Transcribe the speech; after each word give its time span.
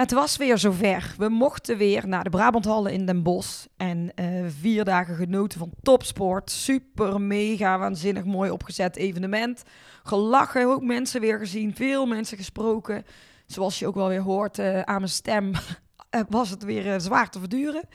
Het 0.00 0.12
was 0.12 0.36
weer 0.36 0.58
zover. 0.58 1.14
We 1.16 1.28
mochten 1.28 1.76
weer 1.76 2.08
naar 2.08 2.24
de 2.24 2.30
Brabanthallen 2.30 2.92
in 2.92 3.06
Den 3.06 3.22
Bosch. 3.22 3.66
En 3.76 4.12
eh, 4.14 4.26
vier 4.60 4.84
dagen 4.84 5.14
genoten 5.14 5.58
van 5.58 5.72
topsport. 5.82 6.50
Super, 6.50 7.20
mega, 7.20 7.78
waanzinnig 7.78 8.24
mooi 8.24 8.50
opgezet 8.50 8.96
evenement. 8.96 9.62
Gelachen, 10.02 10.66
ook 10.66 10.82
mensen 10.82 11.20
weer 11.20 11.38
gezien. 11.38 11.74
Veel 11.74 12.06
mensen 12.06 12.36
gesproken. 12.36 13.04
Zoals 13.46 13.78
je 13.78 13.86
ook 13.86 13.94
wel 13.94 14.08
weer 14.08 14.20
hoort 14.20 14.58
uh, 14.58 14.80
aan 14.80 14.96
mijn 14.96 15.08
stem, 15.08 15.52
was 16.28 16.50
het 16.50 16.64
weer 16.64 17.00
zwaar 17.00 17.30
te 17.30 17.38
verduren. 17.38 17.88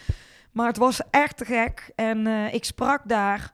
Maar 0.52 0.68
het 0.68 0.78
was 0.78 1.02
echt 1.10 1.38
te 1.38 1.46
gek. 1.46 1.92
En 1.96 2.28
ik 2.54 2.66
sprak 2.66 3.02
daar 3.06 3.54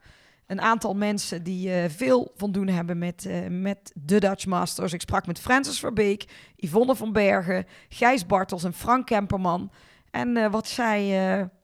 een 0.52 0.62
aantal 0.62 0.94
mensen 0.94 1.44
die 1.44 1.70
uh, 1.70 1.84
veel 1.88 2.32
van 2.36 2.52
doen 2.52 2.68
hebben 2.68 2.98
met, 2.98 3.26
uh, 3.28 3.38
met 3.50 3.92
de 3.96 4.20
Dutch 4.20 4.46
Masters. 4.46 4.94
Ik 4.94 5.02
sprak 5.02 5.28
met 5.28 5.40
Francis 5.40 5.80
Verbeek, 5.80 6.26
Yvonne 6.56 6.96
van 6.96 7.14
Bergen, 7.14 7.66
Gijs 7.90 8.26
Bartels 8.26 8.64
en 8.64 8.74
Frank 8.74 9.06
Kemperman. 9.06 9.72
En 10.12 10.38
uh, 10.38 10.52
wat 10.52 10.68
zij 10.68 11.10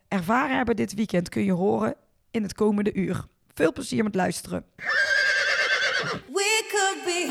ervaren 0.07 0.55
hebben 0.55 0.75
dit 0.75 0.93
weekend 0.93 1.29
kun 1.29 1.43
je 1.43 1.51
horen 1.51 1.95
in 2.31 2.43
het 2.43 2.53
komende 2.53 2.93
uur. 2.93 3.25
Veel 3.53 3.73
plezier 3.73 4.03
met 4.03 4.15
luisteren. 4.15 4.65
We 6.33 6.65
could 6.69 7.03
be 7.05 7.27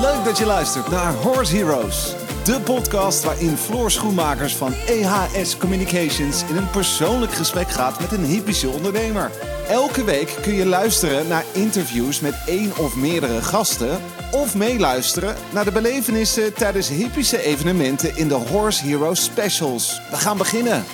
Leuk 0.00 0.24
dat 0.24 0.38
je 0.38 0.46
luistert 0.46 0.90
naar 0.90 1.12
Horse 1.12 1.56
Heroes. 1.56 2.27
De 2.48 2.60
podcast 2.60 3.24
waarin 3.24 3.56
Floor 3.56 3.90
Schoenmakers 3.90 4.56
van 4.56 4.72
EHS 4.72 5.58
Communications 5.58 6.44
in 6.48 6.56
een 6.56 6.70
persoonlijk 6.70 7.32
gesprek 7.32 7.68
gaat 7.68 8.00
met 8.00 8.12
een 8.12 8.24
hypische 8.24 8.68
ondernemer. 8.68 9.30
Elke 9.66 10.04
week 10.04 10.38
kun 10.42 10.52
je 10.52 10.66
luisteren 10.66 11.28
naar 11.28 11.44
interviews 11.54 12.20
met 12.20 12.42
één 12.46 12.76
of 12.76 12.96
meerdere 12.96 13.42
gasten. 13.42 14.00
Of 14.32 14.56
meeluisteren 14.56 15.34
naar 15.52 15.64
de 15.64 15.72
belevenissen 15.72 16.54
tijdens 16.54 16.88
hypische 16.88 17.42
evenementen 17.42 18.16
in 18.16 18.28
de 18.28 18.34
Horse 18.34 18.86
Heroes 18.86 19.24
Specials. 19.24 20.00
We 20.10 20.16
gaan 20.16 20.38
beginnen. 20.38 20.84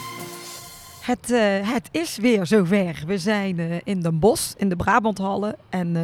Het, 1.01 1.31
uh, 1.31 1.39
het 1.73 1.89
is 1.91 2.17
weer 2.17 2.47
zover. 2.47 3.03
We 3.07 3.19
zijn 3.19 3.59
uh, 3.59 3.77
in 3.85 4.01
Den 4.01 4.19
Bosch, 4.19 4.53
in 4.57 4.69
de 4.69 4.77
Brabanthallen. 4.77 5.57
En 5.69 5.95
uh, 5.95 6.03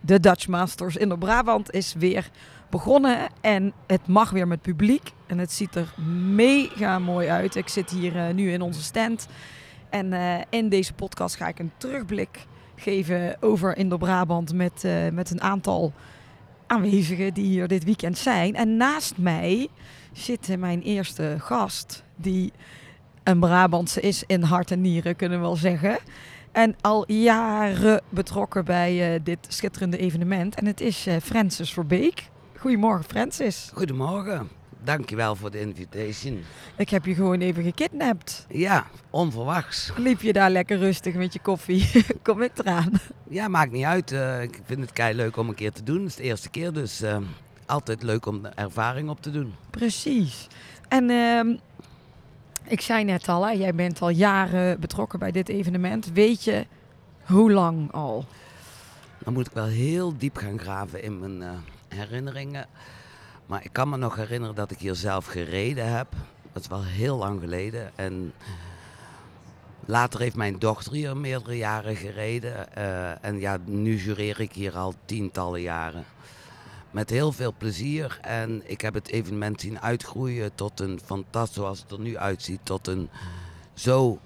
de 0.00 0.20
Dutch 0.20 0.48
Masters 0.48 0.96
in 0.96 1.08
de 1.08 1.18
Brabant 1.18 1.70
is 1.72 1.94
weer 1.98 2.30
begonnen. 2.70 3.28
En 3.40 3.72
het 3.86 4.06
mag 4.06 4.30
weer 4.30 4.48
met 4.48 4.62
publiek. 4.62 5.12
En 5.26 5.38
het 5.38 5.52
ziet 5.52 5.74
er 5.74 5.94
mega 6.34 6.98
mooi 6.98 7.28
uit. 7.28 7.54
Ik 7.54 7.68
zit 7.68 7.90
hier 7.90 8.34
nu 8.34 8.52
in 8.52 8.62
onze 8.62 8.82
stand. 8.82 9.28
En 9.90 10.12
uh, 10.12 10.34
in 10.50 10.68
deze 10.68 10.92
podcast 10.92 11.36
ga 11.36 11.48
ik 11.48 11.58
een 11.58 11.72
terugblik 11.76 12.46
geven 12.76 13.36
over 13.40 13.76
Indo-Brabant 13.76 14.54
met, 14.54 14.84
uh, 14.84 15.08
met 15.08 15.30
een 15.30 15.40
aantal 15.40 15.92
aanwezigen 16.66 17.34
die 17.34 17.44
hier 17.44 17.68
dit 17.68 17.84
weekend 17.84 18.18
zijn. 18.18 18.54
En 18.54 18.76
naast 18.76 19.18
mij 19.18 19.68
zit 20.12 20.58
mijn 20.58 20.82
eerste 20.82 21.36
gast, 21.38 22.04
die 22.16 22.52
een 23.22 23.40
Brabantse 23.40 24.00
is 24.00 24.24
in 24.26 24.42
hart 24.42 24.70
en 24.70 24.80
nieren, 24.80 25.16
kunnen 25.16 25.38
we 25.38 25.44
wel 25.44 25.56
zeggen. 25.56 25.98
En 26.52 26.76
al 26.80 27.12
jaren 27.12 28.02
betrokken 28.08 28.64
bij 28.64 29.14
uh, 29.14 29.20
dit 29.22 29.38
schitterende 29.48 29.98
evenement. 29.98 30.54
En 30.54 30.66
het 30.66 30.80
is 30.80 31.06
Francis 31.22 31.72
Verbeek. 31.72 32.29
Goedemorgen, 32.60 33.04
Francis. 33.04 33.70
Goedemorgen. 33.74 34.48
Dankjewel 34.84 35.36
voor 35.36 35.50
de 35.50 35.60
invitation. 35.60 36.42
Ik 36.76 36.90
heb 36.90 37.04
je 37.04 37.14
gewoon 37.14 37.40
even 37.40 37.62
gekidnapt. 37.62 38.46
Ja, 38.48 38.86
onverwachts. 39.10 39.92
Liep 39.96 40.20
je 40.20 40.32
daar 40.32 40.50
lekker 40.50 40.78
rustig 40.78 41.14
met 41.14 41.32
je 41.32 41.40
koffie? 41.40 41.90
Kom 42.22 42.42
ik 42.42 42.50
eraan? 42.58 42.92
Ja, 43.28 43.48
maakt 43.48 43.72
niet 43.72 43.84
uit. 43.84 44.12
Uh, 44.12 44.42
ik 44.42 44.60
vind 44.64 44.80
het 44.80 44.92
kei 44.92 45.14
leuk 45.14 45.36
om 45.36 45.48
een 45.48 45.54
keer 45.54 45.72
te 45.72 45.82
doen. 45.82 45.98
Het 45.98 46.06
is 46.06 46.16
de 46.16 46.22
eerste 46.22 46.50
keer, 46.50 46.72
dus 46.72 47.02
uh, 47.02 47.16
altijd 47.66 48.02
leuk 48.02 48.26
om 48.26 48.46
ervaring 48.46 49.08
op 49.08 49.22
te 49.22 49.30
doen. 49.30 49.54
Precies. 49.70 50.46
En 50.88 51.10
uh, 51.10 51.56
ik 52.64 52.80
zei 52.80 53.04
net 53.04 53.28
al, 53.28 53.46
hè, 53.46 53.52
jij 53.52 53.74
bent 53.74 54.02
al 54.02 54.10
jaren 54.10 54.80
betrokken 54.80 55.18
bij 55.18 55.30
dit 55.30 55.48
evenement. 55.48 56.12
Weet 56.12 56.44
je 56.44 56.66
hoe 57.22 57.52
lang 57.52 57.92
al? 57.92 58.24
Dan 59.18 59.32
moet 59.32 59.46
ik 59.46 59.52
wel 59.52 59.66
heel 59.66 60.16
diep 60.16 60.36
gaan 60.36 60.58
graven 60.58 61.02
in 61.02 61.18
mijn 61.18 61.42
eh, 61.42 61.58
herinneringen. 61.94 62.66
Maar 63.46 63.64
ik 63.64 63.72
kan 63.72 63.88
me 63.88 63.96
nog 63.96 64.16
herinneren 64.16 64.54
dat 64.54 64.70
ik 64.70 64.78
hier 64.78 64.94
zelf 64.94 65.26
gereden 65.26 65.96
heb. 65.96 66.06
Dat 66.52 66.62
is 66.62 66.68
wel 66.68 66.84
heel 66.84 67.16
lang 67.16 67.40
geleden. 67.40 67.90
En 67.94 68.32
later 69.84 70.20
heeft 70.20 70.36
mijn 70.36 70.58
dochter 70.58 70.92
hier 70.92 71.16
meerdere 71.16 71.56
jaren 71.56 71.96
gereden. 71.96 72.68
Uh, 72.78 73.24
en 73.24 73.40
ja, 73.40 73.58
nu 73.64 73.96
jureer 73.96 74.40
ik 74.40 74.52
hier 74.52 74.76
al 74.76 74.94
tientallen 75.04 75.60
jaren. 75.60 76.04
Met 76.90 77.10
heel 77.10 77.32
veel 77.32 77.54
plezier. 77.58 78.18
En 78.22 78.62
ik 78.64 78.80
heb 78.80 78.94
het 78.94 79.08
evenement 79.08 79.60
zien 79.60 79.80
uitgroeien 79.80 80.54
tot 80.54 80.80
een 80.80 81.00
fantastisch, 81.04 81.56
zoals 81.56 81.80
het 81.80 81.90
er 81.90 82.00
nu 82.00 82.18
uitziet, 82.18 82.60
tot 82.62 82.86
een 82.86 83.08
zo 83.74 84.20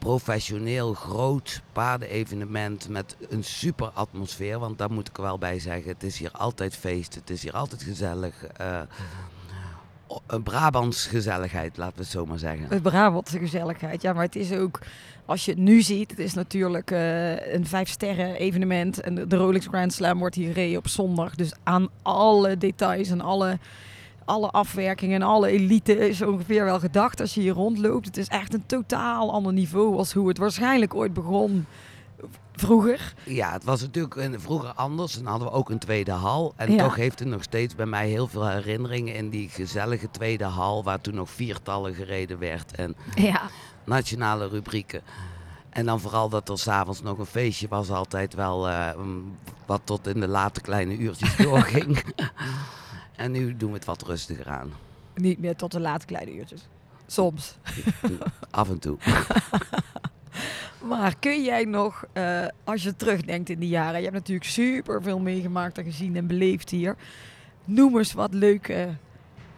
professioneel 0.00 0.94
groot 0.94 1.62
paardenevenement 1.72 2.88
met 2.88 3.16
een 3.28 3.44
super 3.44 3.90
atmosfeer. 3.94 4.58
Want 4.58 4.78
daar 4.78 4.92
moet 4.92 5.08
ik 5.08 5.16
wel 5.16 5.38
bij 5.38 5.58
zeggen, 5.58 5.90
het 5.90 6.02
is 6.02 6.18
hier 6.18 6.30
altijd 6.30 6.76
feest, 6.76 7.14
het 7.14 7.30
is 7.30 7.42
hier 7.42 7.52
altijd 7.52 7.82
gezellig. 7.82 8.34
Uh, 8.60 8.80
een 10.26 10.42
Brabants 10.42 11.06
gezelligheid, 11.06 11.76
laten 11.76 11.96
we 11.96 12.02
het 12.02 12.10
zo 12.10 12.26
maar 12.26 12.38
zeggen. 12.38 12.66
Een 12.70 12.82
Brabantse 12.82 13.38
gezelligheid, 13.38 14.02
ja, 14.02 14.12
maar 14.12 14.24
het 14.24 14.36
is 14.36 14.52
ook, 14.52 14.78
als 15.24 15.44
je 15.44 15.50
het 15.50 15.60
nu 15.60 15.82
ziet, 15.82 16.10
het 16.10 16.18
is 16.18 16.34
natuurlijk 16.34 16.90
uh, 16.90 17.52
een 17.52 17.66
vijf 17.66 17.88
sterren 17.88 18.34
evenement. 18.34 19.00
En 19.00 19.28
de 19.28 19.36
Rolex 19.36 19.66
Grand 19.66 19.92
Slam 19.92 20.18
wordt 20.18 20.34
hier 20.34 20.52
gereden 20.52 20.78
op 20.78 20.88
zondag. 20.88 21.34
Dus 21.34 21.52
aan 21.62 21.88
alle 22.02 22.58
details 22.58 23.08
en 23.08 23.20
alle 23.20 23.58
alle 24.30 24.50
afwerkingen 24.50 25.20
en 25.20 25.28
alle 25.28 25.48
elite 25.48 26.08
is 26.08 26.22
ongeveer 26.22 26.64
wel 26.64 26.80
gedacht 26.80 27.20
als 27.20 27.34
je 27.34 27.40
hier 27.40 27.52
rondloopt. 27.52 28.06
Het 28.06 28.16
is 28.16 28.28
echt 28.28 28.54
een 28.54 28.66
totaal 28.66 29.32
ander 29.32 29.52
niveau 29.52 29.96
als 29.96 30.12
hoe 30.12 30.28
het 30.28 30.38
waarschijnlijk 30.38 30.94
ooit 30.94 31.12
begon 31.12 31.66
vroeger. 32.52 33.14
Ja, 33.24 33.52
het 33.52 33.64
was 33.64 33.80
natuurlijk 33.80 34.40
vroeger 34.40 34.72
anders. 34.72 35.18
En 35.18 35.26
hadden 35.26 35.48
we 35.48 35.54
ook 35.54 35.70
een 35.70 35.78
tweede 35.78 36.10
hal. 36.10 36.52
En 36.56 36.76
toch 36.76 36.96
heeft 36.96 37.18
het 37.18 37.28
nog 37.28 37.42
steeds 37.42 37.74
bij 37.74 37.86
mij 37.86 38.08
heel 38.08 38.26
veel 38.26 38.48
herinneringen 38.48 39.14
in 39.14 39.30
die 39.30 39.48
gezellige 39.48 40.10
tweede 40.10 40.44
hal. 40.44 40.84
Waar 40.84 41.00
toen 41.00 41.14
nog 41.14 41.30
viertallen 41.30 41.94
gereden 41.94 42.38
werd. 42.38 42.72
En 42.72 42.96
ja. 43.14 43.42
nationale 43.84 44.48
rubrieken. 44.48 45.02
En 45.70 45.86
dan 45.86 46.00
vooral 46.00 46.28
dat 46.28 46.48
er 46.48 46.58
s'avonds 46.58 47.02
nog 47.02 47.18
een 47.18 47.26
feestje 47.26 47.68
was 47.68 47.90
altijd 47.90 48.34
wel 48.34 48.68
uh, 48.68 48.88
wat 49.66 49.80
tot 49.84 50.06
in 50.06 50.20
de 50.20 50.28
late 50.28 50.60
kleine 50.60 50.96
uurtjes 50.96 51.36
doorging. 51.46 52.02
En 53.20 53.30
nu 53.30 53.56
doen 53.56 53.70
we 53.70 53.76
het 53.76 53.84
wat 53.84 54.02
rustiger 54.02 54.48
aan. 54.48 54.72
Niet 55.14 55.38
meer 55.38 55.56
tot 55.56 55.72
de 55.72 55.80
late 55.80 56.06
kleine 56.06 56.34
uurtjes. 56.34 56.68
Soms. 57.06 57.54
Af 58.50 58.68
en 58.68 58.78
toe. 58.78 58.96
maar 60.90 61.16
kun 61.18 61.42
jij 61.42 61.64
nog, 61.64 62.04
uh, 62.14 62.46
als 62.64 62.82
je 62.82 62.96
terugdenkt 62.96 63.48
in 63.48 63.58
die 63.58 63.68
jaren, 63.68 63.96
je 63.96 64.02
hebt 64.02 64.16
natuurlijk 64.16 64.50
super 64.50 65.02
veel 65.02 65.18
meegemaakt 65.18 65.78
en 65.78 65.84
gezien 65.84 66.16
en 66.16 66.26
beleefd 66.26 66.70
hier. 66.70 66.96
Noem 67.64 67.98
eens 67.98 68.12
wat 68.12 68.34
leuke 68.34 68.88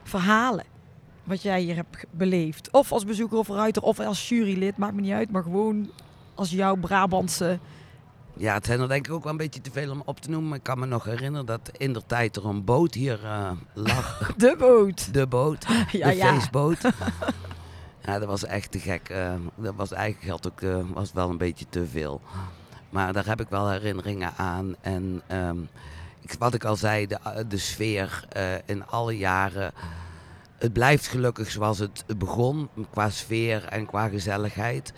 verhalen 0.02 0.64
wat 1.24 1.42
jij 1.42 1.60
hier 1.60 1.74
hebt 1.74 2.04
beleefd. 2.10 2.70
Of 2.70 2.92
als 2.92 3.04
bezoeker 3.04 3.38
of 3.38 3.48
ruiter 3.48 3.82
of 3.82 4.00
als 4.00 4.28
jurylid, 4.28 4.76
maakt 4.76 4.94
me 4.94 5.00
niet 5.00 5.12
uit, 5.12 5.30
maar 5.30 5.42
gewoon 5.42 5.90
als 6.34 6.50
jouw 6.50 6.76
Brabantse 6.76 7.58
ja, 8.36 8.54
het 8.54 8.66
zijn 8.66 8.80
er 8.80 8.88
denk 8.88 9.06
ik 9.06 9.12
ook 9.12 9.22
wel 9.22 9.32
een 9.32 9.38
beetje 9.38 9.60
te 9.60 9.70
veel 9.70 9.90
om 9.90 10.02
op 10.04 10.20
te 10.20 10.30
noemen. 10.30 10.56
Ik 10.56 10.62
kan 10.62 10.78
me 10.78 10.86
nog 10.86 11.04
herinneren 11.04 11.46
dat 11.46 11.70
in 11.76 11.92
der 11.92 12.06
tijd 12.06 12.36
er 12.36 12.46
een 12.46 12.64
boot 12.64 12.94
hier 12.94 13.20
uh, 13.24 13.50
lag. 13.72 14.26
De 14.36 14.54
boot. 14.58 15.14
De 15.14 15.26
boot. 15.26 15.66
Ja, 15.90 16.08
de 16.08 16.16
ja. 16.16 16.34
feestboot. 16.34 16.78
ja, 18.06 18.18
dat 18.18 18.28
was 18.28 18.44
echt 18.44 18.70
te 18.70 18.78
gek. 18.78 19.08
Uh, 19.10 19.34
dat 19.54 19.74
was 19.76 19.92
eigenlijk 19.92 20.24
geld 20.24 20.46
ook 20.46 20.60
uh, 20.60 20.84
was 20.92 21.12
wel 21.12 21.30
een 21.30 21.38
beetje 21.38 21.66
te 21.68 21.86
veel. 21.86 22.20
Maar 22.90 23.12
daar 23.12 23.26
heb 23.26 23.40
ik 23.40 23.48
wel 23.48 23.70
herinneringen 23.70 24.32
aan. 24.36 24.74
En 24.80 25.22
um, 25.32 25.68
ik, 26.20 26.34
wat 26.38 26.54
ik 26.54 26.64
al 26.64 26.76
zei, 26.76 27.06
de, 27.06 27.44
de 27.48 27.58
sfeer 27.58 28.24
in 28.66 28.86
alle 28.86 29.16
jaren. 29.16 29.72
Het 30.58 30.72
blijft 30.72 31.06
gelukkig 31.06 31.50
zoals 31.50 31.78
het 31.78 32.04
begon, 32.18 32.68
qua 32.90 33.10
sfeer 33.10 33.64
en 33.64 33.86
qua 33.86 34.08
gezelligheid. 34.08 34.92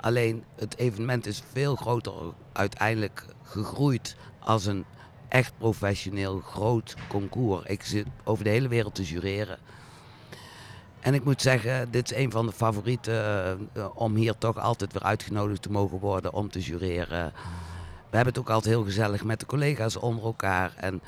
Alleen 0.00 0.44
het 0.56 0.76
evenement 0.76 1.26
is 1.26 1.42
veel 1.52 1.76
groter 1.76 2.12
uiteindelijk 2.52 3.24
gegroeid 3.42 4.16
als 4.38 4.66
een 4.66 4.84
echt 5.28 5.52
professioneel 5.58 6.40
groot 6.40 6.94
concours. 7.08 7.64
Ik 7.66 7.82
zit 7.82 8.06
over 8.24 8.44
de 8.44 8.50
hele 8.50 8.68
wereld 8.68 8.94
te 8.94 9.04
jureren. 9.04 9.58
En 11.00 11.14
ik 11.14 11.24
moet 11.24 11.42
zeggen, 11.42 11.90
dit 11.90 12.10
is 12.10 12.16
een 12.16 12.30
van 12.30 12.46
de 12.46 12.52
favorieten 12.52 13.68
uh, 13.76 13.86
om 13.94 14.14
hier 14.14 14.38
toch 14.38 14.58
altijd 14.58 14.92
weer 14.92 15.02
uitgenodigd 15.02 15.62
te 15.62 15.70
mogen 15.70 15.98
worden 15.98 16.32
om 16.32 16.50
te 16.50 16.60
jureren. 16.60 17.32
We 18.10 18.16
hebben 18.16 18.34
het 18.34 18.38
ook 18.38 18.50
altijd 18.50 18.74
heel 18.74 18.84
gezellig 18.84 19.24
met 19.24 19.40
de 19.40 19.46
collega's 19.46 19.96
onder 19.96 20.24
elkaar. 20.24 20.72
En 20.76 21.02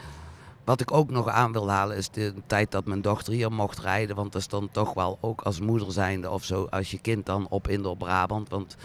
wat 0.64 0.81
ik 0.81 0.93
ook 0.93 1.11
nog 1.11 1.29
aan 1.29 1.53
wil 1.53 1.70
halen 1.70 1.97
is 1.97 2.11
de 2.11 2.35
tijd 2.47 2.70
dat 2.70 2.85
mijn 2.85 3.03
dochter 3.03 3.32
hier 3.32 3.53
mocht 3.53 3.79
rijden. 3.79 4.17
Want 4.17 4.32
dat 4.32 4.41
is 4.41 4.49
dan 4.49 4.69
toch 4.70 4.94
wel 4.94 5.19
ook 5.20 5.41
als 5.41 5.61
moeder 5.61 5.93
zijnde 5.93 6.31
of 6.31 6.44
zo, 6.44 6.67
als 6.70 6.91
je 6.91 6.99
kind 6.99 7.26
dan 7.26 7.47
op 7.49 7.69
Indo 7.69 7.94
Brabant. 7.94 8.49
Want 8.49 8.76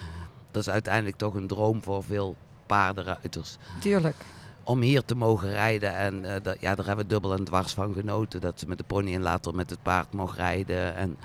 dat 0.52 0.62
is 0.62 0.70
uiteindelijk 0.70 1.18
toch 1.18 1.34
een 1.34 1.48
droom 1.48 1.84
voor 1.84 2.04
veel 2.04 2.36
paardenruiters. 2.66 3.58
Tuurlijk. 3.80 4.16
om 4.64 4.82
hier 4.82 5.06
te 5.06 5.16
mogen 5.16 5.50
rijden. 5.50 5.96
En 5.96 6.24
uh, 6.24 6.34
dat, 6.44 6.58
ja, 6.60 6.76
daar 6.76 6.86
hebben 6.86 7.06
we 7.06 7.12
dubbel 7.12 7.34
en 7.34 7.44
dwars 7.44 7.74
van 7.74 7.94
genoten. 7.94 8.42
Dat 8.42 8.60
ze 8.60 8.68
met 8.68 8.78
de 8.78 8.84
pony 8.84 9.14
en 9.14 9.22
later 9.22 9.56
met 9.56 9.70
het 9.70 9.82
paard 9.82 10.14
mocht 10.14 10.38
rijden. 10.38 10.96
En 10.96 11.18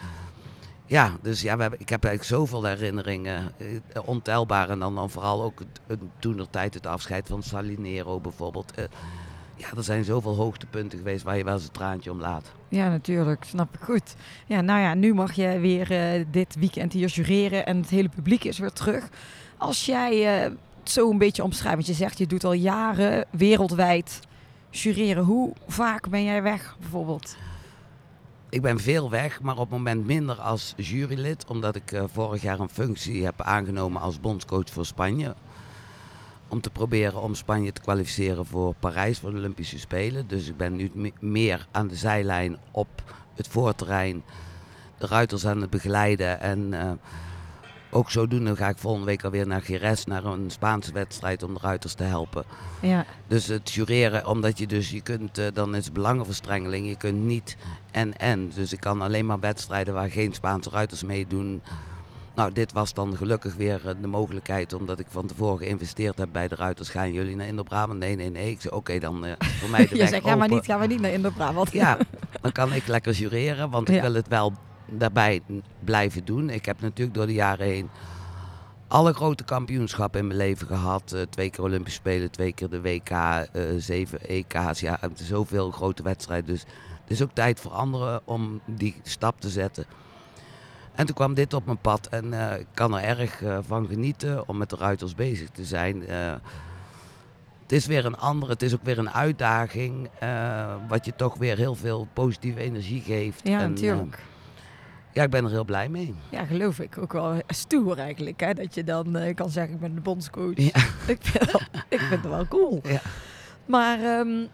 ja, 0.86 1.16
dus 1.22 1.40
ja, 1.40 1.56
we 1.56 1.62
hebben, 1.62 1.80
ik 1.80 1.88
heb 1.88 2.04
eigenlijk 2.04 2.34
zoveel 2.34 2.64
herinneringen. 2.64 3.52
Uh, 3.58 3.78
ontelbaar. 4.04 4.70
En 4.70 4.78
dan, 4.78 4.94
dan 4.94 5.10
vooral 5.10 5.42
ook 5.42 5.62
toen 6.18 6.38
er 6.38 6.50
tijd 6.50 6.74
het 6.74 6.86
afscheid 6.86 7.28
van 7.28 7.42
Salinero 7.42 8.20
bijvoorbeeld. 8.20 8.78
Uh, 8.78 8.84
ja, 9.62 9.76
er 9.76 9.84
zijn 9.84 10.04
zoveel 10.04 10.34
hoogtepunten 10.34 10.98
geweest 10.98 11.24
waar 11.24 11.36
je 11.36 11.44
wel 11.44 11.54
eens 11.54 11.64
een 11.64 11.70
traantje 11.70 12.10
om 12.10 12.20
laat. 12.20 12.52
Ja, 12.68 12.88
natuurlijk. 12.88 13.44
Snap 13.44 13.74
ik 13.74 13.80
goed. 13.80 14.14
Ja, 14.46 14.60
nou 14.60 14.80
ja, 14.80 14.94
nu 14.94 15.14
mag 15.14 15.32
je 15.32 15.58
weer 15.58 15.92
uh, 15.92 16.24
dit 16.30 16.56
weekend 16.58 16.92
hier 16.92 17.08
jureren 17.08 17.66
en 17.66 17.76
het 17.76 17.88
hele 17.88 18.08
publiek 18.08 18.44
is 18.44 18.58
weer 18.58 18.72
terug. 18.72 19.08
Als 19.56 19.86
jij 19.86 20.46
uh, 20.46 20.52
zo 20.82 21.10
een 21.10 21.18
beetje 21.18 21.42
omschrijft, 21.42 21.74
want 21.74 21.86
je 21.86 21.92
zegt 21.92 22.18
je 22.18 22.26
doet 22.26 22.44
al 22.44 22.52
jaren 22.52 23.26
wereldwijd 23.30 24.20
jureren. 24.70 25.24
Hoe 25.24 25.52
vaak 25.66 26.08
ben 26.08 26.24
jij 26.24 26.42
weg 26.42 26.76
bijvoorbeeld? 26.80 27.36
Ik 28.48 28.62
ben 28.62 28.80
veel 28.80 29.10
weg, 29.10 29.40
maar 29.40 29.54
op 29.54 29.60
het 29.60 29.70
moment 29.70 30.06
minder 30.06 30.40
als 30.40 30.74
jurylid. 30.76 31.44
Omdat 31.48 31.76
ik 31.76 31.92
uh, 31.92 32.04
vorig 32.12 32.42
jaar 32.42 32.60
een 32.60 32.68
functie 32.68 33.24
heb 33.24 33.40
aangenomen 33.40 34.00
als 34.02 34.20
bondscoach 34.20 34.70
voor 34.70 34.86
Spanje 34.86 35.34
om 36.52 36.60
te 36.60 36.70
proberen 36.70 37.22
om 37.22 37.34
Spanje 37.34 37.72
te 37.72 37.80
kwalificeren 37.80 38.46
voor 38.46 38.74
Parijs, 38.74 39.18
voor 39.18 39.30
de 39.30 39.36
Olympische 39.36 39.78
Spelen. 39.78 40.26
Dus 40.26 40.48
ik 40.48 40.56
ben 40.56 40.76
nu 40.76 41.12
meer 41.20 41.66
aan 41.70 41.88
de 41.88 41.96
zijlijn 41.96 42.56
op 42.70 42.88
het 43.34 43.48
voorterrein 43.48 44.22
de 44.98 45.06
ruiters 45.06 45.46
aan 45.46 45.60
het 45.60 45.70
begeleiden. 45.70 46.40
En 46.40 46.72
uh, 46.72 46.90
ook 47.90 48.10
zodoende 48.10 48.56
ga 48.56 48.68
ik 48.68 48.78
volgende 48.78 49.06
week 49.06 49.24
alweer 49.24 49.46
naar 49.46 49.62
Gires, 49.62 50.04
naar 50.04 50.24
een 50.24 50.50
Spaanse 50.50 50.92
wedstrijd 50.92 51.42
om 51.42 51.54
de 51.54 51.60
ruiters 51.62 51.94
te 51.94 52.02
helpen. 52.02 52.44
Ja. 52.80 53.04
Dus 53.26 53.46
het 53.46 53.72
jureren, 53.72 54.26
omdat 54.26 54.58
je 54.58 54.66
dus, 54.66 54.90
je 54.90 55.00
kunt, 55.00 55.38
uh, 55.38 55.46
dan 55.54 55.74
is 55.74 55.84
het 55.84 55.94
belangenverstrengeling, 55.94 56.88
je 56.88 56.96
kunt 56.96 57.24
niet 57.24 57.56
en 57.90 58.16
en. 58.16 58.50
Dus 58.54 58.72
ik 58.72 58.80
kan 58.80 59.02
alleen 59.02 59.26
maar 59.26 59.40
wedstrijden 59.40 59.94
waar 59.94 60.10
geen 60.10 60.34
Spaanse 60.34 60.70
ruiters 60.70 61.02
meedoen 61.02 61.62
nou, 62.34 62.52
dit 62.52 62.72
was 62.72 62.94
dan 62.94 63.16
gelukkig 63.16 63.54
weer 63.54 63.88
eh, 63.88 63.94
de 64.00 64.06
mogelijkheid, 64.06 64.72
omdat 64.72 64.98
ik 64.98 65.06
van 65.08 65.26
tevoren 65.26 65.58
geïnvesteerd 65.58 66.18
heb 66.18 66.28
bij 66.32 66.48
de 66.48 66.54
Ruiters. 66.54 66.88
Gaan 66.88 67.12
jullie 67.12 67.36
naar 67.36 67.46
Indo-Brabant? 67.46 67.98
Nee, 67.98 68.16
nee, 68.16 68.30
nee. 68.30 68.50
Ik 68.50 68.60
zei, 68.60 68.74
oké, 68.74 68.98
dan 68.98 69.24
uh, 69.24 69.32
voor 69.38 69.68
mij 69.76 69.86
de 69.86 69.96
Je 69.96 70.06
zegt, 70.06 70.24
ga 70.24 70.36
maar 70.36 70.48
niet, 70.48 70.64
ga 70.64 70.76
maar 70.76 70.86
niet 70.86 71.00
naar 71.00 71.12
Indo-Brabant. 71.12 71.72
Ja, 71.72 71.98
dan 72.40 72.52
kan 72.52 72.72
ik 72.72 72.86
lekker 72.86 73.12
jureren, 73.12 73.70
want 73.70 73.88
ik 73.88 74.00
wil 74.00 74.14
het 74.14 74.28
wel 74.28 74.52
daarbij 74.86 75.40
blijven 75.84 76.24
doen. 76.24 76.50
Ik 76.50 76.64
heb 76.64 76.80
natuurlijk 76.80 77.16
door 77.16 77.26
de 77.26 77.32
jaren 77.32 77.66
heen 77.66 77.90
alle 78.88 79.12
grote 79.12 79.44
kampioenschappen 79.44 80.20
in 80.20 80.26
mijn 80.26 80.38
leven 80.38 80.66
gehad. 80.66 81.12
Uh, 81.14 81.20
twee 81.22 81.50
keer 81.50 81.64
Olympische 81.64 81.98
Spelen, 81.98 82.30
twee 82.30 82.52
keer 82.52 82.68
de 82.68 82.80
WK, 82.80 83.10
uh, 83.10 83.62
zeven 83.76 84.20
EK's. 84.20 84.80
Ja, 84.80 85.00
zoveel 85.14 85.70
grote 85.70 86.02
wedstrijden. 86.02 86.46
Dus 86.46 86.60
het 87.00 87.10
is 87.10 87.22
ook 87.22 87.32
tijd 87.32 87.60
voor 87.60 87.70
anderen 87.70 88.20
om 88.24 88.60
die 88.66 88.94
stap 89.02 89.40
te 89.40 89.48
zetten. 89.48 89.86
En 90.94 91.06
toen 91.06 91.14
kwam 91.14 91.34
dit 91.34 91.54
op 91.54 91.66
mijn 91.66 91.78
pad 91.78 92.06
en 92.06 92.24
uh, 92.24 92.58
ik 92.58 92.66
kan 92.74 92.96
er 92.98 93.04
erg 93.18 93.40
uh, 93.40 93.58
van 93.66 93.86
genieten 93.86 94.48
om 94.48 94.56
met 94.56 94.70
de 94.70 94.76
ruiters 94.76 95.14
bezig 95.14 95.50
te 95.50 95.64
zijn. 95.64 96.02
Uh, 96.10 96.32
het 97.62 97.72
is 97.72 97.86
weer 97.86 98.04
een 98.04 98.16
andere, 98.16 98.52
het 98.52 98.62
is 98.62 98.74
ook 98.74 98.82
weer 98.82 98.98
een 98.98 99.10
uitdaging, 99.10 100.10
wat 100.88 101.04
je 101.04 101.12
toch 101.16 101.36
weer 101.36 101.56
heel 101.56 101.74
veel 101.74 102.08
positieve 102.12 102.60
energie 102.60 103.00
geeft. 103.00 103.40
Ja, 103.48 103.60
en, 103.60 103.70
natuurlijk. 103.70 104.18
ja, 105.12 105.22
ik 105.22 105.30
ben 105.30 105.44
er 105.44 105.50
heel 105.50 105.64
blij 105.64 105.88
mee. 105.88 106.14
Ja, 106.28 106.44
geloof 106.44 106.80
ik. 106.80 106.98
Ook 106.98 107.12
wel 107.12 107.40
stoer 107.46 107.98
eigenlijk, 107.98 108.40
hè? 108.40 108.54
dat 108.54 108.74
je 108.74 108.84
dan 108.84 109.32
kan 109.34 109.50
zeggen, 109.50 109.74
ik 109.74 109.80
ben 109.80 109.94
de 109.94 110.00
bondscoach. 110.00 110.56
Ja. 110.56 110.80
ik, 111.14 111.22
wel, 111.22 111.60
ik 111.88 111.98
vind 112.00 112.22
het 112.22 112.30
wel 112.30 112.46
cool. 112.48 112.80
Ja. 112.82 113.00
Maar 113.66 114.18
um, 114.18 114.48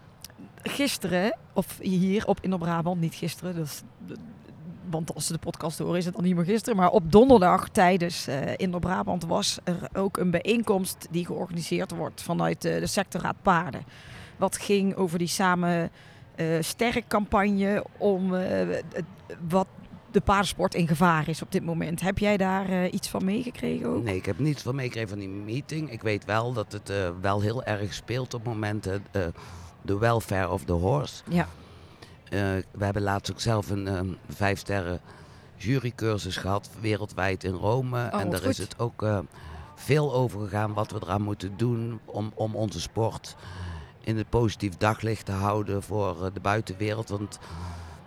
gisteren, 0.63 1.37
of 1.53 1.77
hier 1.81 2.27
op 2.27 2.37
Inner-Brabant, 2.41 3.01
niet 3.01 3.15
gisteren, 3.15 3.55
dus 3.55 3.81
want 4.89 5.15
als 5.15 5.25
ze 5.25 5.33
de 5.33 5.39
podcast 5.39 5.79
horen 5.79 5.97
is 5.97 6.05
het 6.05 6.13
dan 6.13 6.23
niet 6.23 6.35
meer 6.35 6.45
gisteren. 6.45 6.77
Maar 6.77 6.89
op 6.89 7.11
donderdag 7.11 7.69
tijdens 7.69 8.27
uh, 8.27 8.35
in 8.55 8.79
Brabant 8.79 9.25
was 9.25 9.59
er 9.63 9.89
ook 9.93 10.17
een 10.17 10.31
bijeenkomst 10.31 11.07
die 11.11 11.25
georganiseerd 11.25 11.91
wordt 11.91 12.21
vanuit 12.21 12.65
uh, 12.65 12.79
de 12.79 12.87
sectorraad 12.87 13.35
paarden. 13.41 13.83
Wat 14.37 14.57
ging 14.57 14.95
over 14.95 15.17
die 15.17 15.27
samen 15.27 15.91
uh, 16.35 16.57
sterk 16.59 17.07
campagne 17.07 17.85
om 17.97 18.33
wat 19.49 19.67
de 20.11 20.21
paardensport 20.21 20.75
in 20.75 20.87
gevaar 20.87 21.27
is 21.27 21.41
op 21.41 21.51
dit 21.51 21.65
moment. 21.65 22.01
Heb 22.01 22.17
jij 22.17 22.37
daar 22.37 22.87
iets 22.87 23.07
van 23.07 23.25
meegekregen 23.25 23.87
ook? 23.87 24.03
Nee, 24.03 24.15
ik 24.15 24.25
heb 24.25 24.39
niets 24.39 24.61
van 24.61 24.75
meegekregen 24.75 25.09
van 25.09 25.19
die 25.19 25.29
meeting. 25.29 25.91
Ik 25.91 26.01
weet 26.01 26.25
wel 26.25 26.53
dat 26.53 26.71
het 26.71 26.91
wel 27.21 27.41
heel 27.41 27.63
erg 27.63 27.93
speelt 27.93 28.33
op 28.33 28.43
momenten. 28.43 29.03
de 29.81 29.97
welfare 29.97 30.49
of 30.49 30.63
the 30.63 30.73
horse. 30.73 31.23
Ja. 31.29 31.47
Uh, 32.29 32.39
we 32.71 32.83
hebben 32.83 33.01
laatst 33.01 33.31
ook 33.31 33.39
zelf 33.39 33.69
een 33.69 33.87
um, 33.87 34.17
vijf 34.29 34.59
sterren 34.59 35.01
jurycursus 35.55 36.37
gehad, 36.37 36.69
wereldwijd 36.79 37.43
in 37.43 37.53
Rome. 37.53 38.09
Oh, 38.13 38.21
en 38.21 38.29
daar 38.29 38.43
is 38.43 38.57
het 38.57 38.79
ook 38.79 39.01
uh, 39.01 39.19
veel 39.75 40.13
over 40.13 40.39
gegaan 40.39 40.73
wat 40.73 40.91
we 40.91 40.99
eraan 41.01 41.21
moeten 41.21 41.57
doen 41.57 41.99
om, 42.05 42.31
om 42.35 42.55
onze 42.55 42.81
sport 42.81 43.35
in 43.99 44.17
het 44.17 44.29
positief 44.29 44.77
daglicht 44.77 45.25
te 45.25 45.31
houden 45.31 45.83
voor 45.83 46.15
uh, 46.15 46.27
de 46.33 46.39
buitenwereld. 46.39 47.09
Want 47.09 47.39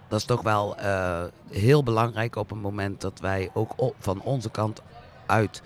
dat 0.09 0.19
is 0.21 0.27
toch 0.27 0.43
wel 0.43 0.77
heel 1.51 1.83
belangrijk 1.83 2.37
op 2.37 2.51
het 2.51 2.61
moment 2.61 3.01
dat 3.01 3.21
wij 3.21 3.51
ook 3.53 3.95
van 3.99 4.23
onze 4.23 4.51
kant 4.51 4.83
uit 5.27 5.63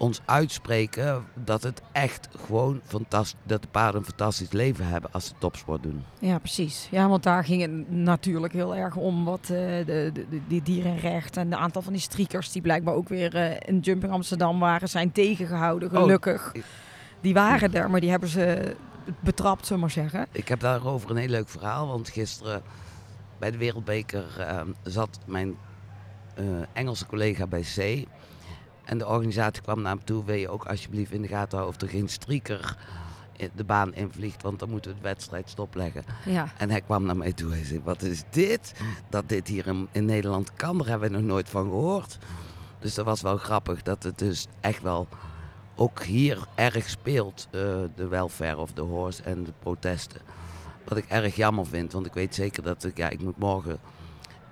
ons 0.00 0.20
uitspreken 0.24 1.24
dat 1.34 1.62
het 1.62 1.82
echt 1.92 2.28
gewoon 2.46 2.80
fantastisch, 2.84 3.40
dat 3.42 3.62
de 3.62 3.68
paarden 3.68 4.00
een 4.00 4.06
fantastisch 4.06 4.52
leven 4.52 4.86
hebben 4.86 5.12
als 5.12 5.26
ze 5.26 5.32
topsport 5.38 5.82
doen. 5.82 6.04
Ja, 6.18 6.38
precies. 6.38 6.88
Ja, 6.90 7.08
want 7.08 7.22
daar 7.22 7.44
ging 7.44 7.62
het 7.62 7.90
natuurlijk 7.90 8.52
heel 8.52 8.76
erg 8.76 8.96
om 8.96 9.24
wat 9.24 9.40
uh, 9.42 9.48
de, 9.48 10.10
de, 10.12 10.40
die 10.46 10.62
dierenrechten 10.62 11.42
en 11.42 11.50
de 11.50 11.56
aantal 11.56 11.82
van 11.82 11.92
die 11.92 12.02
striekers 12.02 12.52
die 12.52 12.62
blijkbaar 12.62 12.94
ook 12.94 13.08
weer 13.08 13.34
uh, 13.34 13.56
in 13.64 13.78
Jumping 13.78 14.12
Amsterdam 14.12 14.58
waren, 14.58 14.88
zijn 14.88 15.12
tegengehouden, 15.12 15.90
oh, 15.92 16.00
gelukkig. 16.00 16.52
die 17.20 17.34
waren 17.34 17.74
er, 17.74 17.90
maar 17.90 18.00
die 18.00 18.10
hebben 18.10 18.28
ze 18.28 18.76
betrapt, 19.20 19.66
zullen 19.66 19.80
maar 19.80 19.90
zeggen. 19.90 20.26
Ik 20.32 20.48
heb 20.48 20.60
daarover 20.60 21.10
een 21.10 21.16
heel 21.16 21.28
leuk 21.28 21.48
verhaal, 21.48 21.86
want 21.86 22.08
gisteren 22.08 22.62
bij 23.38 23.50
de 23.50 23.58
Wereldbeker 23.58 24.24
uh, 24.38 24.60
zat 24.82 25.18
mijn 25.26 25.56
Engelse 26.72 27.06
collega 27.06 27.46
bij 27.46 27.60
C 27.60 28.06
en 28.84 28.98
de 28.98 29.06
organisatie 29.06 29.62
kwam 29.62 29.82
naar 29.82 29.94
hem 29.94 30.04
toe, 30.04 30.24
wil 30.24 30.36
je 30.36 30.48
ook 30.48 30.64
alsjeblieft 30.64 31.12
in 31.12 31.22
de 31.22 31.28
gaten 31.28 31.58
houden 31.58 31.76
of 31.76 31.88
er 31.88 31.96
geen 31.96 32.08
strieker 32.08 32.76
de 33.54 33.64
baan 33.64 33.94
invliegt, 33.94 34.42
want 34.42 34.58
dan 34.58 34.70
moeten 34.70 34.90
we 34.90 34.96
de 34.96 35.02
wedstrijd 35.02 35.48
stopleggen. 35.48 36.04
Ja. 36.24 36.52
En 36.58 36.70
hij 36.70 36.80
kwam 36.80 37.04
naar 37.04 37.16
mij 37.16 37.32
toe 37.32 37.52
en 37.52 37.64
zei, 37.64 37.80
wat 37.84 38.02
is 38.02 38.22
dit? 38.30 38.74
Dat 39.08 39.28
dit 39.28 39.48
hier 39.48 39.66
in, 39.66 39.88
in, 39.92 40.04
Nederland 40.04 40.54
kan, 40.54 40.78
daar 40.78 40.86
hebben 40.86 41.10
we 41.10 41.16
nog 41.16 41.24
nooit 41.24 41.48
van 41.48 41.64
gehoord. 41.64 42.18
Dus 42.78 42.94
dat 42.94 43.04
was 43.04 43.20
wel 43.20 43.36
grappig, 43.36 43.82
dat 43.82 44.02
het 44.02 44.18
dus 44.18 44.46
echt 44.60 44.82
wel 44.82 45.08
ook 45.76 46.02
hier 46.02 46.38
erg 46.54 46.88
speelt, 46.88 47.48
uh, 47.50 47.60
de 47.94 48.08
welfare 48.08 48.56
of 48.56 48.72
the 48.72 48.80
horse 48.80 49.22
en 49.22 49.44
de 49.44 49.52
protesten. 49.58 50.20
Wat 50.84 50.98
ik 50.98 51.04
erg 51.08 51.36
jammer 51.36 51.66
vind, 51.66 51.92
want 51.92 52.06
ik 52.06 52.12
weet 52.12 52.34
zeker 52.34 52.62
dat 52.62 52.84
ik, 52.84 52.96
ja, 52.96 53.08
ik 53.08 53.22
moet 53.22 53.38
morgen 53.38 53.78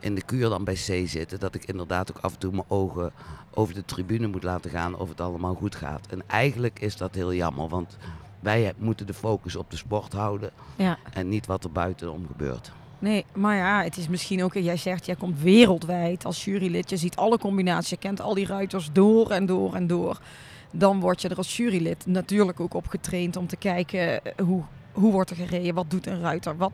in 0.01 0.15
de 0.15 0.23
kuur 0.23 0.49
dan 0.49 0.65
bij 0.65 0.75
C 0.75 1.09
zitten, 1.09 1.41
dat 1.41 1.55
ik 1.55 1.65
inderdaad 1.65 2.11
ook 2.11 2.23
af 2.23 2.33
en 2.33 2.39
toe 2.39 2.51
mijn 2.51 2.65
ogen 2.69 3.13
over 3.59 3.75
de 3.75 3.85
tribune 3.85 4.27
moet 4.27 4.43
laten 4.43 4.71
gaan 4.71 4.99
of 4.99 5.09
het 5.09 5.21
allemaal 5.21 5.55
goed 5.55 5.75
gaat. 5.75 6.07
En 6.07 6.23
eigenlijk 6.27 6.81
is 6.81 6.97
dat 6.97 7.15
heel 7.15 7.35
jammer, 7.35 7.69
want 7.69 7.97
wij 8.41 8.73
moeten 8.77 9.07
de 9.07 9.15
focus 9.15 9.57
op 9.57 9.71
de 9.71 9.77
sport 9.77 10.13
houden 10.13 10.51
ja. 10.77 10.99
en 11.13 11.29
niet 11.29 11.47
wat 11.47 11.65
er 11.65 11.73
buitenom 11.73 12.27
gebeurt. 12.27 12.73
Nee, 12.99 13.25
maar 13.35 13.57
ja, 13.57 13.83
het 13.83 13.97
is 13.97 14.09
misschien 14.09 14.45
ook, 14.45 14.55
jij 14.55 14.77
zegt, 14.77 15.07
jij 15.07 15.15
komt 15.15 15.41
wereldwijd 15.41 16.25
als 16.25 16.45
jurylid. 16.45 16.91
Je 16.91 16.97
ziet 16.97 17.17
alle 17.17 17.39
combinaties, 17.39 17.91
je 17.91 17.97
kent 17.97 18.21
al 18.21 18.35
die 18.35 18.47
ruiters 18.47 18.91
door 18.93 19.31
en 19.31 19.47
door 19.47 19.75
en 19.75 19.87
door. 19.87 20.21
Dan 20.71 21.01
word 21.01 21.23
je 21.23 21.29
er 21.29 21.37
als 21.37 21.57
jurylid 21.57 22.07
natuurlijk 22.07 22.61
ook 22.61 22.75
op 22.75 22.87
getraind 22.87 23.37
om 23.37 23.47
te 23.47 23.57
kijken 23.57 24.25
eh, 24.25 24.33
hoe, 24.45 24.63
hoe 24.93 25.13
wordt 25.13 25.31
er 25.31 25.37
gereden, 25.37 25.75
wat 25.75 25.91
doet 25.91 26.07
een 26.07 26.21
ruiter, 26.21 26.57
wat 26.57 26.73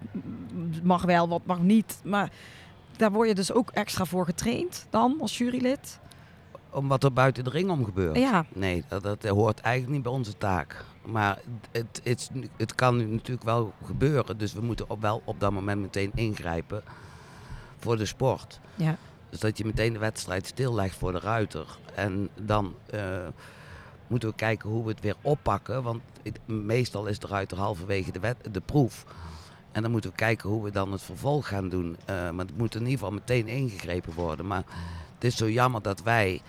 mag 0.83 1.03
wel, 1.03 1.29
wat 1.29 1.47
mag 1.47 1.61
niet. 1.61 2.00
Maar 2.05 2.31
daar 2.97 3.12
word 3.12 3.29
je 3.29 3.35
dus 3.35 3.53
ook 3.53 3.71
extra 3.71 4.05
voor 4.05 4.25
getraind 4.25 4.87
dan 4.91 5.17
als 5.21 5.38
jurylid? 5.38 5.99
Om 6.75 6.88
wat 6.88 7.04
er 7.04 7.12
buiten 7.12 7.45
de 7.45 7.50
ring 7.50 7.71
om 7.71 7.85
gebeurt? 7.85 8.16
Ja. 8.16 8.45
Nee, 8.52 8.85
dat, 8.88 9.02
dat 9.02 9.25
hoort 9.25 9.61
eigenlijk 9.61 9.95
niet 9.95 10.02
bij 10.02 10.12
onze 10.12 10.37
taak. 10.37 10.85
Maar 11.04 11.38
het, 11.71 12.00
het, 12.02 12.31
het 12.57 12.75
kan 12.75 13.12
natuurlijk 13.12 13.45
wel 13.45 13.73
gebeuren. 13.85 14.38
Dus 14.38 14.52
we 14.52 14.61
moeten 14.61 14.90
op, 14.90 15.00
wel 15.00 15.23
op 15.25 15.40
dat 15.40 15.52
moment 15.52 15.81
meteen 15.81 16.11
ingrijpen 16.14 16.83
voor 17.78 17.97
de 17.97 18.07
sport. 18.07 18.61
Ja. 18.75 18.97
Dus 19.31 19.40
dat 19.40 19.59
je 19.59 19.64
meteen 19.64 19.93
de 19.93 19.99
wedstrijd 19.99 20.47
stillegt 20.47 20.97
voor 20.97 21.12
de 21.12 21.19
ruiter. 21.19 21.66
En 21.95 22.28
dan 22.40 22.75
uh, 22.95 23.00
moeten 24.07 24.28
we 24.28 24.35
kijken 24.35 24.71
hoe 24.71 24.85
we 24.85 24.90
het 24.90 25.00
weer 25.00 25.16
oppakken. 25.23 25.83
Want 25.83 26.02
het, 26.23 26.38
meestal 26.47 27.07
is 27.07 27.19
de 27.19 27.26
ruiter 27.26 27.59
halverwege 27.59 28.12
de, 28.12 28.21
wet, 28.21 28.37
de 28.50 28.61
proef. 28.61 29.04
En 29.73 29.83
dan 29.83 29.90
moeten 29.90 30.11
we 30.11 30.16
kijken 30.16 30.49
hoe 30.49 30.64
we 30.64 30.71
dan 30.71 30.93
het 30.93 31.02
vervolg 31.02 31.49
gaan 31.49 31.69
doen. 31.69 31.97
Uh, 32.00 32.07
maar 32.07 32.47
het 32.47 32.59
moet 32.59 32.75
in 32.75 32.81
ieder 32.81 32.99
geval 32.99 33.12
meteen 33.12 33.49
ingegrepen 33.49 34.12
worden. 34.12 34.47
Maar 34.47 34.64
het 35.14 35.25
is 35.25 35.37
zo 35.37 35.50
jammer 35.50 35.83
dat 35.83 36.02
wij 36.02 36.43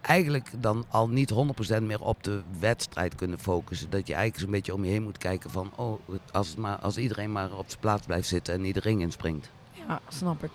eigenlijk 0.00 0.50
dan 0.58 0.84
al 0.88 1.08
niet 1.08 1.32
100% 1.80 1.82
meer 1.82 2.00
op 2.00 2.22
de 2.22 2.42
wedstrijd 2.58 3.14
kunnen 3.14 3.38
focussen. 3.38 3.90
Dat 3.90 4.06
je 4.06 4.14
eigenlijk 4.14 4.42
zo'n 4.42 4.52
beetje 4.52 4.74
om 4.74 4.84
je 4.84 4.90
heen 4.90 5.02
moet 5.02 5.18
kijken 5.18 5.50
van, 5.50 5.70
oh, 5.76 6.00
als, 6.32 6.54
maar, 6.54 6.76
als 6.76 6.96
iedereen 6.96 7.32
maar 7.32 7.52
op 7.52 7.64
zijn 7.68 7.80
plaats 7.80 8.06
blijft 8.06 8.28
zitten 8.28 8.54
en 8.54 8.64
iedereen 8.64 9.00
inspringt. 9.00 9.50
Ja, 9.72 10.00
snap 10.08 10.44
ik. 10.44 10.50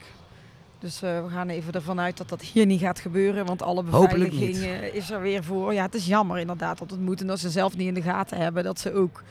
Dus 0.80 1.04
uh, 1.04 1.24
we 1.24 1.30
gaan 1.30 1.50
even 1.50 1.74
ervan 1.74 2.00
uit 2.00 2.18
dat 2.18 2.30
dat 2.30 2.42
hier 2.42 2.66
niet 2.66 2.80
gaat 2.80 3.00
gebeuren, 3.00 3.46
want 3.46 3.62
alle 3.62 3.84
beveiliging 3.84 4.56
uh, 4.56 4.94
is 4.94 5.12
er 5.12 5.22
weer 5.22 5.44
voor. 5.44 5.74
Ja, 5.74 5.82
het 5.82 5.94
is 5.94 6.06
jammer 6.06 6.40
inderdaad 6.40 6.78
dat 6.78 6.92
het 6.92 7.00
moet 7.00 7.22
en 7.22 7.28
dat 7.28 7.40
ze 7.40 7.50
zelf 7.50 7.78
niet 7.78 7.88
in 7.88 7.94
de 7.94 8.02
gaten 8.02 8.38
hebben 8.38 8.64
dat 8.64 8.80
ze 8.80 8.94
ook 8.94 9.24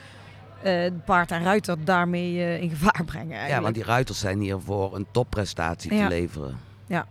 uh, 0.64 0.90
paard 1.04 1.30
en 1.30 1.42
ruiter 1.42 1.84
daarmee 1.84 2.60
in 2.60 2.70
gevaar 2.70 3.02
brengen. 3.04 3.36
Eigenlijk. 3.36 3.56
Ja, 3.56 3.60
want 3.60 3.74
die 3.74 3.84
ruiters 3.84 4.18
zijn 4.18 4.40
hier 4.40 4.60
voor 4.60 4.94
een 4.94 5.06
topprestatie 5.10 5.94
ja. 5.94 6.02
te 6.02 6.08
leveren. 6.08 6.58
Ja. 6.86 7.06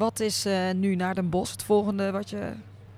Wat 0.00 0.20
is 0.20 0.46
nu 0.74 0.94
naar 0.94 1.14
Den 1.14 1.28
Bosch 1.28 1.52
het 1.52 1.62
volgende 1.62 2.10
wat 2.10 2.30
je 2.30 2.52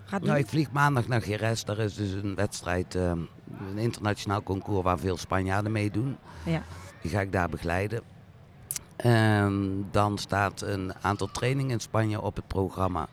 gaat 0.05 0.21
doen? 0.21 0.29
Nou, 0.29 0.41
ik 0.41 0.49
vlieg 0.49 0.71
maandag 0.71 1.09
naar 1.09 1.23
Geres. 1.23 1.65
Daar 1.65 1.79
is 1.79 1.95
dus 1.95 2.13
een 2.13 2.35
wedstrijd, 2.35 2.95
een 2.95 3.29
internationaal 3.75 4.43
concours 4.43 4.83
waar 4.83 4.99
veel 4.99 5.17
Spanjaarden 5.17 5.73
meedoen. 5.73 6.17
Ja. 6.45 6.63
Die 7.01 7.11
ga 7.11 7.21
ik 7.21 7.33
daar 7.33 7.49
begeleiden. 7.49 8.03
En 8.97 9.87
dan 9.91 10.19
staat 10.19 10.61
een 10.61 10.93
aantal 11.01 11.31
trainingen 11.31 11.73
in 11.73 11.81
Spanje 11.81 12.21
op 12.21 12.37
het 12.37 12.47
programma. 12.47 13.09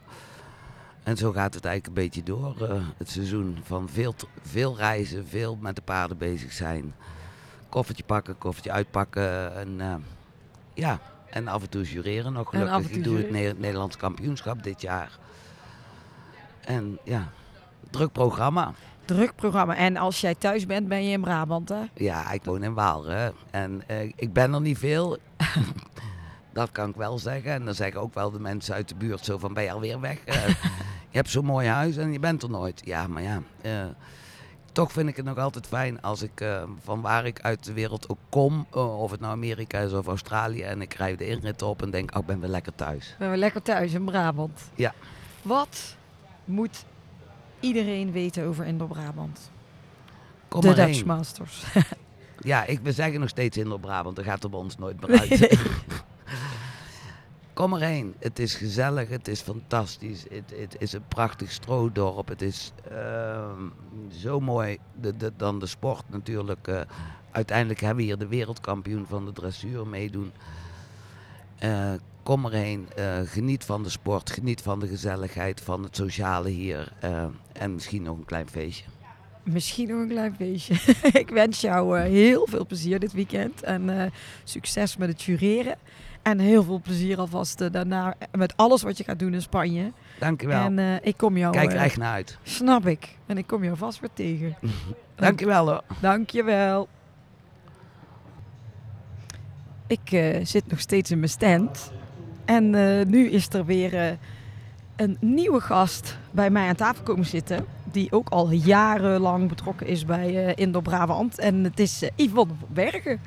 En 1.03 1.17
zo 1.17 1.31
gaat 1.31 1.53
het 1.53 1.65
eigenlijk 1.65 1.97
een 1.97 2.03
beetje 2.03 2.23
door, 2.23 2.55
uh, 2.61 2.87
het 2.97 3.09
seizoen. 3.09 3.57
Van 3.63 3.89
veel, 3.89 4.15
veel 4.41 4.77
reizen, 4.77 5.27
veel 5.27 5.57
met 5.61 5.75
de 5.75 5.81
paarden 5.81 6.17
bezig 6.17 6.51
zijn. 6.51 6.93
Koffertje 7.69 8.03
pakken, 8.03 8.37
koffertje 8.37 8.71
uitpakken. 8.71 9.55
En, 9.55 9.69
uh, 9.79 9.95
ja, 10.73 10.99
en 11.29 11.47
af 11.47 11.61
en 11.61 11.69
toe 11.69 11.83
jureren 11.83 12.33
nog 12.33 12.49
gelukkig. 12.49 12.89
Ik 12.89 13.03
doe 13.03 13.17
het 13.17 13.31
ne 13.31 13.53
Nederlands 13.57 13.97
kampioenschap 13.97 14.63
dit 14.63 14.81
jaar. 14.81 15.17
En 16.61 16.99
ja, 17.03 17.29
druk 17.89 18.11
programma. 18.11 18.73
Druk 19.05 19.35
programma. 19.35 19.75
En 19.75 19.97
als 19.97 20.21
jij 20.21 20.35
thuis 20.35 20.65
bent, 20.65 20.87
ben 20.87 21.03
je 21.03 21.11
in 21.11 21.21
Brabant, 21.21 21.69
hè? 21.69 21.81
Ja, 21.93 22.31
ik 22.31 22.43
woon 22.43 22.63
in 22.63 22.73
Waal. 22.73 23.05
Hè? 23.05 23.29
En 23.51 23.81
uh, 23.91 24.01
ik 24.15 24.33
ben 24.33 24.53
er 24.53 24.61
niet 24.61 24.77
veel. 24.77 25.17
dat 26.53 26.71
kan 26.71 26.89
ik 26.89 26.95
wel 26.95 27.19
zeggen. 27.19 27.51
En 27.51 27.65
dan 27.65 27.73
zeggen 27.73 28.01
ook 28.01 28.13
wel 28.13 28.31
de 28.31 28.39
mensen 28.39 28.73
uit 28.73 28.89
de 28.89 28.95
buurt 28.95 29.25
zo 29.25 29.37
van, 29.37 29.53
ben 29.53 29.63
je 29.63 29.71
alweer 29.71 29.99
weg? 29.99 30.17
Uh, 30.25 30.47
je 31.09 31.17
hebt 31.17 31.29
zo'n 31.29 31.45
mooi 31.45 31.67
huis 31.67 31.97
en 31.97 32.11
je 32.11 32.19
bent 32.19 32.43
er 32.43 32.49
nooit. 32.49 32.81
Ja, 32.85 33.07
maar 33.07 33.21
ja, 33.21 33.41
uh, 33.61 33.85
toch 34.79 34.91
vind 34.91 35.09
ik 35.09 35.15
het 35.15 35.25
nog 35.25 35.37
altijd 35.37 35.67
fijn 35.67 36.01
als 36.01 36.21
ik 36.21 36.41
uh, 36.41 36.63
van 36.83 37.01
waar 37.01 37.25
ik 37.25 37.41
uit 37.41 37.63
de 37.63 37.73
wereld 37.73 38.09
ook 38.09 38.17
kom, 38.29 38.65
of 38.71 39.11
het 39.11 39.19
nou 39.19 39.33
Amerika 39.33 39.79
is 39.79 39.93
of 39.93 40.07
Australië, 40.07 40.61
en 40.61 40.81
ik 40.81 40.93
rijd 40.93 41.17
de 41.17 41.27
inrit 41.27 41.61
op 41.61 41.81
en 41.81 41.89
denk, 41.89 42.15
oh, 42.15 42.19
ik 42.19 42.25
ben 42.25 42.39
weer 42.39 42.49
lekker 42.49 42.75
thuis. 42.75 43.15
Ben 43.19 43.29
weer 43.29 43.37
lekker 43.37 43.61
thuis 43.61 43.93
in 43.93 44.05
Brabant. 44.05 44.61
Ja. 44.75 44.93
Wat 45.41 45.95
moet 46.45 46.85
iedereen 47.59 48.11
weten 48.11 48.45
over 48.45 48.65
Indo-Brabant? 48.65 49.51
Kom 50.47 50.61
de 50.61 50.73
Dutch. 50.73 51.05
Masters. 51.05 51.63
Ja, 52.41 52.65
ik, 52.65 52.79
we 52.83 52.91
zeggen 52.91 53.19
nog 53.19 53.29
steeds 53.29 53.57
Indo-Brabant, 53.57 54.15
dat 54.15 54.25
gaat 54.25 54.43
er 54.43 54.49
bij 54.49 54.59
ons 54.59 54.77
nooit 54.77 55.07
meer 55.07 55.19
uit. 55.19 55.29
Nee. 55.29 55.59
Kom 57.59 57.73
erheen. 57.73 58.15
Het 58.19 58.39
is 58.39 58.55
gezellig, 58.55 59.09
het 59.09 59.27
is 59.27 59.41
fantastisch. 59.41 60.23
Het, 60.29 60.53
het 60.55 60.75
is 60.77 60.93
een 60.93 61.07
prachtig 61.07 61.51
stroodorp. 61.51 62.27
Het 62.27 62.41
is 62.41 62.71
uh, 62.91 63.51
zo 64.11 64.39
mooi. 64.39 64.77
De, 65.01 65.31
dan 65.37 65.59
de 65.59 65.65
sport 65.65 66.03
natuurlijk. 66.09 66.67
Uh, 66.67 66.81
uiteindelijk 67.31 67.79
hebben 67.79 67.97
we 67.97 68.03
hier 68.03 68.17
de 68.17 68.27
wereldkampioen 68.27 69.05
van 69.07 69.25
de 69.25 69.31
dressuur 69.31 69.87
meedoen. 69.87 70.31
Uh, 71.63 71.93
kom 72.23 72.45
erheen. 72.45 72.87
geniet 73.25 73.63
van 73.63 73.83
de 73.83 73.89
sport. 73.89 74.31
Geniet 74.31 74.61
van 74.61 74.79
de 74.79 74.87
gezelligheid, 74.87 75.61
van 75.61 75.83
het 75.83 75.95
sociale 75.95 76.49
hier. 76.49 76.93
en 77.53 77.73
misschien 77.73 78.03
nog 78.03 78.17
een 78.17 78.25
klein 78.25 78.49
feestje. 78.49 78.85
Misschien 79.43 79.87
nog 79.87 79.99
een 79.99 80.07
klein 80.07 80.35
feestje. 80.35 80.73
ik 81.23 81.29
wens 81.29 81.61
jou 81.61 81.99
heel 81.99 82.47
veel 82.47 82.65
plezier 82.65 82.99
dit 82.99 83.13
weekend. 83.13 83.63
En 83.63 84.11
succes 84.43 84.97
met 84.97 85.09
het 85.09 85.23
jureren. 85.23 85.77
En 86.21 86.39
heel 86.39 86.63
veel 86.63 86.81
plezier 86.81 87.17
alvast 87.17 87.61
uh, 87.61 87.71
daarna 87.71 88.15
met 88.31 88.53
alles 88.55 88.81
wat 88.81 88.97
je 88.97 89.03
gaat 89.03 89.19
doen 89.19 89.33
in 89.33 89.41
Spanje. 89.41 89.91
Dankjewel. 90.19 90.63
En 90.63 90.99
ik 91.03 91.17
kom 91.17 91.37
jou... 91.37 91.53
Kijk 91.53 91.71
er 91.71 91.77
echt 91.77 91.97
naar 91.97 92.13
uit. 92.13 92.37
Snap 92.43 92.85
ik. 92.85 93.17
En 93.25 93.37
ik 93.37 93.47
kom 93.47 93.63
jou 93.63 93.77
vast 93.77 93.99
weer 93.99 94.09
tegen. 94.13 94.55
Dankjewel 95.15 95.67
hoor. 95.67 95.83
Dankjewel. 96.01 96.87
Ik 99.87 100.39
zit 100.43 100.67
nog 100.67 100.79
steeds 100.79 101.11
in 101.11 101.17
mijn 101.17 101.31
stand. 101.31 101.91
En 102.45 102.69
nu 103.09 103.29
is 103.29 103.49
er 103.49 103.65
weer 103.65 104.17
een 104.95 105.17
nieuwe 105.19 105.61
gast 105.61 106.17
bij 106.31 106.49
mij 106.49 106.67
aan 106.67 106.75
tafel 106.75 107.03
komen 107.03 107.25
zitten 107.25 107.65
die 107.91 108.11
ook 108.11 108.29
al 108.29 108.51
jarenlang 108.51 109.49
betrokken 109.49 109.87
is 109.87 110.05
bij 110.05 110.53
Indo-Brabant. 110.53 111.39
En 111.39 111.63
het 111.63 111.79
is 111.79 112.03
Yvonne 112.15 112.53
van 112.59 112.67
Bergen. 112.73 113.19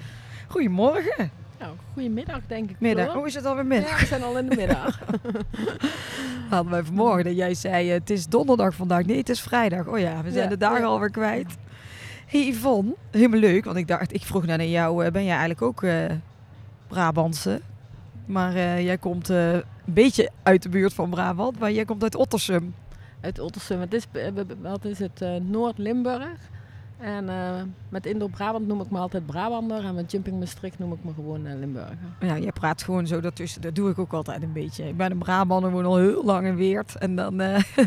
Goedemorgen. 0.48 1.30
Nou, 1.62 1.74
goedemiddag 1.92 2.40
denk 2.46 2.70
ik. 2.70 2.80
Middag. 2.80 3.12
Hoe 3.12 3.26
is 3.26 3.34
het 3.34 3.44
alweer 3.44 3.66
middag? 3.66 3.90
Ja, 3.90 3.98
we 3.98 4.06
zijn 4.06 4.22
al 4.22 4.38
in 4.38 4.48
de 4.48 4.56
middag. 4.56 5.00
Hadden 6.50 6.72
wij 6.72 6.82
vanmorgen 6.82 7.24
dat 7.24 7.36
jij 7.36 7.54
zei, 7.54 7.86
uh, 7.86 7.92
het 7.92 8.10
is 8.10 8.26
donderdag 8.26 8.74
vandaag. 8.74 9.04
Nee, 9.04 9.16
het 9.16 9.28
is 9.28 9.40
vrijdag. 9.40 9.86
Oh 9.86 9.98
ja, 9.98 10.22
we 10.22 10.30
zijn 10.30 10.44
ja, 10.44 10.50
de 10.50 10.56
dagen 10.56 10.80
ja. 10.80 10.86
alweer 10.86 11.10
kwijt. 11.10 11.56
Hey 12.26 12.46
Yvonne, 12.46 12.94
helemaal 13.10 13.40
leuk. 13.40 13.64
Want 13.64 13.76
ik 13.76 13.88
dacht, 13.88 14.14
ik 14.14 14.22
vroeg 14.22 14.46
naar 14.46 14.64
jou, 14.64 15.10
ben 15.10 15.24
jij 15.24 15.36
eigenlijk 15.36 15.62
ook 15.62 15.84
Brabantse? 16.88 17.60
Maar 18.26 18.52
jij 18.82 18.98
komt 18.98 19.28
een 19.28 19.62
beetje 19.84 20.30
uit 20.42 20.62
de 20.62 20.68
buurt 20.68 20.94
van 20.94 21.10
Brabant, 21.10 21.58
maar 21.58 21.72
jij 21.72 21.84
komt 21.84 22.02
uit 22.02 22.14
Ottersum 22.14 22.74
uit 23.22 23.38
Ottersum. 23.38 23.80
Het 23.80 23.94
is, 23.94 24.06
wat 24.60 24.84
is 24.84 24.98
het? 24.98 25.22
Uh, 25.22 25.36
Noord-Limburg. 25.36 26.50
En 27.02 27.24
uh, 27.28 27.62
met 27.88 28.06
Indo-Brabant 28.06 28.66
noem 28.66 28.80
ik 28.80 28.90
me 28.90 28.98
altijd 28.98 29.26
Brabander. 29.26 29.84
En 29.84 29.94
met 29.94 30.10
Jumping 30.10 30.38
Maastricht 30.38 30.78
noem 30.78 30.92
ik 30.92 31.04
me 31.04 31.12
gewoon 31.14 31.46
uh, 31.46 31.58
Limburger. 31.58 31.96
Ja, 32.20 32.34
je 32.34 32.52
praat 32.52 32.82
gewoon 32.82 33.06
zo 33.06 33.20
daartussen. 33.20 33.60
Dat 33.60 33.74
doe 33.74 33.90
ik 33.90 33.98
ook 33.98 34.12
altijd 34.12 34.42
een 34.42 34.52
beetje. 34.52 34.88
Ik 34.88 34.96
ben 34.96 35.10
een 35.10 35.18
Brabander, 35.18 35.70
woon 35.70 35.84
al 35.84 35.96
heel 35.96 36.24
lang 36.24 36.46
in 36.46 36.56
Weert. 36.56 36.96
En 36.96 37.16
dan, 37.16 37.36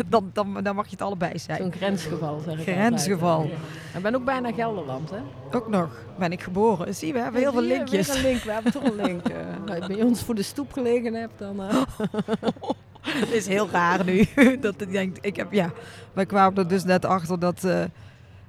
dan, 0.09 0.29
dan, 0.33 0.63
dan 0.63 0.75
mag 0.75 0.85
je 0.85 0.91
het 0.91 1.01
allebei 1.01 1.39
zijn. 1.39 1.57
Zo'n 1.57 1.71
grensgeval, 1.71 2.39
zeg 2.39 2.57
ik 2.57 2.63
Grensgeval. 2.63 3.37
Altijd. 3.37 3.57
Ik 3.95 4.01
ben 4.01 4.15
ook 4.15 4.25
bijna 4.25 4.51
Gelderland, 4.51 5.09
hè? 5.09 5.19
Ook 5.51 5.69
nog. 5.69 5.89
Ben 6.19 6.31
ik 6.31 6.41
geboren. 6.41 6.95
Zie, 6.95 7.13
we 7.13 7.19
hebben 7.19 7.41
heel 7.41 7.51
veel 7.51 7.61
linkjes. 7.61 8.07
Weer 8.07 8.15
een 8.15 8.21
link. 8.21 8.43
We 8.43 8.51
hebben 8.51 8.71
toch 8.71 8.83
een 8.83 8.95
link. 8.95 9.27
nou, 9.65 9.87
bij 9.87 10.01
ons 10.01 10.23
voor 10.23 10.35
de 10.35 10.43
stoep 10.43 10.71
gelegen 10.71 11.13
hebt, 11.13 11.33
dan... 11.37 11.61
Het 13.05 13.31
is 13.31 13.47
heel 13.47 13.69
raar 13.69 14.05
nu. 14.05 14.27
dat 14.59 14.81
ik 14.81 14.91
denk, 14.91 15.17
ik 15.21 15.35
heb, 15.35 15.51
ja, 15.51 15.71
wij 16.13 16.25
kwamen 16.25 16.57
er 16.57 16.67
dus 16.67 16.83
net 16.83 17.05
achter 17.05 17.39
dat, 17.39 17.67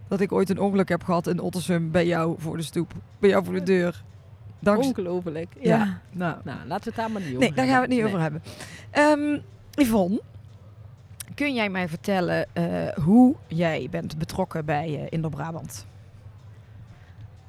dat 0.08 0.20
ik 0.20 0.32
ooit 0.32 0.50
een 0.50 0.60
ongeluk 0.60 0.88
heb 0.88 1.04
gehad 1.04 1.26
in 1.26 1.40
Ottersum 1.40 1.90
bij 1.90 2.06
jou 2.06 2.34
voor 2.38 2.56
de 2.56 2.62
stoep. 2.62 2.92
Bij 3.18 3.30
jou 3.30 3.44
voor 3.44 3.54
de 3.54 3.62
deur. 3.62 4.04
Dankzij... 4.58 4.88
Ongelooflijk. 4.88 5.48
Ja. 5.60 5.76
ja. 5.76 6.00
Nou. 6.10 6.36
nou, 6.44 6.58
laten 6.66 6.84
we 6.84 6.90
het 6.90 6.94
daar 6.94 7.10
maar 7.10 7.20
niet 7.20 7.30
over 7.30 7.40
Nee, 7.40 7.52
daar 7.52 7.66
gaan 7.66 7.75
we 7.75 7.80
het 7.80 7.90
niet 7.90 7.98
nee. 7.98 8.08
over 8.08 8.20
hebben. 8.20 8.42
Um, 8.98 9.42
Yvonne, 9.70 10.20
kun 11.34 11.54
jij 11.54 11.68
mij 11.68 11.88
vertellen 11.88 12.46
uh, 12.54 12.88
hoe 12.88 13.34
jij 13.46 13.88
bent 13.90 14.18
betrokken 14.18 14.64
bij 14.64 14.88
uh, 14.88 15.06
Indo-Brabant? 15.10 15.86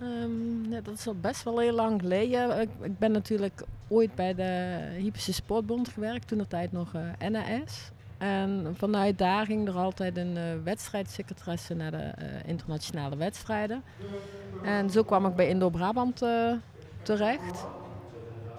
Um, 0.02 0.66
ja, 0.70 0.82
dat 0.82 0.94
is 0.94 1.08
al 1.08 1.16
best 1.22 1.44
wel 1.44 1.60
heel 1.60 1.74
lang 1.74 2.02
geleden. 2.02 2.62
Ik, 2.62 2.70
ik 2.82 3.00
ben 3.00 3.12
natuurlijk 3.12 3.64
ooit 3.88 4.16
bij 4.16 4.36
de 4.36 4.78
Hypische 4.98 5.34
Sportbond 5.34 5.90
gewerkt, 5.90 6.28
toen 6.28 6.38
de 6.38 6.48
tijd 6.48 6.72
nog 6.72 6.94
uh, 6.94 7.30
NAS. 7.30 7.92
En 8.18 8.74
vanuit 8.78 9.18
daar 9.18 9.46
ging 9.46 9.68
er 9.68 9.76
altijd 9.76 10.18
een 10.18 10.36
uh, 10.36 10.44
wedstrijdsecretaresse 10.64 11.74
naar 11.74 11.92
de 11.92 12.14
uh, 12.22 12.28
internationale 12.46 13.16
wedstrijden. 13.16 13.84
En 14.64 14.90
zo 14.90 15.04
kwam 15.04 15.26
ik 15.26 15.36
bij 15.36 15.50
Indo-Brabant 15.50 16.22
uh, 16.22 16.54
terecht. 17.02 17.66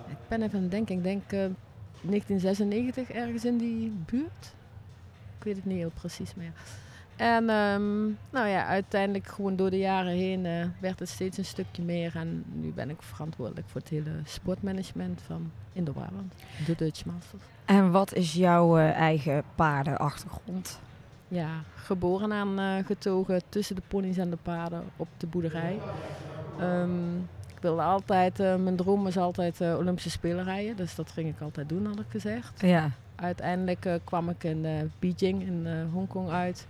Ik 0.08 0.16
ben 0.28 0.42
even 0.42 0.56
aan 0.56 0.62
het 0.62 0.70
denken, 0.70 0.96
ik 0.96 1.02
denk 1.02 1.30
1996 1.30 3.10
ergens 3.10 3.44
in 3.44 3.58
die 3.58 3.92
buurt. 4.06 4.54
Ik 5.38 5.44
weet 5.44 5.56
het 5.56 5.64
niet 5.64 5.78
heel 5.78 5.92
precies 5.94 6.34
meer. 6.34 6.52
En 7.18 7.50
um, 7.50 8.18
nou 8.30 8.48
ja, 8.48 8.66
uiteindelijk 8.66 9.26
gewoon 9.26 9.56
door 9.56 9.70
de 9.70 9.78
jaren 9.78 10.12
heen 10.12 10.44
uh, 10.44 10.64
werd 10.80 10.98
het 10.98 11.08
steeds 11.08 11.38
een 11.38 11.44
stukje 11.44 11.82
meer. 11.82 12.16
En 12.16 12.44
nu 12.52 12.72
ben 12.72 12.90
ik 12.90 13.02
verantwoordelijk 13.02 13.68
voor 13.68 13.80
het 13.80 13.90
hele 13.90 14.10
sportmanagement 14.24 15.22
van 15.26 15.50
Indo-Brabant, 15.72 16.32
de 16.66 16.74
Dutch 16.76 17.04
Masters. 17.04 17.42
En 17.64 17.90
wat 17.90 18.14
is 18.14 18.32
jouw 18.32 18.78
uh, 18.78 18.90
eigen 18.90 19.42
paardenachtergrond? 19.54 20.80
Ja, 21.28 21.48
geboren 21.74 22.32
aan 22.32 22.60
uh, 22.60 22.84
getogen 22.86 23.42
tussen 23.48 23.76
de 23.76 23.82
ponies 23.88 24.16
en 24.16 24.30
de 24.30 24.38
paarden 24.42 24.82
op 24.96 25.08
de 25.16 25.26
boerderij. 25.26 25.78
Um, 26.60 27.28
ik 27.54 27.58
wilde 27.60 27.82
altijd, 27.82 28.38
mijn 28.38 28.76
droom 28.76 29.04
was 29.04 29.16
altijd 29.16 29.60
Olympische 29.60 30.10
Spelen 30.10 30.44
rijden. 30.44 30.76
Dus 30.76 30.94
dat 30.94 31.10
ging 31.10 31.28
ik 31.28 31.40
altijd 31.40 31.68
doen, 31.68 31.86
had 31.86 31.98
ik 32.00 32.06
gezegd. 32.08 32.60
Ja. 32.60 32.90
Uiteindelijk 33.14 34.00
kwam 34.04 34.28
ik 34.28 34.44
in 34.44 34.90
Beijing 34.98 35.42
in 35.42 35.66
Hongkong 35.92 36.30
uit 36.30 36.66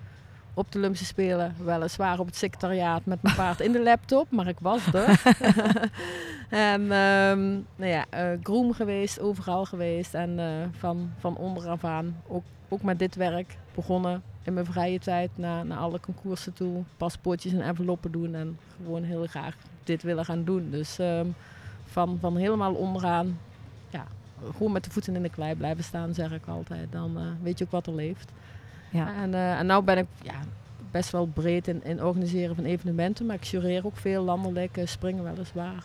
op 0.58 0.72
de 0.72 0.78
Olympische 0.78 1.06
Spelen. 1.06 1.54
Weliswaar 1.64 2.18
op 2.18 2.26
het 2.26 2.36
secretariaat 2.36 3.04
met 3.04 3.22
mijn 3.22 3.34
paard 3.34 3.60
in 3.60 3.72
de 3.72 3.82
laptop, 3.82 4.30
maar 4.30 4.48
ik 4.48 4.58
was 4.60 4.86
er. 4.92 5.22
en 6.72 6.80
um, 6.80 7.66
nou 7.76 7.90
ja, 7.90 8.04
uh, 8.14 8.38
groom 8.42 8.72
geweest, 8.72 9.20
overal 9.20 9.64
geweest. 9.64 10.14
En 10.14 10.38
uh, 10.38 10.44
van, 10.78 11.10
van 11.18 11.36
onderaf 11.36 11.84
aan 11.84 12.16
ook, 12.26 12.42
ook 12.68 12.82
met 12.82 12.98
dit 12.98 13.14
werk 13.14 13.56
begonnen 13.74 14.22
in 14.42 14.54
mijn 14.54 14.66
vrije 14.66 14.98
tijd 14.98 15.30
naar, 15.34 15.66
naar 15.66 15.78
alle 15.78 16.00
concoursen 16.00 16.52
toe. 16.52 16.82
Paspoortjes 16.96 17.52
en 17.52 17.62
enveloppen 17.62 18.12
doen 18.12 18.34
en 18.34 18.58
gewoon 18.76 19.02
heel 19.02 19.26
graag 19.26 19.56
dit 19.84 20.02
willen 20.02 20.24
gaan 20.24 20.44
doen. 20.44 20.70
Dus 20.70 20.98
um, 20.98 21.34
van, 21.84 22.18
van 22.20 22.36
helemaal 22.36 22.74
onderaan, 22.74 23.38
ja, 23.90 24.06
gewoon 24.52 24.72
met 24.72 24.84
de 24.84 24.90
voeten 24.90 25.16
in 25.16 25.22
de 25.22 25.30
klei 25.30 25.54
blijven 25.54 25.84
staan, 25.84 26.14
zeg 26.14 26.32
ik 26.32 26.46
altijd. 26.46 26.92
Dan 26.92 27.18
uh, 27.18 27.22
weet 27.42 27.58
je 27.58 27.64
ook 27.64 27.70
wat 27.70 27.86
er 27.86 27.94
leeft. 27.94 28.32
Ja. 28.90 29.14
En, 29.14 29.32
uh, 29.32 29.58
en 29.58 29.66
nou 29.66 29.84
ben 29.84 29.98
ik 29.98 30.06
ja, 30.22 30.40
best 30.90 31.10
wel 31.10 31.26
breed 31.26 31.68
in, 31.68 31.84
in 31.84 32.04
organiseren 32.04 32.54
van 32.54 32.64
evenementen, 32.64 33.26
maar 33.26 33.36
ik 33.36 33.44
jureer 33.44 33.86
ook 33.86 33.96
veel 33.96 34.24
landelijk, 34.24 34.76
uh, 34.76 34.86
springen 34.86 35.24
weliswaar. 35.24 35.84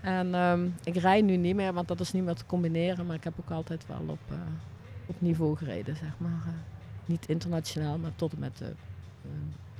En 0.00 0.34
um, 0.34 0.74
ik 0.84 0.96
rij 0.96 1.20
nu 1.20 1.36
niet 1.36 1.54
meer, 1.54 1.72
want 1.72 1.88
dat 1.88 2.00
is 2.00 2.12
niet 2.12 2.24
meer 2.24 2.34
te 2.34 2.46
combineren, 2.46 3.06
maar 3.06 3.16
ik 3.16 3.24
heb 3.24 3.34
ook 3.40 3.50
altijd 3.50 3.86
wel 3.86 4.02
op, 4.06 4.32
uh, 4.32 4.38
op 5.06 5.14
niveau 5.18 5.56
gereden, 5.56 5.96
zeg 5.96 6.12
maar. 6.16 6.54
niet 7.06 7.28
internationaal, 7.28 7.98
maar 7.98 8.12
tot 8.16 8.32
en 8.32 8.38
met 8.38 8.62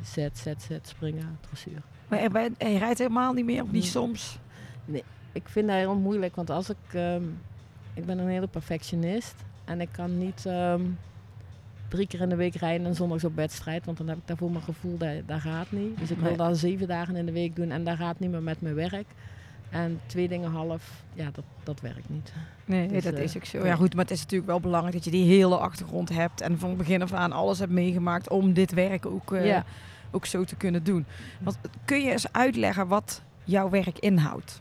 Z, 0.02 0.16
Z, 0.32 0.46
Z, 0.58 0.70
springen, 0.82 1.38
dressuur. 1.40 1.82
Maar 2.08 2.22
je, 2.22 2.52
je 2.58 2.78
rijdt 2.78 2.98
helemaal 2.98 3.32
niet 3.32 3.44
meer, 3.44 3.62
of 3.62 3.70
niet 3.70 3.84
soms? 3.84 4.38
Nee, 4.84 5.04
ik 5.32 5.48
vind 5.48 5.66
dat 5.66 5.76
heel 5.76 5.94
moeilijk, 5.94 6.36
want 6.36 6.50
als 6.50 6.70
ik... 6.70 6.94
Um, 6.94 7.38
ik 7.94 8.06
ben 8.06 8.18
een 8.18 8.28
hele 8.28 8.46
perfectionist 8.46 9.34
en 9.64 9.80
ik 9.80 9.88
kan 9.92 10.18
niet 10.18 10.44
um, 10.46 10.98
drie 11.90 12.06
keer 12.06 12.20
in 12.20 12.28
de 12.28 12.36
week 12.36 12.54
rijden 12.54 12.86
en 12.86 12.94
zondags 12.94 13.24
op 13.24 13.34
wedstrijd, 13.34 13.84
want 13.84 13.98
dan 13.98 14.08
heb 14.08 14.16
ik 14.16 14.26
daarvoor 14.26 14.50
mijn 14.50 14.64
gevoel 14.64 14.98
dat 14.98 15.10
dat 15.26 15.40
gaat 15.40 15.70
niet. 15.70 15.98
Dus 15.98 16.10
ik 16.10 16.18
wil 16.18 16.36
dat 16.36 16.58
zeven 16.58 16.88
dagen 16.88 17.16
in 17.16 17.26
de 17.26 17.32
week 17.32 17.56
doen 17.56 17.70
en 17.70 17.84
dat 17.84 17.96
gaat 17.96 18.18
niet 18.18 18.30
meer 18.30 18.42
met 18.42 18.60
mijn 18.60 18.74
werk. 18.74 19.06
En 19.70 20.00
twee 20.06 20.28
dingen 20.28 20.50
half, 20.50 21.02
ja, 21.14 21.30
dat, 21.32 21.44
dat 21.62 21.80
werkt 21.80 22.08
niet. 22.08 22.32
Nee, 22.64 22.88
dus, 22.88 23.04
dat 23.04 23.12
uh, 23.12 23.22
is 23.22 23.36
ook 23.36 23.44
zo. 23.44 23.66
Ja, 23.66 23.74
goed, 23.74 23.94
maar 23.94 24.04
het 24.04 24.12
is 24.12 24.20
natuurlijk 24.20 24.50
wel 24.50 24.60
belangrijk 24.60 24.94
dat 24.94 25.04
je 25.04 25.10
die 25.10 25.24
hele 25.24 25.56
achtergrond 25.56 26.08
hebt 26.08 26.40
en 26.40 26.58
van 26.58 26.76
begin 26.76 27.02
af 27.02 27.12
aan 27.12 27.32
alles 27.32 27.58
hebt 27.58 27.72
meegemaakt 27.72 28.28
om 28.28 28.52
dit 28.52 28.72
werk 28.72 29.06
ook, 29.06 29.32
uh, 29.32 29.46
ja. 29.46 29.64
ook 30.10 30.26
zo 30.26 30.44
te 30.44 30.56
kunnen 30.56 30.84
doen. 30.84 31.06
Want 31.40 31.58
kun 31.84 32.02
je 32.02 32.10
eens 32.10 32.32
uitleggen 32.32 32.86
wat 32.86 33.22
jouw 33.44 33.70
werk 33.70 33.98
inhoudt? 33.98 34.60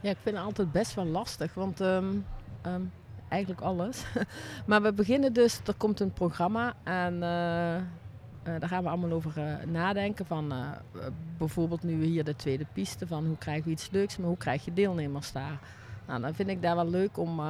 Ja, 0.00 0.10
ik 0.10 0.16
vind 0.22 0.36
het 0.36 0.44
altijd 0.44 0.72
best 0.72 0.94
wel 0.94 1.06
lastig, 1.06 1.54
want 1.54 1.80
um, 1.80 2.24
um, 2.66 2.90
eigenlijk 3.30 3.62
alles. 3.62 4.04
maar 4.66 4.82
we 4.82 4.92
beginnen 4.92 5.32
dus, 5.32 5.60
er 5.66 5.74
komt 5.74 6.00
een 6.00 6.12
programma 6.12 6.74
en 6.84 7.14
uh, 7.14 7.76
uh, 7.76 7.82
daar 8.42 8.68
gaan 8.68 8.82
we 8.82 8.88
allemaal 8.88 9.12
over 9.12 9.32
uh, 9.38 9.64
nadenken. 9.66 10.26
Van 10.26 10.52
bijvoorbeeld 11.38 11.82
nu 11.82 12.04
hier 12.04 12.24
de 12.24 12.36
tweede 12.36 12.66
piste, 12.72 13.06
van 13.06 13.26
hoe 13.26 13.38
krijgen 13.38 13.64
we 13.64 13.70
iets 13.70 13.90
leuks, 13.90 14.16
maar 14.16 14.28
hoe 14.28 14.36
krijg 14.36 14.64
je 14.64 14.72
deelnemers 14.72 15.32
daar? 15.32 15.58
Nou, 16.06 16.20
dan 16.20 16.34
vind 16.34 16.48
ik 16.48 16.62
daar 16.62 16.76
wel 16.76 16.90
leuk 16.90 17.18
om 17.18 17.40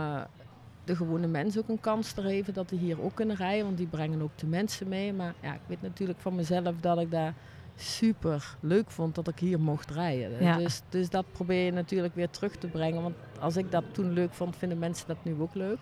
de 0.85 0.97
gewone 0.97 1.27
mensen 1.27 1.61
ook 1.63 1.69
een 1.69 1.81
kans 1.81 2.13
te 2.13 2.23
geven 2.23 2.55
dat 2.55 2.69
die 2.69 2.79
hier 2.79 3.03
ook 3.03 3.15
kunnen 3.15 3.37
rijden, 3.37 3.65
want 3.65 3.77
die 3.77 3.87
brengen 3.87 4.23
ook 4.23 4.39
de 4.39 4.47
mensen 4.47 4.89
mee. 4.89 5.13
Maar 5.13 5.35
ja, 5.41 5.55
ik 5.55 5.61
weet 5.67 5.83
natuurlijk 5.83 6.21
van 6.21 6.35
mezelf 6.35 6.75
dat 6.81 7.01
ik 7.01 7.11
daar 7.11 7.35
super 7.81 8.57
leuk 8.61 8.91
vond 8.91 9.15
dat 9.15 9.29
ik 9.29 9.39
hier 9.39 9.61
mocht 9.61 9.91
rijden. 9.91 10.45
Ja. 10.45 10.57
Dus, 10.57 10.83
dus 10.89 11.11
dat 11.11 11.25
probeer 11.33 11.65
je 11.65 11.73
natuurlijk 11.73 12.15
weer 12.15 12.31
terug 12.31 12.57
te 12.57 12.67
brengen. 12.67 13.03
Want 13.03 13.15
als 13.41 13.57
ik 13.57 13.71
dat 13.71 13.85
toen 13.93 14.13
leuk 14.13 14.35
vond, 14.35 14.57
vinden 14.57 14.79
mensen 14.79 15.07
dat 15.07 15.25
nu 15.25 15.37
ook 15.41 15.55
leuk. 15.55 15.79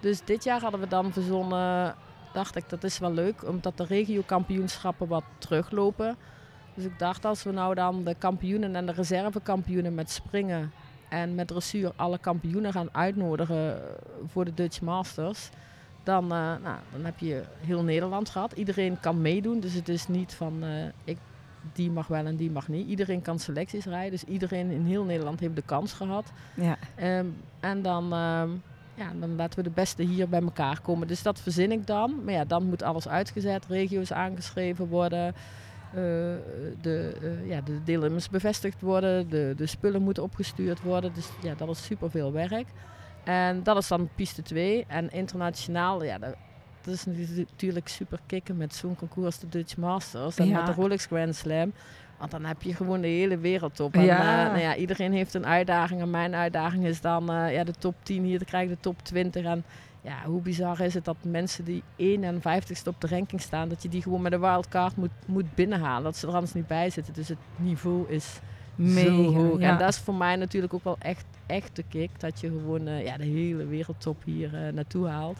Dus 0.00 0.24
dit 0.24 0.44
jaar 0.44 0.60
hadden 0.60 0.80
we 0.80 0.88
dan 0.88 1.12
verzonnen, 1.12 1.94
dacht 2.32 2.56
ik 2.56 2.68
dat 2.68 2.84
is 2.84 2.98
wel 2.98 3.12
leuk, 3.12 3.48
omdat 3.48 3.76
de 3.76 3.84
regiokampioenschappen 3.84 5.08
wat 5.08 5.24
teruglopen. 5.38 6.16
Dus 6.74 6.84
ik 6.84 6.98
dacht 6.98 7.24
als 7.24 7.42
we 7.42 7.50
nou 7.50 7.74
dan 7.74 8.04
de 8.04 8.14
kampioenen 8.18 8.76
en 8.76 8.86
de 8.86 8.92
reservekampioenen 8.92 9.94
met 9.94 10.10
springen 10.10 10.72
en 11.08 11.34
met 11.34 11.48
dressuur 11.48 11.92
alle 11.96 12.18
kampioenen 12.18 12.72
gaan 12.72 12.94
uitnodigen 12.94 13.80
voor 14.26 14.44
de 14.44 14.54
Dutch 14.54 14.80
Masters 14.80 15.50
dan, 16.04 16.24
uh, 16.24 16.30
nou, 16.62 16.78
dan 16.92 17.04
heb 17.04 17.18
je 17.18 17.42
heel 17.60 17.82
Nederland 17.82 18.28
gehad. 18.28 18.52
Iedereen 18.52 19.00
kan 19.00 19.20
meedoen, 19.20 19.60
dus 19.60 19.74
het 19.74 19.88
is 19.88 20.08
niet 20.08 20.34
van 20.34 20.64
uh, 20.64 20.84
ik, 21.04 21.18
die 21.72 21.90
mag 21.90 22.06
wel 22.06 22.26
en 22.26 22.36
die 22.36 22.50
mag 22.50 22.68
niet. 22.68 22.88
Iedereen 22.88 23.22
kan 23.22 23.38
selecties 23.38 23.84
rijden, 23.84 24.10
dus 24.10 24.24
iedereen 24.24 24.70
in 24.70 24.84
heel 24.84 25.04
Nederland 25.04 25.40
heeft 25.40 25.56
de 25.56 25.62
kans 25.62 25.92
gehad. 25.92 26.32
Ja. 26.56 26.78
Um, 27.18 27.36
en 27.60 27.82
dan, 27.82 28.04
um, 28.04 28.62
ja, 28.94 29.12
dan 29.20 29.36
laten 29.36 29.58
we 29.58 29.64
de 29.64 29.74
beste 29.74 30.02
hier 30.02 30.28
bij 30.28 30.42
elkaar 30.42 30.80
komen. 30.80 31.06
Dus 31.06 31.22
dat 31.22 31.40
verzin 31.40 31.72
ik 31.72 31.86
dan. 31.86 32.24
Maar 32.24 32.34
ja, 32.34 32.44
dan 32.44 32.64
moet 32.64 32.82
alles 32.82 33.08
uitgezet, 33.08 33.66
regio's 33.66 34.12
aangeschreven 34.12 34.86
worden. 34.86 35.34
Uh, 35.88 36.00
de, 36.80 37.14
uh, 37.22 37.48
ja, 37.48 37.60
de 37.60 37.82
deelnemers 37.84 38.28
bevestigd 38.28 38.80
worden, 38.80 39.28
de, 39.28 39.54
de 39.56 39.66
spullen 39.66 40.02
moeten 40.02 40.22
opgestuurd 40.22 40.82
worden. 40.82 41.14
Dus 41.14 41.28
ja, 41.42 41.54
dat 41.54 41.68
is 41.68 41.84
super 41.84 42.10
veel 42.10 42.32
werk. 42.32 42.66
En 43.24 43.62
dat 43.62 43.76
is 43.76 43.88
dan 43.88 44.08
piste 44.14 44.42
2. 44.42 44.84
En 44.88 45.10
internationaal, 45.10 46.04
ja, 46.04 46.18
dat, 46.18 46.34
dat 46.82 46.94
is 46.94 47.04
natuurlijk 47.36 47.88
super 47.88 48.18
kicken 48.26 48.56
met 48.56 48.74
zo'n 48.74 48.96
concours 48.96 49.26
als 49.26 49.38
de 49.38 49.48
Dutch 49.48 49.76
Masters 49.76 50.36
en 50.36 50.46
ja. 50.46 50.56
met 50.56 50.66
de 50.66 50.72
Rolex 50.72 51.06
Grand 51.06 51.36
Slam. 51.36 51.72
Want 52.18 52.30
dan 52.30 52.44
heb 52.44 52.62
je 52.62 52.74
gewoon 52.74 53.00
de 53.00 53.08
hele 53.08 53.38
wereld 53.38 53.80
op. 53.80 53.94
En 53.94 54.04
ja. 54.04 54.44
Uh, 54.44 54.50
nou 54.50 54.60
ja, 54.60 54.76
iedereen 54.76 55.12
heeft 55.12 55.34
een 55.34 55.46
uitdaging. 55.46 56.00
En 56.00 56.10
mijn 56.10 56.34
uitdaging 56.34 56.84
is 56.84 57.00
dan 57.00 57.30
uh, 57.30 57.52
ja, 57.52 57.64
de 57.64 57.72
top 57.72 57.94
10 58.02 58.24
hier 58.24 58.38
te 58.38 58.44
krijgen, 58.44 58.74
de 58.74 58.80
top 58.80 59.02
20. 59.02 59.44
En 59.44 59.64
ja, 60.00 60.24
hoe 60.24 60.40
bizar 60.40 60.80
is 60.80 60.94
het 60.94 61.04
dat 61.04 61.16
mensen 61.22 61.64
die 61.64 61.82
51ste 61.98 62.86
op 62.86 63.00
de 63.00 63.06
ranking 63.06 63.40
staan, 63.40 63.68
dat 63.68 63.82
je 63.82 63.88
die 63.88 64.02
gewoon 64.02 64.22
met 64.22 64.32
een 64.32 64.40
wildcard 64.40 64.96
moet, 64.96 65.10
moet 65.26 65.54
binnenhalen. 65.54 66.02
Dat 66.02 66.16
ze 66.16 66.26
er 66.26 66.34
anders 66.34 66.52
niet 66.52 66.66
bij 66.66 66.90
zitten. 66.90 67.14
Dus 67.14 67.28
het 67.28 67.38
niveau 67.56 68.08
is 68.08 68.40
Mega, 68.74 69.08
zo 69.08 69.32
hoog. 69.32 69.60
Ja. 69.60 69.70
En 69.72 69.78
dat 69.78 69.88
is 69.88 69.98
voor 69.98 70.14
mij 70.14 70.36
natuurlijk 70.36 70.74
ook 70.74 70.84
wel 70.84 70.96
echt, 70.98 71.24
echt 71.46 71.76
de 71.76 71.84
kick. 71.88 72.20
Dat 72.20 72.40
je 72.40 72.48
gewoon 72.48 72.88
uh, 72.88 73.04
ja, 73.04 73.16
de 73.16 73.24
hele 73.24 73.66
wereldtop 73.66 74.24
hier 74.24 74.54
uh, 74.54 74.72
naartoe 74.72 75.06
haalt. 75.06 75.38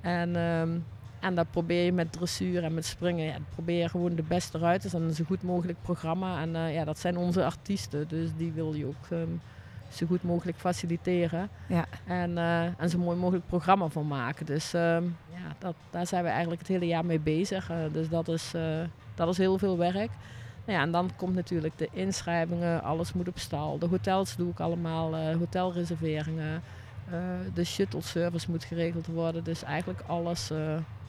En, 0.00 0.36
um, 0.36 0.84
en 1.20 1.34
dat 1.34 1.50
probeer 1.50 1.84
je 1.84 1.92
met 1.92 2.12
dressuur 2.12 2.64
en 2.64 2.74
met 2.74 2.84
springen. 2.84 3.24
Ja, 3.24 3.36
probeer 3.54 3.78
je 3.78 3.88
gewoon 3.88 4.14
de 4.14 4.22
beste 4.22 4.58
ruiters 4.58 4.94
en 4.94 5.02
een 5.02 5.14
zo 5.14 5.24
goed 5.24 5.42
mogelijk 5.42 5.78
programma. 5.82 6.40
En 6.40 6.54
uh, 6.54 6.74
ja, 6.74 6.84
dat 6.84 6.98
zijn 6.98 7.16
onze 7.16 7.44
artiesten. 7.44 8.08
Dus 8.08 8.30
die 8.36 8.52
wil 8.52 8.74
je 8.74 8.86
ook 8.86 9.10
um, 9.12 9.40
zo 9.88 10.06
goed 10.06 10.22
mogelijk 10.22 10.58
faciliteren. 10.58 11.48
Ja. 11.66 11.84
En, 12.06 12.38
en 12.78 12.90
zo 12.90 12.98
mooi 12.98 13.16
mogelijk 13.16 13.46
programma 13.46 13.88
van 13.88 14.06
maken. 14.06 14.46
Dus 14.46 14.72
um, 14.72 15.16
ja, 15.30 15.54
dat, 15.58 15.74
daar 15.90 16.06
zijn 16.06 16.24
we 16.24 16.30
eigenlijk 16.30 16.60
het 16.60 16.68
hele 16.68 16.86
jaar 16.86 17.04
mee 17.04 17.20
bezig. 17.20 17.70
dus 17.92 18.08
dat 18.08 18.28
is, 18.28 18.52
dat 19.14 19.28
is 19.28 19.38
heel 19.38 19.58
veel 19.58 19.78
werk. 19.78 20.10
Nou 20.68 20.80
ja, 20.80 20.86
en 20.86 20.92
dan 20.92 21.10
komt 21.16 21.34
natuurlijk 21.34 21.78
de 21.78 21.88
inschrijvingen, 21.92 22.82
alles 22.82 23.12
moet 23.12 23.28
op 23.28 23.38
stal. 23.38 23.78
De 23.78 23.86
hotels 23.86 24.36
doe 24.36 24.50
ik 24.50 24.60
allemaal, 24.60 25.14
uh, 25.14 25.36
hotelreserveringen. 25.36 26.62
Uh, 27.12 27.14
de 27.54 27.64
shuttle 27.64 28.02
service 28.02 28.50
moet 28.50 28.64
geregeld 28.64 29.06
worden. 29.06 29.44
Dus 29.44 29.62
eigenlijk 29.62 30.00
alles 30.06 30.50
uh, 30.50 30.58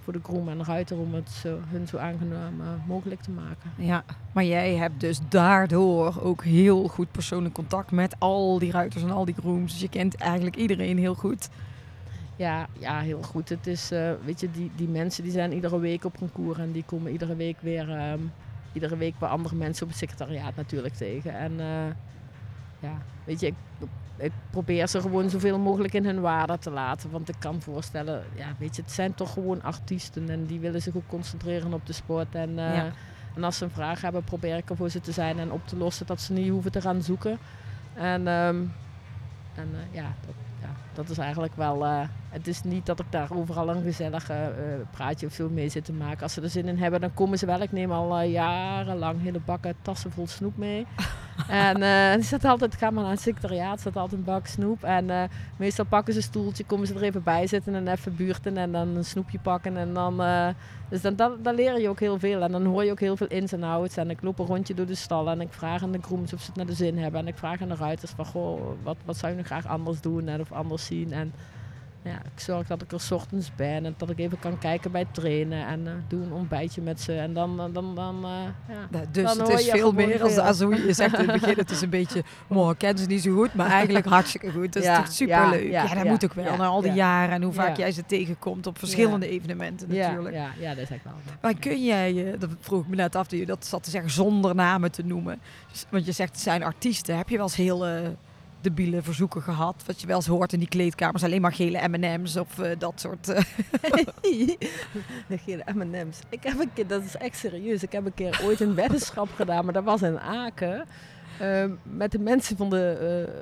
voor 0.03 0.13
de 0.13 0.19
groom 0.23 0.49
en 0.49 0.65
ruiter 0.65 0.97
om 0.97 1.13
het 1.13 1.29
zo, 1.29 1.59
hun 1.67 1.87
zo 1.87 1.97
aangenaam 1.97 2.53
mogelijk 2.87 3.21
te 3.21 3.31
maken. 3.31 3.71
Ja, 3.75 4.03
maar 4.31 4.43
jij 4.43 4.75
hebt 4.75 4.99
dus 4.99 5.19
daardoor 5.29 6.21
ook 6.21 6.43
heel 6.43 6.87
goed 6.87 7.11
persoonlijk 7.11 7.53
contact 7.53 7.91
met 7.91 8.15
al 8.19 8.59
die 8.59 8.71
ruiters 8.71 9.03
en 9.03 9.11
al 9.11 9.25
die 9.25 9.35
grooms. 9.39 9.71
Dus 9.71 9.81
je 9.81 9.89
kent 9.89 10.15
eigenlijk 10.15 10.55
iedereen 10.55 10.97
heel 10.97 11.15
goed. 11.15 11.49
Ja, 12.35 12.67
ja 12.77 12.99
heel 12.99 13.21
goed. 13.21 13.49
Het 13.49 13.67
is, 13.67 13.89
weet 14.25 14.39
je, 14.39 14.51
die, 14.51 14.71
die 14.75 14.87
mensen 14.87 15.23
die 15.23 15.31
zijn 15.31 15.53
iedere 15.53 15.79
week 15.79 16.05
op 16.05 16.17
concours 16.17 16.59
en 16.59 16.71
die 16.71 16.83
komen 16.85 17.11
iedere 17.11 17.35
week 17.35 17.57
weer... 17.61 18.17
Iedere 18.73 18.97
week 18.97 19.19
bij 19.19 19.29
andere 19.29 19.55
mensen 19.55 19.83
op 19.83 19.89
het 19.89 19.99
secretariaat 19.99 20.55
natuurlijk 20.55 20.93
tegen. 20.93 21.33
En 21.33 21.51
uh, 21.51 21.65
ja, 22.79 22.97
weet 23.23 23.39
je, 23.39 23.47
ik, 23.47 23.55
ik, 24.17 24.31
probeer 24.49 24.87
ze 24.87 25.01
gewoon 25.01 25.29
zoveel 25.29 25.59
mogelijk 25.59 25.93
in 25.93 26.05
hun 26.05 26.21
waarde 26.21 26.57
te 26.57 26.69
laten. 26.69 27.11
Want 27.11 27.29
ik 27.29 27.35
kan 27.39 27.61
voorstellen, 27.61 28.23
ja, 28.35 28.47
weet 28.59 28.75
je, 28.75 28.81
het 28.81 28.91
zijn 28.91 29.13
toch 29.13 29.33
gewoon 29.33 29.63
artiesten 29.63 30.29
en 30.29 30.45
die 30.45 30.59
willen 30.59 30.81
zich 30.81 30.95
ook 30.95 31.07
concentreren 31.07 31.73
op 31.73 31.85
de 31.85 31.93
sport. 31.93 32.35
En, 32.35 32.49
uh, 32.49 32.75
ja. 32.75 32.91
en 33.35 33.43
als 33.43 33.57
ze 33.57 33.63
een 33.63 33.71
vraag 33.71 34.01
hebben, 34.01 34.23
probeer 34.23 34.57
ik 34.57 34.69
er 34.69 34.75
voor 34.75 34.89
ze 34.89 35.01
te 35.01 35.11
zijn 35.11 35.39
en 35.39 35.51
op 35.51 35.67
te 35.67 35.77
lossen 35.77 36.05
dat 36.05 36.21
ze 36.21 36.33
niet 36.33 36.49
hoeven 36.49 36.71
te 36.71 36.81
gaan 36.81 37.01
zoeken. 37.01 37.39
En, 37.93 38.27
um, 38.27 38.73
en 39.55 39.69
uh, 39.71 39.79
ja, 39.91 40.13
dat, 40.25 40.35
ja, 40.61 40.69
dat 40.93 41.09
is 41.09 41.17
eigenlijk 41.17 41.55
wel. 41.55 41.85
Uh, 41.85 42.01
het 42.29 42.47
is 42.47 42.63
niet 42.63 42.85
dat 42.85 42.99
ik 42.99 43.05
daar 43.09 43.27
overal 43.31 43.69
een 43.69 43.83
gezellig 43.83 44.31
uh, 44.31 44.37
praatje 44.91 45.27
of 45.27 45.33
zo 45.33 45.49
mee 45.49 45.69
zit 45.69 45.85
te 45.85 45.93
maken. 45.93 46.23
Als 46.23 46.33
ze 46.33 46.41
er 46.41 46.49
zin 46.49 46.67
in 46.67 46.77
hebben, 46.77 47.01
dan 47.01 47.13
komen 47.13 47.37
ze 47.37 47.45
wel. 47.45 47.61
Ik 47.61 47.71
neem 47.71 47.91
al 47.91 48.21
uh, 48.21 48.31
jarenlang 48.31 49.21
hele 49.21 49.39
bakken 49.45 49.75
tassen 49.81 50.11
vol 50.11 50.27
snoep 50.27 50.57
mee. 50.57 50.85
en 51.47 51.81
er 51.81 52.23
zit 52.23 52.45
altijd, 52.45 52.75
ga 52.75 52.89
maar 52.89 53.03
naar 53.03 53.11
het 53.11 53.21
secretariaat, 53.21 53.81
zit 53.81 53.95
altijd 53.95 54.19
een 54.19 54.25
bak 54.25 54.47
snoep. 54.47 54.83
En 54.83 55.29
meestal 55.57 55.85
pakken 55.85 56.13
ze 56.13 56.19
een 56.19 56.25
stoeltje, 56.25 56.63
komen 56.63 56.87
ze 56.87 56.93
er 56.93 57.03
even 57.03 57.23
bij 57.23 57.47
zitten 57.47 57.75
en 57.75 57.87
even 57.87 58.15
buurten 58.15 58.57
en 58.57 58.71
dan 58.71 58.87
een 58.87 59.05
snoepje 59.05 59.39
pakken. 59.39 59.77
En 59.77 59.93
dan, 59.93 60.21
dus 60.89 61.01
dan, 61.01 61.15
dan, 61.15 61.37
dan, 61.41 61.55
leer 61.55 61.79
je 61.79 61.89
ook 61.89 61.99
heel 61.99 62.19
veel. 62.19 62.41
En 62.41 62.51
dan 62.51 62.65
hoor 62.65 62.83
je 62.83 62.91
ook 62.91 62.99
heel 62.99 63.17
veel 63.17 63.27
ins 63.27 63.51
en 63.51 63.63
outs. 63.63 63.97
En 63.97 64.09
ik 64.09 64.21
loop 64.21 64.39
een 64.39 64.45
rondje 64.45 64.73
door 64.73 64.85
de 64.85 64.95
stallen 64.95 65.33
en 65.33 65.41
ik 65.41 65.53
vraag 65.53 65.83
aan 65.83 65.91
de 65.91 66.01
grooms 66.01 66.33
of 66.33 66.39
ze 66.39 66.45
het 66.45 66.55
naar 66.55 66.65
de 66.65 66.73
zin 66.73 66.97
hebben. 66.97 67.21
En 67.21 67.27
ik 67.27 67.37
vraag 67.37 67.61
aan 67.61 67.69
de 67.69 67.75
ruiters 67.75 68.11
van, 68.11 68.25
goh, 68.25 68.61
wat, 68.83 68.97
wat 69.05 69.17
zou 69.17 69.31
je 69.31 69.37
nog 69.37 69.47
graag 69.47 69.67
anders 69.67 70.01
doen 70.01 70.27
en 70.27 70.39
of 70.39 70.51
anders 70.51 70.85
zien. 70.85 71.13
En 71.13 71.33
ja, 72.01 72.15
ik 72.15 72.39
zorg 72.39 72.67
dat 72.67 72.81
ik 72.81 72.91
er 72.91 72.99
's 72.99 73.11
ochtends 73.11 73.51
ben 73.55 73.85
en 73.85 73.93
dat 73.97 74.09
ik 74.09 74.19
even 74.19 74.39
kan 74.39 74.57
kijken 74.57 74.91
bij 74.91 75.05
trainen 75.11 75.67
en 75.67 75.87
eh, 75.87 75.93
doe 76.07 76.23
een 76.23 76.31
ontbijtje 76.33 76.81
met 76.81 77.01
ze. 77.01 77.13
En 77.13 77.33
dan, 77.33 77.57
dan, 77.57 77.73
dan, 77.73 77.95
dan 77.95 78.23
eh, 78.23 78.31
ja. 78.75 78.87
Nou, 78.89 79.05
dus 79.11 79.23
Dan 79.23 79.47
het 79.47 79.59
is 79.59 79.69
veel 79.69 79.91
meer 79.91 80.23
als, 80.23 80.37
als 80.37 80.59
hoe 80.59 80.85
je 80.85 80.93
zegt 80.93 81.19
in 81.19 81.29
het 81.29 81.41
begin. 81.41 81.57
Het 81.57 81.71
is 81.71 81.81
een 81.81 81.89
beetje, 81.89 82.23
oh, 82.47 82.69
ik 82.69 82.77
ken 82.77 82.97
ze 82.97 83.05
niet 83.05 83.21
zo 83.21 83.35
goed, 83.35 83.53
maar 83.53 83.69
eigenlijk 83.69 84.05
hartstikke 84.17 84.51
goed. 84.51 84.73
Dat 84.73 84.83
is 84.83 84.95
toch 84.95 85.11
superleuk. 85.11 85.71
Ja, 85.71 85.83
ja, 85.83 85.95
dat 85.95 86.03
moet 86.03 86.25
ook 86.25 86.33
wel 86.33 86.57
na 86.57 86.65
al 86.65 86.81
die 86.81 86.89
ja. 86.89 86.95
jaren 86.95 87.35
en 87.35 87.43
hoe 87.43 87.53
vaak 87.53 87.77
jij 87.77 87.91
ze 87.91 88.05
tegenkomt 88.05 88.67
op 88.67 88.79
verschillende 88.79 89.27
evenementen 89.27 89.87
natuurlijk. 89.89 90.35
ja, 90.35 90.49
ja, 90.59 90.69
dat 90.69 90.83
is 90.83 90.89
echt 90.89 91.03
wel. 91.03 91.13
Maar 91.41 91.53
kun 91.59 91.83
jij, 91.83 92.31
eh, 92.33 92.39
dat 92.39 92.49
vroeg 92.59 92.81
ik 92.81 92.87
me 92.87 92.95
net 92.95 93.15
af, 93.15 93.27
dat 93.27 93.39
je 93.39 93.45
dat 93.45 93.65
zat 93.65 93.83
te 93.83 93.89
zeggen 93.89 94.11
zonder 94.11 94.55
namen 94.55 94.91
te 94.91 95.03
noemen. 95.05 95.39
Dus- 95.71 95.85
Want 95.89 96.05
je 96.05 96.11
zegt 96.11 96.31
het 96.31 96.41
zijn 96.41 96.63
artiesten. 96.63 97.17
Heb 97.17 97.29
je 97.29 97.35
wel 97.35 97.45
eens 97.45 97.55
heel 97.55 97.87
eh, 97.87 98.07
debiele 98.61 99.01
verzoeken 99.01 99.41
gehad? 99.41 99.83
Wat 99.85 100.01
je 100.01 100.07
wel 100.07 100.15
eens 100.15 100.27
hoort 100.27 100.53
in 100.53 100.59
die 100.59 100.67
kleedkamers, 100.67 101.23
alleen 101.23 101.41
maar 101.41 101.53
gele 101.53 101.87
M&M's 101.87 102.35
of 102.35 102.59
eh, 102.59 102.71
dat 102.79 102.99
soort... 102.99 103.25
de 105.27 105.37
gele 105.45 105.63
M&M's. 105.73 106.19
Ik 106.29 106.43
heb 106.43 106.59
een 106.59 106.73
keer, 106.73 106.87
dat 106.87 107.03
is 107.03 107.17
echt 107.17 107.37
serieus, 107.37 107.83
ik 107.83 107.91
heb 107.91 108.05
een 108.05 108.13
keer 108.13 108.41
ooit 108.43 108.59
een 108.59 108.75
weddenschap 108.75 109.29
gedaan, 109.35 109.63
maar 109.63 109.73
dat 109.73 109.83
was 109.83 110.01
in 110.01 110.19
Aken. 110.19 110.85
ehm, 111.39 111.71
met 111.83 112.11
de 112.11 112.19
mensen 112.19 112.57
van 112.57 112.69
de, 112.69 112.91
eh, 112.91 113.33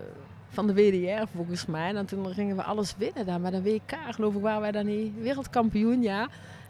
van 0.49 0.67
de 0.67 0.73
WDR 0.73 1.27
volgens 1.35 1.65
mij. 1.65 1.95
En 1.95 2.05
toen 2.05 2.33
gingen 2.33 2.55
we 2.55 2.63
alles 2.63 2.95
winnen 2.97 3.25
daar. 3.25 3.41
Met 3.41 3.53
een 3.53 3.63
WK 3.63 3.97
geloof 4.11 4.35
ik 4.35 4.41
waren 4.41 4.61
wij 4.61 4.71
dan 4.71 4.85
niet 4.85 5.13
wereldkampioen, 5.21 6.01
ja. 6.01 6.27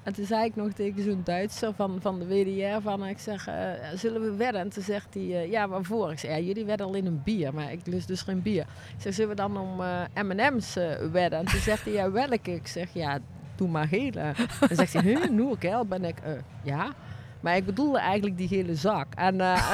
En 0.08 0.14
toen 0.14 0.26
zei 0.26 0.46
ik 0.46 0.56
nog 0.56 0.72
tegen 0.72 1.04
zo'n 1.04 1.22
Duitser 1.24 1.74
van, 1.74 1.98
van 2.02 2.20
de 2.20 2.28
WDR 2.28 2.82
van, 2.82 3.06
ik 3.06 3.20
zeg, 3.20 3.48
eh, 3.48 3.72
zullen 3.96 4.22
we 4.22 4.36
wedden? 4.36 4.62
En 4.62 4.70
toen 4.70 4.84
zegt 4.84 5.14
hij, 5.14 5.24
eh, 5.24 5.52
ja 5.52 5.68
waarvoor? 5.68 6.12
Ik 6.12 6.20
zeg, 6.20 6.38
jullie 6.38 6.66
wedden 6.66 6.88
alleen 6.88 7.06
een 7.06 7.22
bier, 7.24 7.54
maar 7.54 7.72
ik 7.72 7.88
lust 7.88 8.08
dus 8.08 8.22
geen 8.22 8.42
bier. 8.42 8.62
Ik 8.96 9.02
zeg, 9.02 9.14
zullen 9.14 9.30
we 9.30 9.36
dan 9.36 9.58
om 9.58 9.82
eh, 9.82 10.24
M&M's 10.24 10.76
eh, 10.76 10.96
wedden? 11.12 11.40
En 11.40 11.46
toen 11.46 11.60
zegt 11.60 11.84
hij, 11.84 11.94
ja 11.94 12.12
welke? 12.12 12.54
Ik 12.54 12.68
zeg, 12.68 12.90
ja, 12.94 13.20
doe 13.58 13.68
maar 13.68 13.88
gele. 13.88 14.34
Dan 14.60 14.78
zegt 14.78 14.94
hij, 14.94 15.02
huh, 15.02 15.30
Noerkel? 15.30 15.86
Ben 15.86 16.04
ik, 16.04 16.20
eh, 16.20 16.32
ja. 16.64 16.94
Maar 17.40 17.56
ik 17.56 17.66
bedoelde 17.66 18.00
eigenlijk 18.00 18.38
die 18.38 18.48
gele 18.48 18.76
zak. 18.76 19.14
En, 19.16 19.42
eh, 19.42 19.74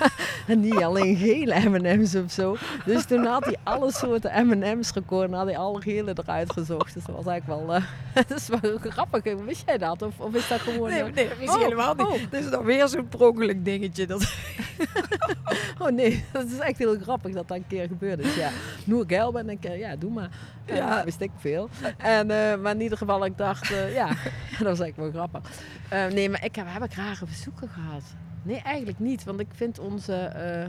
en 0.50 0.60
niet 0.66 0.82
alleen 0.82 1.16
gele 1.16 1.68
M&M's 1.68 2.14
of 2.14 2.30
zo. 2.30 2.56
Dus 2.84 3.04
toen 3.04 3.24
had 3.24 3.44
hij 3.44 3.56
alle 3.62 3.92
soorten 3.92 4.46
M&M's 4.46 4.90
gekozen. 4.90 5.28
En 5.28 5.34
had 5.34 5.46
hij 5.46 5.56
alle 5.58 5.80
gele 5.80 6.14
eruit 6.24 6.52
gezocht. 6.52 6.94
Dus 6.94 7.04
dat 7.04 7.16
was 7.16 7.26
eigenlijk 7.26 7.60
wel, 7.60 7.74
eh, 7.74 7.82
dat 8.28 8.30
is 8.38 8.48
wel 8.48 8.78
grappig. 8.78 9.22
Wist 9.44 9.62
jij 9.66 9.78
dat? 9.78 10.02
Of, 10.02 10.20
of 10.20 10.34
is 10.34 10.48
dat 10.48 10.60
gewoon... 10.60 10.90
nee, 10.90 11.02
eh, 11.02 11.12
nee, 11.14 11.28
dat 11.28 11.38
is 11.38 11.48
oh, 11.48 11.58
helemaal 11.58 11.94
niet. 11.94 12.06
oh. 12.06 12.12
Dit 12.30 12.44
is 12.44 12.50
dan 12.50 12.64
weer 12.64 12.88
zo'n 12.88 13.08
prongelijk 13.08 13.64
dingetje. 13.64 14.06
Dat... 14.06 14.28
Oh 15.78 15.90
nee, 15.90 16.24
dat 16.32 16.44
is 16.44 16.58
echt 16.58 16.78
heel 16.78 16.98
grappig 17.02 17.32
dat 17.32 17.48
dat 17.48 17.56
een 17.56 17.66
keer 17.66 17.86
gebeurd 17.86 18.18
is. 18.20 18.34
Ja, 18.34 18.50
Noor 18.84 19.04
Geil 19.06 19.32
ben 19.32 19.48
ik, 19.48 19.64
eh, 19.64 19.78
ja, 19.78 19.96
doe 19.96 20.10
maar. 20.10 20.30
Ja, 20.66 20.74
Ja. 20.74 20.94
dat 20.94 21.04
wist 21.04 21.20
ik 21.20 21.30
veel. 21.38 21.68
En, 21.96 22.26
maar 22.60 22.74
in 22.74 22.80
ieder 22.80 22.98
geval, 22.98 23.24
ik 23.24 23.38
dacht, 23.38 23.66
ja, 23.92 24.06
dat 24.06 24.68
was 24.68 24.80
eigenlijk 24.80 24.96
wel 24.96 25.10
grappig. 25.10 25.50
Nee, 26.14 26.28
maar 26.30 26.44
ik 26.44 26.56
heb, 26.56 26.66
heb 26.68 26.84
ik 26.84 26.94
rare 26.94 27.26
verzoeken 27.26 27.68
gehad? 27.68 28.02
Nee, 28.42 28.60
eigenlijk 28.62 28.98
niet. 28.98 29.24
Want 29.24 29.40
ik 29.40 29.48
vind 29.50 29.78
onze, 29.78 30.14
eh, 30.14 30.66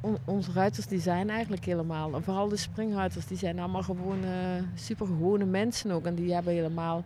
on- 0.00 0.18
onze 0.24 0.52
ruiters, 0.52 0.86
die 0.86 1.00
zijn 1.00 1.30
eigenlijk 1.30 1.64
helemaal, 1.64 2.14
en 2.14 2.22
vooral 2.22 2.48
de 2.48 2.56
springruiters, 2.56 3.26
die 3.26 3.38
zijn 3.38 3.58
allemaal 3.58 3.82
gewoon 3.82 4.24
eh 4.24 4.62
super 4.74 5.06
gewone 5.06 5.44
mensen 5.44 5.90
ook. 5.90 6.06
En 6.06 6.14
die 6.14 6.34
hebben 6.34 6.52
helemaal 6.52 7.04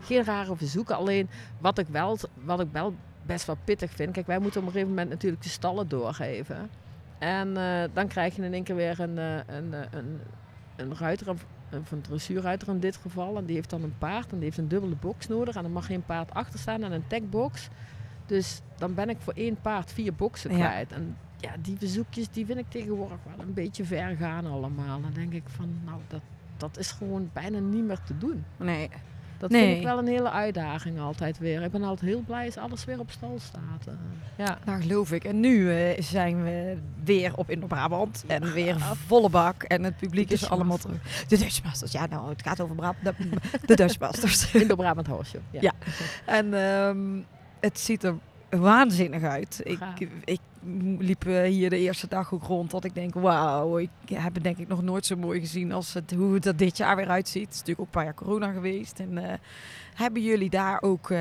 geen 0.00 0.24
rare 0.24 0.56
verzoeken. 0.56 0.96
Alleen 0.96 1.28
wat 1.58 1.78
ik 1.78 1.86
wel, 1.88 2.18
wat 2.44 2.60
ik 2.60 2.68
wel 2.72 2.94
best 3.22 3.46
wel 3.46 3.56
pittig 3.64 3.90
vind. 3.90 4.12
Kijk, 4.12 4.26
wij 4.26 4.38
moeten 4.38 4.60
op 4.60 4.66
een 4.66 4.72
gegeven 4.72 4.92
moment 4.94 5.10
natuurlijk 5.10 5.42
de 5.42 5.48
stallen 5.48 5.88
doorgeven. 5.88 6.70
En 7.18 7.56
eh, 7.56 7.82
dan 7.92 8.06
krijg 8.06 8.36
je 8.36 8.42
in 8.42 8.52
één 8.52 8.62
keer 8.64 8.76
weer 8.76 9.00
een, 9.00 9.18
eh, 9.18 9.34
een, 9.56 9.72
een, 9.90 10.20
een 10.76 10.96
ruiter, 10.96 11.30
of 11.30 11.90
een 11.90 12.00
dressuurruiter 12.00 12.68
in 12.68 12.80
dit 12.80 12.96
geval. 12.96 13.36
En 13.36 13.44
die 13.44 13.54
heeft 13.54 13.70
dan 13.70 13.82
een 13.82 13.94
paard 13.98 14.30
en 14.30 14.36
die 14.36 14.44
heeft 14.44 14.58
een 14.58 14.68
dubbele 14.68 14.94
box 15.00 15.28
nodig. 15.28 15.56
En 15.56 15.62
dan 15.62 15.72
mag 15.72 15.86
geen 15.86 16.04
paard 16.04 16.34
achter 16.34 16.58
staan 16.58 16.82
en 16.82 16.92
een 16.92 17.06
techbox. 17.06 17.68
Dus 18.30 18.60
dan 18.78 18.94
ben 18.94 19.08
ik 19.08 19.16
voor 19.20 19.32
één 19.36 19.56
paard 19.62 19.92
vier 19.92 20.14
boxen 20.14 20.56
Ja. 20.56 20.68
kwijt. 20.68 20.92
En 20.92 21.16
ja, 21.36 21.50
die 21.62 21.76
verzoekjes 21.78 22.28
die 22.30 22.46
vind 22.46 22.58
ik 22.58 22.64
tegenwoordig 22.68 23.16
wel 23.36 23.46
een 23.46 23.54
beetje 23.54 23.84
ver 23.84 24.16
gaan 24.16 24.46
allemaal. 24.46 25.00
Dan 25.00 25.12
denk 25.14 25.32
ik 25.32 25.42
van, 25.46 25.68
nou, 25.84 25.98
dat, 26.08 26.20
dat 26.56 26.78
is 26.78 26.90
gewoon 26.90 27.30
bijna 27.32 27.58
niet 27.58 27.84
meer 27.84 27.98
te 28.06 28.18
doen. 28.18 28.44
Nee. 28.56 28.88
Dat 29.38 29.50
Nee. 29.50 29.64
vind 29.66 29.76
ik 29.78 29.84
wel 29.84 29.98
een 29.98 30.06
hele 30.06 30.30
uitdaging 30.30 31.00
altijd 31.00 31.38
weer. 31.38 31.62
Ik 31.62 31.70
ben 31.70 31.82
altijd 31.82 32.10
heel 32.10 32.20
blij 32.20 32.46
als 32.46 32.56
alles 32.56 32.84
weer 32.84 32.98
op 32.98 33.10
stal 33.10 33.38
staat. 33.40 33.86
eh. 33.86 33.92
ja. 34.46 34.58
Nou, 34.64 34.82
geloof 34.82 35.12
ik. 35.12 35.24
En 35.24 35.40
nu 35.40 35.72
eh, 35.76 36.02
zijn 36.02 36.42
we 36.44 36.76
weer 37.04 37.36
op 37.36 37.50
in 37.50 37.66
Brabant. 37.66 38.24
En 38.26 38.52
weer 38.52 38.76
volle 39.06 39.28
bak. 39.30 39.62
En 39.62 39.82
het 39.84 39.96
publiek 39.96 40.30
is 40.30 40.50
allemaal 40.50 40.76
terug. 40.76 41.24
De 41.28 41.38
Dutch 41.38 41.62
Masters. 41.64 41.92
Ja, 41.92 42.06
nou, 42.06 42.28
het 42.28 42.42
gaat 42.42 42.60
over 42.60 42.74
Brabant. 42.74 43.04
De, 43.18 43.28
de 43.66 43.74
Dutch 43.76 43.98
Masters. 43.98 44.54
In 44.54 44.68
de 44.68 44.76
Brabant 44.76 45.06
Show. 45.26 45.40
Ja. 45.50 45.60
Ja. 45.60 45.72
En 46.26 46.54
ehm, 46.54 47.18
het 47.60 47.80
ziet 47.80 48.02
er 48.02 48.14
waanzinnig 48.50 49.22
uit. 49.22 49.60
Ik, 49.64 49.80
ik 50.24 50.40
liep 50.98 51.26
eh, 51.26 51.42
hier 51.42 51.70
de 51.70 51.78
eerste 51.78 52.08
dag 52.08 52.34
ook 52.34 52.42
rond 52.42 52.70
dat 52.70 52.84
ik 52.84 52.94
denk, 52.94 53.14
wauw, 53.14 53.78
ik 53.78 53.90
heb 54.12 54.34
het 54.34 54.42
denk 54.42 54.58
ik 54.58 54.68
nog 54.68 54.82
nooit 54.82 55.06
zo 55.06 55.16
mooi 55.16 55.40
gezien 55.40 55.72
als 55.72 55.94
het, 55.94 56.12
hoe 56.16 56.34
het 56.34 56.46
er 56.46 56.56
dit 56.56 56.76
jaar 56.76 56.96
weer 56.96 57.08
uitziet. 57.08 57.44
Het 57.44 57.52
is 57.52 57.58
natuurlijk 57.58 57.80
ook 57.80 57.86
een 57.86 57.92
paar 57.92 58.04
jaar 58.04 58.14
corona 58.14 58.52
geweest. 58.52 59.00
En 59.00 59.18
eh, 59.18 59.34
hebben 59.94 60.22
jullie 60.22 60.50
daar 60.50 60.82
ook, 60.82 61.10
eh, 61.10 61.18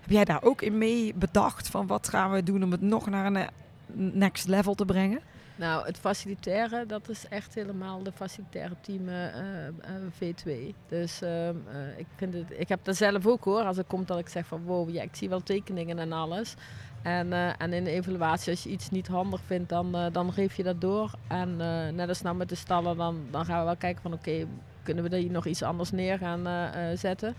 heb 0.00 0.10
jij 0.10 0.24
daar 0.24 0.42
ook 0.42 0.62
in 0.62 0.78
mee 0.78 1.14
bedacht 1.14 1.68
van 1.68 1.86
wat 1.86 2.08
gaan 2.08 2.30
we 2.30 2.42
doen 2.42 2.62
om 2.62 2.70
het 2.70 2.82
nog 2.82 3.10
naar 3.10 3.26
een 3.26 3.48
next 3.94 4.48
level 4.48 4.74
te 4.74 4.84
brengen? 4.84 5.20
Nou, 5.60 5.86
het 5.86 5.98
facilitaire, 5.98 6.86
dat 6.86 7.08
is 7.08 7.28
echt 7.28 7.54
helemaal 7.54 8.02
de 8.02 8.12
facilitaire 8.12 8.74
team 8.80 9.08
eh, 9.08 9.26
eh, 9.26 9.66
eh, 9.66 9.72
V2. 10.18 10.74
Dus 10.88 11.22
ehm, 11.22 11.56
eh, 11.72 11.98
ik, 11.98 12.06
vind 12.16 12.34
het, 12.34 12.44
ik 12.48 12.68
heb 12.68 12.80
dat 12.82 12.96
zelf 12.96 13.26
ook 13.26 13.44
hoor, 13.44 13.62
als 13.62 13.76
het 13.76 13.86
komt 13.86 14.08
dat 14.08 14.18
ik 14.18 14.28
zeg 14.28 14.46
van 14.46 14.62
wow, 14.62 14.90
ja, 14.90 15.02
ik 15.02 15.14
zie 15.14 15.28
wel 15.28 15.42
tekeningen 15.42 15.98
en 15.98 16.12
alles. 16.12 16.54
En, 17.02 17.32
en 17.58 17.72
in 17.72 17.84
de 17.84 17.90
evaluatie, 17.90 18.50
als 18.50 18.62
je 18.62 18.68
iets 18.68 18.90
niet 18.90 19.08
handig 19.08 19.40
vindt, 19.46 19.68
dan, 19.68 20.10
dan 20.12 20.32
geef 20.32 20.56
je 20.56 20.62
dat 20.62 20.80
door. 20.80 21.10
En 21.28 21.56
net 21.94 22.08
als 22.08 22.22
nou 22.22 22.36
met 22.36 22.48
de 22.48 22.54
stallen, 22.54 22.96
dan, 22.96 23.26
dan 23.30 23.44
gaan 23.44 23.58
we 23.58 23.64
wel 23.64 23.76
kijken 23.76 24.02
van 24.02 24.12
oké, 24.12 24.46
kunnen 24.82 25.04
we 25.04 25.10
daar 25.10 25.24
nog 25.24 25.46
iets 25.46 25.62
anders 25.62 25.90
neer 25.90 26.18
gaan 26.18 26.72
zetten. 26.98 27.34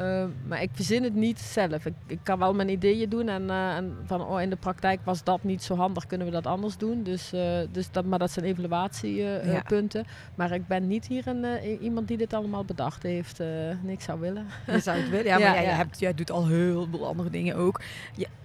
Uh, 0.00 0.24
maar 0.46 0.62
ik 0.62 0.70
verzin 0.72 1.02
het 1.02 1.14
niet 1.14 1.40
zelf. 1.40 1.86
Ik, 1.86 1.94
ik 2.06 2.18
kan 2.22 2.38
wel 2.38 2.54
mijn 2.54 2.68
ideeën 2.68 3.08
doen 3.08 3.28
en, 3.28 3.42
uh, 3.42 3.76
en 3.76 3.96
van 4.04 4.22
oh, 4.22 4.40
in 4.40 4.50
de 4.50 4.56
praktijk 4.56 5.00
was 5.04 5.24
dat 5.24 5.42
niet 5.42 5.62
zo 5.62 5.76
handig, 5.76 6.06
kunnen 6.06 6.26
we 6.26 6.32
dat 6.32 6.46
anders 6.46 6.76
doen. 6.76 7.02
Dus, 7.02 7.32
uh, 7.34 7.40
dus 7.70 7.90
dat, 7.90 8.04
maar 8.04 8.18
dat 8.18 8.30
zijn 8.30 8.44
evaluatiepunten. 8.44 10.02
Ja. 10.06 10.12
Maar 10.34 10.52
ik 10.52 10.66
ben 10.66 10.86
niet 10.86 11.06
hier 11.06 11.26
een, 11.26 11.44
uh, 11.44 11.82
iemand 11.82 12.08
die 12.08 12.16
dit 12.16 12.32
allemaal 12.32 12.64
bedacht 12.64 13.02
heeft. 13.02 13.40
ik 13.86 14.00
zou 14.00 14.20
willen. 14.20 14.46
Je 14.66 14.78
zou 14.78 14.98
het 14.98 15.08
willen, 15.08 15.26
ja, 15.26 15.38
maar 15.38 15.46
ja, 15.46 15.54
jij, 15.54 15.64
ja. 15.64 15.76
Hebt, 15.76 15.98
jij 15.98 16.14
doet 16.14 16.30
al 16.30 16.46
heel 16.46 16.88
veel 16.90 17.06
andere 17.06 17.30
dingen 17.30 17.56
ook. 17.56 17.80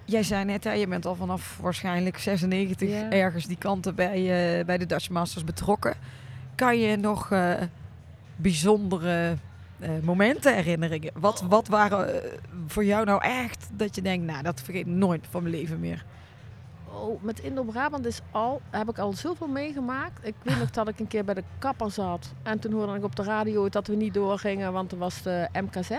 Jij 0.05 0.23
zei 0.23 0.45
net, 0.45 0.63
hè, 0.63 0.71
je 0.71 0.87
bent 0.87 1.05
al 1.05 1.15
vanaf 1.15 1.59
waarschijnlijk 1.61 2.17
96 2.17 2.89
ja. 2.89 3.09
ergens 3.09 3.45
die 3.45 3.57
kanten 3.57 3.95
bij, 3.95 4.23
bij 4.65 4.77
de 4.77 4.85
Dutch 4.85 5.09
Masters 5.09 5.43
betrokken. 5.43 5.93
Kan 6.55 6.79
je 6.79 6.97
nog 6.97 7.33
bijzondere 8.35 9.37
uh, 9.85 9.91
momenten, 10.03 10.55
herinneringen. 10.55 11.11
Wat, 11.19 11.41
wat 11.41 11.67
waren 11.67 12.15
uh, 12.15 12.21
voor 12.67 12.85
jou 12.85 13.05
nou 13.05 13.23
echt 13.23 13.69
dat 13.73 13.95
je 13.95 14.01
denkt, 14.01 14.25
nou, 14.25 14.43
dat 14.43 14.61
vergeet 14.61 14.85
ik 14.87 14.93
nooit 14.93 15.27
van 15.29 15.43
mijn 15.43 15.55
leven 15.55 15.79
meer? 15.79 16.05
Oh, 16.91 17.23
met 17.23 17.39
Indo-Brabant 17.39 18.05
is 18.05 18.21
al, 18.31 18.61
heb 18.69 18.89
ik 18.89 18.97
al 18.97 19.13
zoveel 19.13 19.47
meegemaakt. 19.47 20.27
Ik 20.27 20.35
weet 20.41 20.59
nog 20.59 20.71
dat 20.71 20.87
ik 20.87 20.99
een 20.99 21.07
keer 21.07 21.25
bij 21.25 21.33
de 21.33 21.43
kapper 21.59 21.91
zat. 21.91 22.33
En 22.43 22.59
toen 22.59 22.71
hoorde 22.71 22.95
ik 22.95 23.03
op 23.03 23.15
de 23.15 23.23
radio 23.23 23.69
dat 23.69 23.87
we 23.87 23.95
niet 23.95 24.13
doorgingen, 24.13 24.73
want 24.73 24.91
er 24.91 24.97
was 24.97 25.21
de 25.21 25.49
MKZ. 25.53 25.89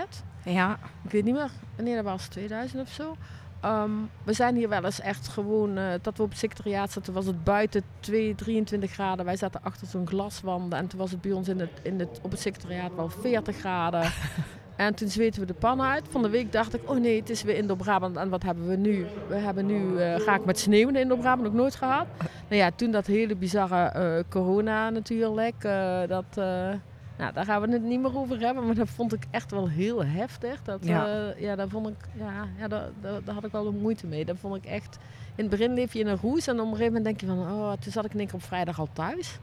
Ja. 0.43 0.79
Ik 1.03 1.11
weet 1.11 1.23
niet 1.23 1.33
meer 1.33 1.51
wanneer 1.75 1.95
dat 1.95 2.05
was, 2.05 2.27
2000 2.27 2.81
of 2.81 2.89
zo. 2.89 3.15
Um, 3.65 4.09
we 4.23 4.33
zijn 4.33 4.55
hier 4.55 4.69
wel 4.69 4.83
eens 4.83 4.99
echt 4.99 5.27
gewoon, 5.27 5.77
uh, 5.77 5.85
dat 6.01 6.17
we 6.17 6.23
op 6.23 6.29
het 6.29 6.37
secretariaat 6.37 6.91
zaten, 6.91 7.13
was 7.13 7.25
het 7.25 7.43
buiten 7.43 7.83
2, 7.99 8.35
23 8.35 8.91
graden. 8.91 9.25
Wij 9.25 9.35
zaten 9.35 9.63
achter 9.63 9.87
zo'n 9.87 10.07
glaswanden 10.07 10.79
en 10.79 10.87
toen 10.87 10.99
was 10.99 11.11
het 11.11 11.21
bij 11.21 11.31
ons 11.31 11.47
in 11.47 11.59
het, 11.59 11.69
in 11.81 11.99
het, 11.99 12.19
op 12.21 12.31
het 12.31 12.39
secretariaat 12.39 12.95
wel 12.95 13.09
40 13.09 13.57
graden. 13.57 14.11
en 14.75 14.95
toen 14.95 15.09
zweten 15.09 15.41
we 15.41 15.47
de 15.47 15.53
pan 15.53 15.81
uit. 15.81 16.05
Van 16.09 16.21
de 16.21 16.29
week 16.29 16.51
dacht 16.51 16.73
ik, 16.73 16.89
oh 16.89 16.99
nee, 16.99 17.19
het 17.19 17.29
is 17.29 17.43
weer 17.43 17.55
Indo-Brabant. 17.55 18.17
En 18.17 18.29
wat 18.29 18.43
hebben 18.43 18.67
we 18.67 18.75
nu? 18.75 19.05
We 19.27 19.35
hebben 19.35 19.65
nu, 19.65 19.81
uh, 19.81 20.15
ga 20.19 20.35
ik 20.35 20.45
met 20.45 20.59
sneeuw 20.59 20.87
in 20.87 20.95
Indo-Brabant, 20.95 21.47
ook 21.47 21.53
nooit 21.53 21.75
gehad. 21.75 22.07
Nou 22.49 22.61
ja, 22.61 22.71
toen 22.75 22.91
dat 22.91 23.05
hele 23.05 23.35
bizarre 23.35 23.93
uh, 23.95 24.23
corona 24.29 24.89
natuurlijk, 24.89 25.61
dat... 26.07 26.37
Nou, 27.17 27.33
daar 27.33 27.45
gaan 27.45 27.61
we 27.61 27.71
het 27.71 27.81
niet 27.83 27.99
meer 27.99 28.17
over 28.17 28.39
hebben, 28.39 28.65
maar 28.65 28.75
dat 28.75 28.89
vond 28.89 29.13
ik 29.13 29.23
echt 29.31 29.51
wel 29.51 29.69
heel 29.69 30.05
heftig. 30.05 30.63
Dat, 30.63 30.85
ja. 30.85 31.07
Uh, 31.07 31.41
ja, 31.41 31.55
daar 31.55 31.69
vond 31.69 31.87
ik, 31.87 31.95
ja, 32.13 32.47
ja 32.57 32.67
daar, 32.67 32.89
daar, 33.01 33.23
daar, 33.23 33.33
had 33.33 33.43
ik 33.43 33.51
wel 33.51 33.71
moeite 33.71 34.07
mee. 34.07 34.25
Dat 34.25 34.37
vond 34.39 34.55
ik 34.55 34.65
echt. 34.65 34.97
In 35.35 35.43
het 35.43 35.49
begin 35.49 35.73
leef 35.73 35.93
je 35.93 35.99
in 35.99 36.07
een 36.07 36.17
roes 36.17 36.47
en 36.47 36.53
op 36.53 36.59
een 36.59 36.71
gegeven 36.71 36.85
moment 36.85 37.03
denk 37.03 37.19
je 37.19 37.27
van, 37.27 37.39
oh, 37.39 37.71
toen 37.71 37.91
zat 37.91 38.05
ik 38.05 38.13
in 38.13 38.19
één 38.19 38.27
keer 38.27 38.35
op 38.35 38.43
vrijdag 38.43 38.79
al 38.79 38.89
thuis. 38.93 39.39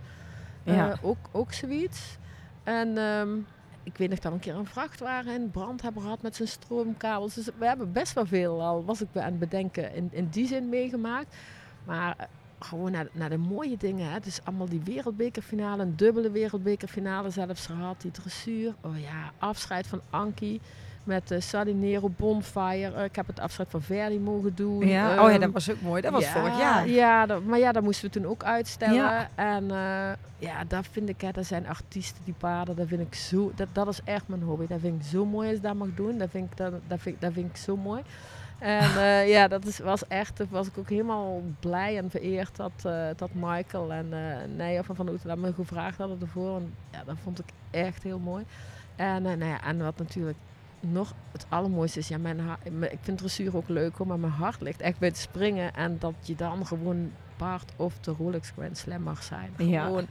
Ja. 0.62 0.88
Uh, 0.88 0.94
ook, 1.02 1.28
ook 1.32 1.52
zoiets. 1.52 2.18
En 2.62 2.98
um, 2.98 3.46
ik 3.82 3.96
weet 3.96 4.10
nog 4.10 4.18
dat 4.18 4.32
we 4.32 4.38
een 4.38 4.44
keer 4.44 4.54
een 4.54 4.66
vrachtwagen 4.66 5.34
in 5.34 5.50
brand 5.50 5.82
hebben 5.82 6.02
gehad 6.02 6.22
met 6.22 6.36
zijn 6.36 6.48
stroomkabels. 6.48 7.34
Dus 7.34 7.48
we 7.58 7.66
hebben 7.66 7.92
best 7.92 8.12
wel 8.12 8.26
veel 8.26 8.62
al, 8.62 8.84
was 8.84 9.02
ik 9.02 9.08
aan 9.14 9.24
het 9.24 9.38
bedenken, 9.38 9.94
in, 9.94 10.08
in 10.12 10.28
die 10.28 10.46
zin 10.46 10.68
meegemaakt. 10.68 11.36
Maar 11.84 12.28
gewoon 12.58 12.90
naar, 12.90 13.06
naar 13.12 13.30
de 13.30 13.36
mooie 13.36 13.76
dingen. 13.76 14.10
Hè. 14.10 14.20
Dus 14.20 14.40
allemaal 14.44 14.68
die 14.68 14.82
wereldbekerfinale, 14.84 15.82
een 15.82 15.96
dubbele 15.96 16.30
wereldbekerfinale 16.30 17.30
zelfs 17.30 17.66
gehad. 17.66 18.00
Die 18.00 18.10
dressuur. 18.10 18.74
Oh 18.80 18.98
ja, 18.98 19.32
afscheid 19.38 19.86
van 19.86 20.00
Anki 20.10 20.60
met 21.04 21.30
uh, 21.30 21.40
Sardinero 21.40 22.10
Bonfire. 22.16 22.92
Uh, 22.96 23.04
ik 23.04 23.16
heb 23.16 23.26
het 23.26 23.40
afscheid 23.40 23.70
van 23.70 23.82
Verdi 23.82 24.18
mogen 24.18 24.54
doen. 24.54 24.86
Ja, 24.86 25.12
um, 25.12 25.24
oh 25.24 25.30
ja, 25.30 25.38
dat 25.38 25.50
was 25.50 25.70
ook 25.70 25.80
mooi. 25.80 26.02
Dat 26.02 26.12
was 26.12 26.26
vorig 26.26 26.58
jaar. 26.58 26.88
Ja, 26.88 27.26
dat, 27.26 27.44
maar 27.44 27.58
ja, 27.58 27.72
dat 27.72 27.82
moesten 27.82 28.04
we 28.10 28.20
toen 28.20 28.26
ook 28.26 28.44
uitstellen. 28.44 28.94
Ja. 28.94 29.28
En 29.34 29.64
uh, 29.64 30.12
ja, 30.38 30.64
dat 30.68 30.86
vind 30.90 31.08
ik, 31.08 31.20
hè, 31.20 31.30
dat 31.30 31.46
zijn 31.46 31.66
artiesten 31.66 32.24
die 32.24 32.34
paarden. 32.38 32.76
Dat 32.76 32.88
vind 32.88 33.00
ik 33.00 33.14
zo, 33.14 33.52
dat, 33.54 33.68
dat 33.72 33.88
is 33.88 34.00
echt 34.04 34.28
mijn 34.28 34.42
hobby. 34.42 34.66
Dat 34.66 34.80
vind 34.80 35.02
ik 35.02 35.08
zo 35.08 35.24
mooi 35.24 35.48
als 35.48 35.56
ik 35.56 35.62
dat 35.62 35.74
mag 35.74 35.88
doen. 35.94 36.18
Dat 36.18 36.30
vind 36.30 36.50
ik, 36.50 36.56
dat, 36.56 36.72
dat 36.86 37.00
vind, 37.00 37.20
dat 37.20 37.32
vind 37.32 37.50
ik 37.50 37.56
zo 37.56 37.76
mooi. 37.76 38.02
En 38.64 38.90
uh, 38.90 39.28
ja, 39.28 39.48
dat 39.48 39.64
is, 39.66 39.78
was 39.78 40.06
echt, 40.06 40.40
was 40.50 40.66
ik 40.66 40.78
ook 40.78 40.88
helemaal 40.88 41.42
blij 41.60 41.98
en 41.98 42.10
vereerd 42.10 42.56
dat, 42.56 42.72
uh, 42.86 43.06
dat 43.16 43.30
Michael 43.32 43.92
en 43.92 44.06
uh, 44.10 44.56
Nijhoff 44.56 44.86
van 44.86 44.96
Van 44.96 45.08
Oeten 45.08 45.40
me 45.40 45.52
gevraagd 45.52 45.98
hadden 45.98 46.20
ervoor. 46.20 46.56
En 46.56 46.74
ja, 46.90 47.04
dat 47.04 47.16
vond 47.22 47.38
ik 47.38 47.44
echt 47.70 48.02
heel 48.02 48.18
mooi. 48.18 48.44
En, 48.96 49.22
nou 49.22 49.44
ja, 49.44 49.64
en 49.64 49.82
wat 49.82 49.98
natuurlijk 49.98 50.36
nog 50.80 51.14
het 51.32 51.46
allermooiste 51.48 51.98
is, 51.98 52.08
ja, 52.08 52.18
mijn 52.18 52.40
ik 52.80 52.98
vind 53.00 53.18
dressuur 53.18 53.56
ook 53.56 53.68
leuk 53.68 53.96
hoor, 53.96 54.06
maar 54.06 54.18
mijn 54.18 54.32
hart 54.32 54.60
ligt 54.60 54.80
echt 54.80 54.98
bij 54.98 55.08
het 55.08 55.18
springen. 55.18 55.74
En 55.74 55.98
dat 55.98 56.14
je 56.20 56.34
dan 56.34 56.66
gewoon 56.66 57.10
paard 57.36 57.72
of 57.76 57.98
de 58.00 58.14
Rolex 58.18 58.50
Grand 58.50 58.78
Slam 58.78 59.02
mag 59.02 59.22
zijn. 59.22 59.50
Ja. 59.56 60.02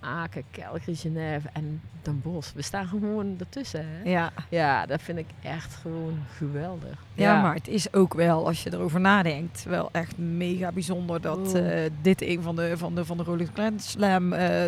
Aken, 0.00 0.44
Calgary, 0.50 0.94
Genève 0.94 1.48
en 1.52 1.80
Den 2.02 2.20
Bosch. 2.22 2.52
We 2.52 2.62
staan 2.62 2.86
gewoon 2.86 3.36
ertussen. 3.38 3.86
Hè? 3.88 4.10
Ja. 4.10 4.32
ja, 4.48 4.86
dat 4.86 5.02
vind 5.02 5.18
ik 5.18 5.26
echt 5.42 5.74
gewoon 5.74 6.18
geweldig. 6.36 7.04
Ja, 7.14 7.34
ja, 7.34 7.42
maar 7.42 7.54
het 7.54 7.68
is 7.68 7.92
ook 7.92 8.14
wel, 8.14 8.46
als 8.46 8.62
je 8.62 8.72
erover 8.72 9.00
nadenkt, 9.00 9.64
wel 9.64 9.88
echt 9.92 10.18
mega 10.18 10.72
bijzonder 10.72 11.20
dat 11.20 11.56
uh, 11.56 11.90
dit 12.02 12.22
een 12.22 12.42
van 12.42 12.56
de, 12.56 12.76
van 12.76 12.94
de, 12.94 13.04
van 13.04 13.16
de 13.16 13.22
Rolex 13.22 13.50
Grand 13.52 13.82
Slam 13.82 14.32
uh, 14.32 14.64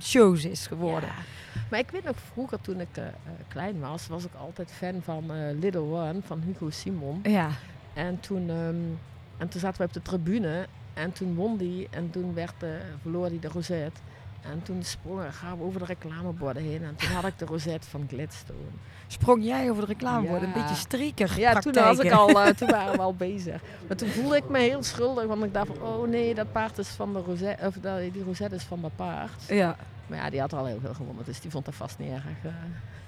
shows 0.00 0.44
is 0.44 0.66
geworden. 0.66 1.08
Ja. 1.08 1.60
Maar 1.70 1.78
ik 1.78 1.90
weet 1.90 2.04
nog 2.04 2.16
vroeger, 2.32 2.60
toen 2.60 2.80
ik 2.80 2.96
uh, 2.98 3.04
klein 3.48 3.80
was, 3.80 4.06
was 4.06 4.24
ik 4.24 4.34
altijd 4.40 4.72
fan 4.72 5.02
van 5.02 5.24
Little 5.58 5.80
One 5.80 6.20
van 6.24 6.40
Hugo 6.40 6.70
Simon. 6.70 7.20
Ja. 7.22 7.48
En 7.94 8.20
toen, 8.20 8.48
um, 8.48 8.98
en 9.36 9.48
toen 9.48 9.60
zaten 9.60 9.80
we 9.80 9.86
op 9.86 9.92
de 9.92 10.02
tribune 10.02 10.66
en 10.94 11.12
toen 11.12 11.34
won 11.34 11.56
die 11.56 11.88
en 11.90 12.10
toen 12.10 12.34
werd, 12.34 12.54
verloor 13.02 13.26
hij 13.26 13.38
de 13.40 13.48
Rosette. 13.48 14.00
En 14.40 14.62
toen 14.62 14.82
sprongen 14.82 15.32
gaan 15.32 15.58
we 15.58 15.64
over 15.64 15.80
de 15.80 15.86
reclameborden 15.86 16.62
heen. 16.62 16.84
En 16.84 16.96
toen 16.96 17.10
had 17.10 17.24
ik 17.24 17.38
de 17.38 17.44
rosette 17.44 17.88
van 17.88 18.06
Gladstone. 18.08 18.58
Sprong 19.06 19.44
jij 19.44 19.70
over 19.70 19.86
de 19.86 19.92
reclameborden? 19.92 20.48
Ja. 20.48 20.54
Een 20.54 20.60
beetje 20.60 20.76
strieker 20.76 21.38
Ja, 21.38 21.60
toen, 21.60 21.72
was 21.72 21.98
ik 21.98 22.12
al, 22.12 22.30
uh, 22.30 22.46
toen 22.58 22.70
waren 22.70 22.92
we 22.92 22.98
al 22.98 23.14
bezig. 23.14 23.60
Maar 23.86 23.96
toen 23.96 24.08
voelde 24.08 24.36
ik 24.36 24.48
me 24.48 24.58
heel 24.58 24.82
schuldig. 24.82 25.24
Want 25.24 25.44
ik 25.44 25.54
dacht 25.54 25.66
van, 25.66 25.82
oh 25.82 26.08
nee, 26.08 26.34
dat 26.34 26.52
paard 26.52 26.78
is 26.78 26.88
van 26.88 27.12
de 27.12 27.18
rosette. 27.18 27.66
Of 27.66 27.74
die 28.12 28.24
rosette 28.24 28.54
is 28.54 28.62
van 28.62 28.80
dat 28.80 28.96
paard. 28.96 29.42
Ja. 29.48 29.76
Maar 30.06 30.18
ja, 30.18 30.30
die 30.30 30.40
had 30.40 30.52
al 30.52 30.66
heel 30.66 30.80
veel 30.80 30.94
gewonnen. 30.94 31.24
Dus 31.24 31.40
die 31.40 31.50
vond 31.50 31.64
dat 31.64 31.74
vast 31.74 31.98
niet 31.98 32.12
erg. 32.12 32.24
Uh, 32.44 32.52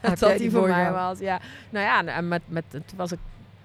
dat 0.01 0.19
dat 0.19 0.39
die 0.39 0.51
voor 0.51 0.69
mij 0.69 0.93
was. 0.93 1.19
Ja. 1.19 1.41
Nou 1.71 1.85
ja, 1.85 2.05
en 2.17 2.29
met, 2.29 2.43
met, 2.47 2.65
toen 2.71 2.97
was 2.97 3.13
ik 3.13 3.19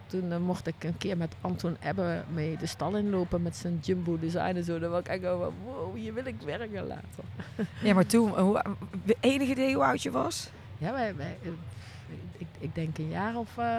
toen 0.07 0.31
uh, 0.31 0.37
mocht 0.37 0.67
ik 0.67 0.83
een 0.83 0.97
keer 0.97 1.17
met 1.17 1.35
Anton 1.41 1.77
Ebbe 1.79 2.23
mee 2.33 2.57
de 2.57 2.65
stal 2.65 2.95
inlopen 2.95 3.41
met 3.41 3.55
zijn 3.55 3.79
jumbo 3.81 4.19
design 4.19 4.55
en 4.55 4.63
zo. 4.63 4.79
Dan 4.79 4.89
was 4.89 4.99
ik 4.99 5.07
echt 5.07 5.21
wow, 5.21 5.95
hier 5.95 6.13
wil 6.13 6.25
ik 6.25 6.35
werken 6.45 6.87
later. 6.87 7.23
Ja, 7.83 7.93
maar 7.93 8.05
toen, 8.05 8.39
hoe, 8.39 8.63
enige 9.19 9.51
idee 9.51 9.73
hoe 9.73 9.83
oud 9.83 10.03
je 10.03 10.11
was? 10.11 10.49
Ja, 10.77 10.91
wij, 10.91 11.15
wij, 11.15 11.37
ik, 12.37 12.47
ik 12.59 12.75
denk 12.75 12.97
een 12.97 13.09
jaar 13.09 13.35
of 13.35 13.57
uh, 13.59 13.77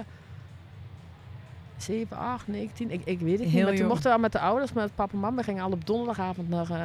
7, 1.82 2.16
8, 2.16 2.48
19, 2.48 2.90
ik, 2.90 3.00
ik 3.04 3.20
weet 3.20 3.38
het 3.38 3.48
Heel 3.48 3.68
niet. 3.68 3.78
Toen 3.78 3.88
mochten 3.88 4.12
we 4.12 4.18
met 4.18 4.32
de 4.32 4.38
ouders, 4.38 4.72
met 4.72 4.94
papa 4.94 5.12
en 5.12 5.18
mama, 5.20 5.42
gingen 5.42 5.64
al 5.64 5.70
op 5.70 5.86
donderdagavond 5.86 6.48
naar, 6.48 6.70
uh, 6.70 6.76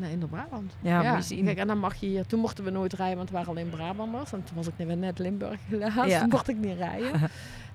naar 0.00 0.10
Indo-Brabant. 0.10 0.72
Ja, 0.80 1.20
zien. 1.20 1.44
Kijk, 1.44 1.58
en 1.58 1.66
dan 1.66 1.78
mag 1.78 1.94
je 1.94 2.06
hier, 2.06 2.26
toen 2.26 2.40
mochten 2.40 2.64
we 2.64 2.70
nooit 2.70 2.92
rijden, 2.92 3.16
want 3.16 3.28
het 3.28 3.38
waren 3.38 3.54
alleen 3.54 3.70
Brabanders. 3.70 4.32
En 4.32 4.44
toen 4.44 4.56
was 4.56 4.66
ik 4.66 4.96
net 4.96 5.18
Limburg 5.18 5.58
helaas, 5.68 6.06
Ja. 6.06 6.20
toen 6.20 6.28
mocht 6.36 6.48
ik 6.48 6.56
niet 6.56 6.76
rijden. 6.76 7.20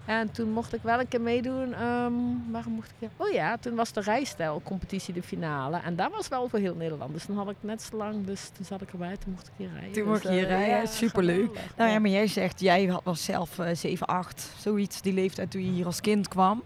En 0.08 0.32
toen 0.32 0.50
mocht 0.52 0.74
ik 0.74 0.80
wel 0.84 1.00
een 1.00 1.08
keer 1.08 1.22
meedoen. 1.22 1.74
ehm, 1.74 2.14
waarom 2.52 2.74
mocht 2.74 2.92
ik? 3.00 3.10
Oh 3.18 3.30
ja, 3.32 3.58
toen 3.58 3.76
was 3.76 3.92
de 3.94 4.02
rijstijlcompetitie 4.02 5.14
de 5.14 5.24
finale. 5.24 5.78
En 5.78 5.96
dat 5.96 6.12
was 6.12 6.28
wel 6.28 6.50
voor 6.50 6.60
heel 6.60 6.76
Nederland. 6.76 7.14
Dus 7.14 7.26
dan 7.26 7.38
had 7.38 7.50
ik 7.50 7.56
net 7.60 7.82
zo 7.82 7.98
lang, 7.98 8.26
dus 8.26 8.50
toen 8.56 8.66
zat 8.66 8.82
ik 8.82 8.92
erbij, 8.92 9.18
toen 9.18 9.32
mocht 9.32 9.48
ik 9.48 9.54
hier 9.58 9.70
rijden. 9.74 9.92
Toen 9.92 10.04
Dus, 10.04 10.12
mocht 10.12 10.24
je 10.24 10.30
hier 10.30 10.44
eh, 10.44 10.48
rijden, 10.50 10.76
ja, 10.78 10.86
superleuk. 10.86 11.36
geweldig. 11.48 11.76
Nou 11.78 11.90
ja, 11.92 12.00
maar 12.00 12.10
jij 12.10 12.28
zegt, 12.28 12.60
jij 12.60 12.86
had- 12.86 13.04
was 13.04 13.24
zelf 13.24 13.60
eh 13.60 13.76
7, 13.76 14.08
8, 14.08 14.52
zoiets, 14.60 15.02
die 15.02 15.14
leeftijd 15.14 15.52
toen 15.52 15.66
je 15.66 15.72
hier 15.72 15.86
als 15.86 16.02
kind 16.02 16.28
kwam. 16.28 16.64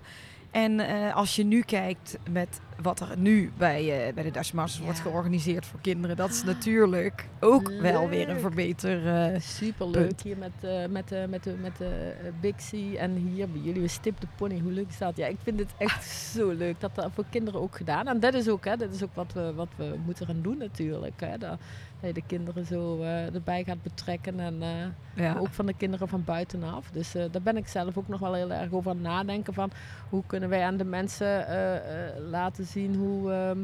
En 0.51 0.79
eh, 0.79 1.15
als 1.15 1.35
je 1.35 1.43
nu 1.43 1.61
kijkt 1.61 2.17
met 2.29 2.59
wat 2.81 2.99
er 2.99 3.17
nu 3.17 3.51
bij, 3.57 4.07
eh, 4.07 4.13
bij 4.13 4.23
de 4.23 4.31
Dutch 4.31 4.53
Masters 4.53 4.83
wordt 4.83 4.99
georganiseerd 4.99 5.65
voor 5.65 5.79
kinderen, 5.81 6.15
dat 6.15 6.29
is 6.29 6.43
natuurlijk 6.43 7.27
ook 7.39 7.71
wel 7.81 8.09
weer 8.09 8.29
een 8.29 8.39
verbeter. 8.39 9.07
eh, 9.07 9.39
Super 9.39 9.89
Punt. 9.89 9.95
leuk 9.95 10.21
hier 10.21 10.37
met, 10.37 10.51
eh, 10.61 10.85
met, 10.89 11.29
met, 11.29 11.43
de 11.43 11.55
met 11.61 11.77
de 11.77 12.13
Big 12.41 12.55
C 12.55 12.95
en 12.97 13.15
hier 13.15 13.49
bij 13.49 13.61
jullie 13.61 13.87
Stip 13.87 14.19
de 14.21 14.27
Pony. 14.35 14.59
Hoe 14.59 14.71
leuk 14.71 14.87
is 14.89 14.97
dat? 14.97 15.17
Ja, 15.17 15.27
ik 15.27 15.37
vind 15.43 15.59
het 15.59 15.71
echt 15.77 16.05
zo 16.09 16.49
leuk 16.49 16.79
dat 16.79 16.95
dat 16.95 17.09
voor 17.13 17.25
kinderen 17.29 17.61
ook 17.61 17.75
gedaan. 17.75 18.07
En 18.07 18.19
dat 18.19 18.33
is 18.33 18.49
ook, 18.49 18.65
hè, 18.65 18.77
dat 18.77 18.93
is 18.93 19.03
ook 19.03 19.13
wat 19.15 19.33
we, 19.33 19.53
wat 19.53 19.69
we 19.75 19.95
moeten 20.05 20.25
gaan 20.25 20.41
doen 20.41 20.57
natuurlijk. 20.57 21.19
Hè, 21.19 21.37
dat, 21.37 21.59
dat 22.01 22.15
je 22.15 22.21
de 22.21 22.27
kinderen 22.27 22.65
zo 22.65 23.01
eh, 23.01 23.35
erbij 23.35 23.63
gaat 23.63 23.83
betrekken 23.83 24.39
en 24.39 24.61
eh, 24.61 25.23
ja. 25.23 25.37
ook 25.37 25.53
van 25.53 25.65
de 25.65 25.73
kinderen 25.73 26.07
van 26.07 26.23
buitenaf. 26.23 26.89
Dus 26.91 27.15
eh, 27.15 27.23
daar 27.31 27.41
ben 27.41 27.57
ik 27.57 27.67
zelf 27.67 27.97
ook 27.97 28.07
nog 28.07 28.19
wel 28.19 28.33
heel 28.33 28.51
erg 28.51 28.71
over 28.71 28.91
aan 28.91 28.97
het 28.97 29.05
nadenken 29.05 29.53
van 29.53 29.71
hoe 30.09 30.23
kunnen 30.27 30.49
wij 30.49 30.63
aan 30.63 30.77
de 30.77 30.83
mensen 30.83 31.45
laten 32.29 32.65
zien 32.65 32.95
hoe, 32.95 33.31
ehm, 33.31 33.59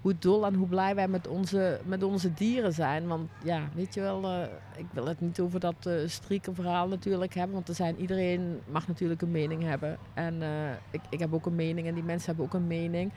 hoe 0.00 0.14
dol 0.18 0.46
en 0.46 0.54
hoe 0.54 0.66
blij 0.66 0.94
wij 0.94 1.08
met 1.08 1.28
onze, 1.28 1.80
met 1.84 2.02
onze 2.02 2.34
dieren 2.34 2.72
zijn. 2.72 3.06
Want 3.06 3.30
ja, 3.44 3.60
weet 3.74 3.94
je 3.94 4.00
wel, 4.00 4.44
ik 4.76 4.86
wil 4.92 5.06
het 5.06 5.20
niet 5.20 5.40
over 5.40 5.60
dat 5.60 5.86
uh, 5.86 5.94
striekenverhaal 6.06 6.88
natuurlijk 6.88 7.34
hebben. 7.34 7.54
Want 7.54 7.68
er 7.68 7.74
zijn, 7.74 7.96
iedereen 7.96 8.60
mag 8.70 8.88
natuurlijk 8.88 9.22
een 9.22 9.30
mening 9.30 9.62
hebben. 9.62 9.98
En 10.14 10.42
ik, 10.90 11.00
ik 11.08 11.18
heb 11.18 11.34
ook 11.34 11.46
een 11.46 11.54
mening 11.54 11.86
en 11.86 11.94
die 11.94 12.02
mensen 12.02 12.26
hebben 12.26 12.44
ook 12.44 12.54
een 12.54 12.66
mening. 12.66 13.12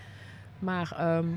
Maar 0.60 0.94
ehm, 0.98 1.28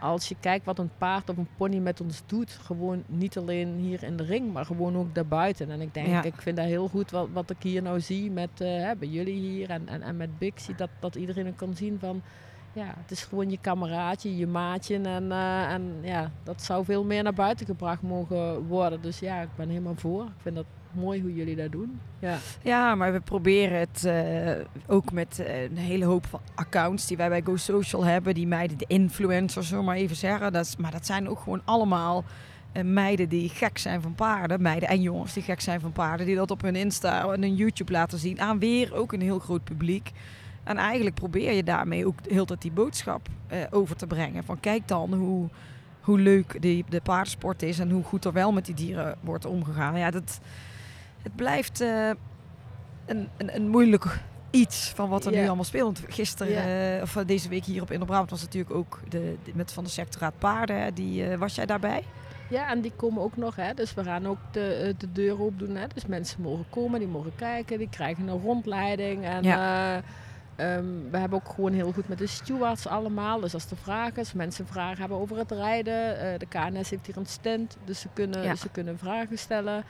als 0.00 0.28
je 0.28 0.36
kijkt 0.40 0.64
wat 0.64 0.78
een 0.78 0.90
paard 0.98 1.30
of 1.30 1.36
een 1.36 1.48
pony 1.56 1.76
met 1.78 2.00
ons 2.00 2.22
doet, 2.26 2.50
gewoon 2.50 3.02
niet 3.06 3.38
alleen 3.38 3.74
hier 3.76 4.02
in 4.02 4.16
de 4.16 4.22
ring, 4.24 4.52
maar 4.52 4.64
gewoon 4.64 4.96
ook 4.96 5.14
daarbuiten. 5.14 5.70
En 5.70 5.80
ik 5.80 5.94
denk, 5.94 6.06
Ja. 6.06 6.22
ik 6.22 6.34
vind 6.42 6.56
dat 6.56 6.66
heel 6.66 6.88
goed 6.88 7.10
wat, 7.10 7.28
wat 7.32 7.50
ik 7.50 7.62
hier 7.62 7.82
nou 7.82 8.00
zie 8.00 8.30
met 8.30 8.50
eh, 8.60 8.68
hè, 8.68 8.96
bij 8.96 9.08
jullie 9.08 9.40
hier 9.40 9.70
en, 9.70 9.88
en, 9.88 10.02
en 10.02 10.16
met 10.16 10.38
Bixie, 10.38 10.74
dat, 10.74 10.90
dat 11.00 11.14
iedereen 11.14 11.56
kan 11.56 11.74
zien 11.76 11.98
van, 12.00 12.22
ja, 12.72 12.94
het 13.00 13.10
is 13.10 13.24
gewoon 13.24 13.50
je 13.50 13.58
kameraadje, 13.60 14.36
je 14.36 14.46
maatje 14.46 14.94
en, 15.00 15.32
eh, 15.32 15.72
en 15.72 15.94
ja, 16.02 16.30
dat 16.42 16.62
zou 16.62 16.84
veel 16.84 17.04
meer 17.04 17.22
naar 17.22 17.34
buiten 17.34 17.66
gebracht 17.66 18.02
mogen 18.02 18.66
worden. 18.66 19.02
Dus 19.02 19.18
ja, 19.18 19.40
ik 19.40 19.48
ben 19.56 19.68
helemaal 19.68 19.96
voor. 19.96 20.24
Ik 20.24 20.40
vind 20.42 20.54
dat 20.56 20.66
mooi 20.92 21.20
hoe 21.20 21.34
jullie 21.34 21.56
dat 21.56 21.72
doen. 21.72 22.00
Ja. 22.18 22.38
Ja, 22.62 22.94
maar 22.94 23.12
we 23.12 23.20
proberen 23.20 23.78
het 23.78 24.04
eh, 24.04 24.66
ook 24.86 25.12
met 25.12 25.38
eh, 25.38 25.62
een 25.62 25.76
hele 25.76 26.04
hoop 26.04 26.26
van 26.26 26.40
accounts 26.54 27.06
die 27.06 27.16
wij 27.16 27.28
bij 27.28 27.42
Go 27.42 27.56
Social 27.56 28.04
hebben. 28.04 28.34
Die 28.34 28.46
meiden, 28.46 28.78
de 28.78 28.84
influencers, 28.88 29.68
zo 29.68 29.82
maar 29.82 29.96
even 29.96 30.16
zeggen. 30.16 30.52
Dat 30.52 30.64
is, 30.64 30.76
maar 30.76 30.90
dat 30.90 31.06
zijn 31.06 31.28
ook 31.28 31.40
gewoon 31.40 31.62
allemaal 31.64 32.24
eh, 32.72 32.84
meiden 32.84 33.28
die 33.28 33.48
gek 33.48 33.78
zijn 33.78 34.02
van 34.02 34.14
paarden. 34.14 34.62
Meiden 34.62 34.88
en 34.88 35.02
jongens 35.02 35.32
die 35.32 35.42
gek 35.42 35.60
zijn 35.60 35.80
van 35.80 35.92
paarden. 35.92 36.26
Die 36.26 36.36
dat 36.36 36.50
op 36.50 36.62
hun 36.62 36.76
Insta 36.76 37.32
en 37.32 37.42
hun 37.42 37.54
YouTube 37.54 37.92
laten 37.92 38.18
zien. 38.18 38.40
Aan 38.40 38.58
weer 38.58 38.94
ook 38.94 39.12
een 39.12 39.22
heel 39.22 39.38
groot 39.38 39.64
publiek. 39.64 40.10
En 40.64 40.76
eigenlijk 40.76 41.14
probeer 41.14 41.52
je 41.52 41.64
daarmee 41.64 42.06
ook 42.06 42.18
heel 42.28 42.44
tijd 42.44 42.62
die 42.62 42.72
boodschap 42.72 43.28
over 43.70 43.96
te 43.96 44.06
brengen. 44.06 44.44
Van 44.44 44.60
kijk 44.60 44.88
dan 44.88 45.14
hoe, 45.14 45.48
hoe 46.00 46.18
leuk 46.18 46.62
die, 46.62 46.84
de 46.88 47.00
paardensport 47.00 47.62
is 47.62 47.78
en 47.78 47.90
hoe 47.90 48.04
goed 48.04 48.24
er 48.24 48.32
wel 48.32 48.52
met 48.52 48.66
die 48.66 48.74
dieren 48.74 49.16
wordt 49.20 49.44
omgegaan. 49.44 49.98
Ja, 49.98 50.10
dat, 50.10 50.40
het 51.22 51.36
blijft 51.36 51.80
eh, 51.80 52.06
een, 53.06 53.28
een, 53.36 53.54
een 53.56 53.68
moeilijk 53.68 54.18
iets 54.50 54.92
van 54.94 55.08
wat 55.08 55.24
er 55.26 55.32
nu 55.32 55.46
allemaal 55.46 55.64
speelt. 55.64 56.00
Want 56.00 56.14
Gisteren, 56.14 56.96
eh, 56.96 57.02
of 57.02 57.16
eh, 57.16 57.26
deze 57.26 57.48
week 57.48 57.64
hier 57.64 57.82
op 57.82 57.90
Inderbrabant 57.90 58.30
was 58.30 58.40
natuurlijk 58.42 58.74
ook 58.74 59.00
de, 59.08 59.36
de- 59.44 59.52
met 59.54 59.72
van 59.72 59.84
de 59.84 59.90
sectoraat 59.90 60.38
paarden. 60.38 60.82
hè, 60.82 60.92
Die, 60.92 61.36
was 61.36 61.54
jij 61.54 61.66
daarbij? 61.66 62.04
Ja, 62.50 62.70
en 62.70 62.80
die 62.80 62.92
komen 62.96 63.22
ook 63.22 63.36
nog. 63.36 63.56
Hè. 63.56 63.74
Dus 63.74 63.94
we 63.94 64.04
gaan 64.04 64.26
ook 64.26 64.38
de, 64.50 64.94
de 64.98 65.12
deur 65.12 65.40
open 65.40 65.58
doen. 65.58 65.76
Hè. 65.76 65.86
Dus 65.94 66.06
mensen 66.06 66.42
mogen 66.42 66.64
komen, 66.70 66.98
die 66.98 67.08
mogen 67.08 67.32
kijken, 67.36 67.78
die 67.78 67.88
krijgen 67.88 68.28
een 68.28 68.40
rondleiding. 68.40 69.24
En 69.24 69.44
eh, 69.44 69.96
ehm, 69.96 70.84
we 71.10 71.16
hebben 71.18 71.38
ook 71.44 71.48
gewoon 71.54 71.72
heel 71.72 71.92
goed 71.92 72.08
met 72.08 72.18
de 72.18 72.26
stewards 72.26 72.86
allemaal. 72.86 73.40
Dus 73.40 73.54
als 73.54 73.70
er 73.70 73.76
vragen 73.76 74.16
is, 74.22 74.32
mensen 74.32 74.66
vragen 74.66 74.98
hebben 74.98 75.18
over 75.18 75.36
het 75.38 75.50
rijden. 75.50 76.38
de 76.38 76.46
KNS 76.48 76.90
heeft 76.90 77.06
hier 77.06 77.16
een 77.16 77.26
stand, 77.26 77.76
dus 77.84 78.00
ze 78.00 78.08
kunnen, 78.12 78.42
Ja. 78.42 78.54
ze 78.54 78.68
kunnen 78.68 78.98
vragen 78.98 79.38
stellen. 79.38 79.84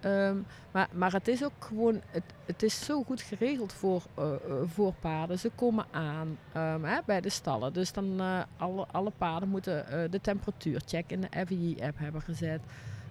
Ehm, 0.00 0.36
maar, 0.70 0.88
maar 0.92 1.12
het 1.12 1.28
is 1.28 1.44
ook 1.44 1.52
gewoon, 1.58 2.00
het, 2.10 2.22
het 2.46 2.62
is 2.62 2.84
zo 2.84 3.02
goed 3.02 3.20
geregeld 3.20 3.72
voor, 3.72 4.02
eh, 4.14 4.32
eh, 4.32 4.38
voor 4.64 4.92
paarden. 5.00 5.38
Ze 5.38 5.50
komen 5.54 5.84
aan 5.90 6.38
ehm, 6.52 6.84
hè, 6.84 6.98
bij 7.06 7.20
de 7.20 7.28
stallen. 7.28 7.72
Dus 7.72 7.92
dan 7.92 8.20
eh, 8.20 8.40
alle, 8.56 8.86
alle 8.90 9.12
paarden 9.18 9.48
moeten 9.48 9.88
eh, 9.88 10.10
de 10.10 10.20
temperatuurcheck 10.20 11.10
in 11.10 11.20
de 11.20 11.46
FI-app 11.46 11.98
hebben 11.98 12.22
gezet. 12.22 12.60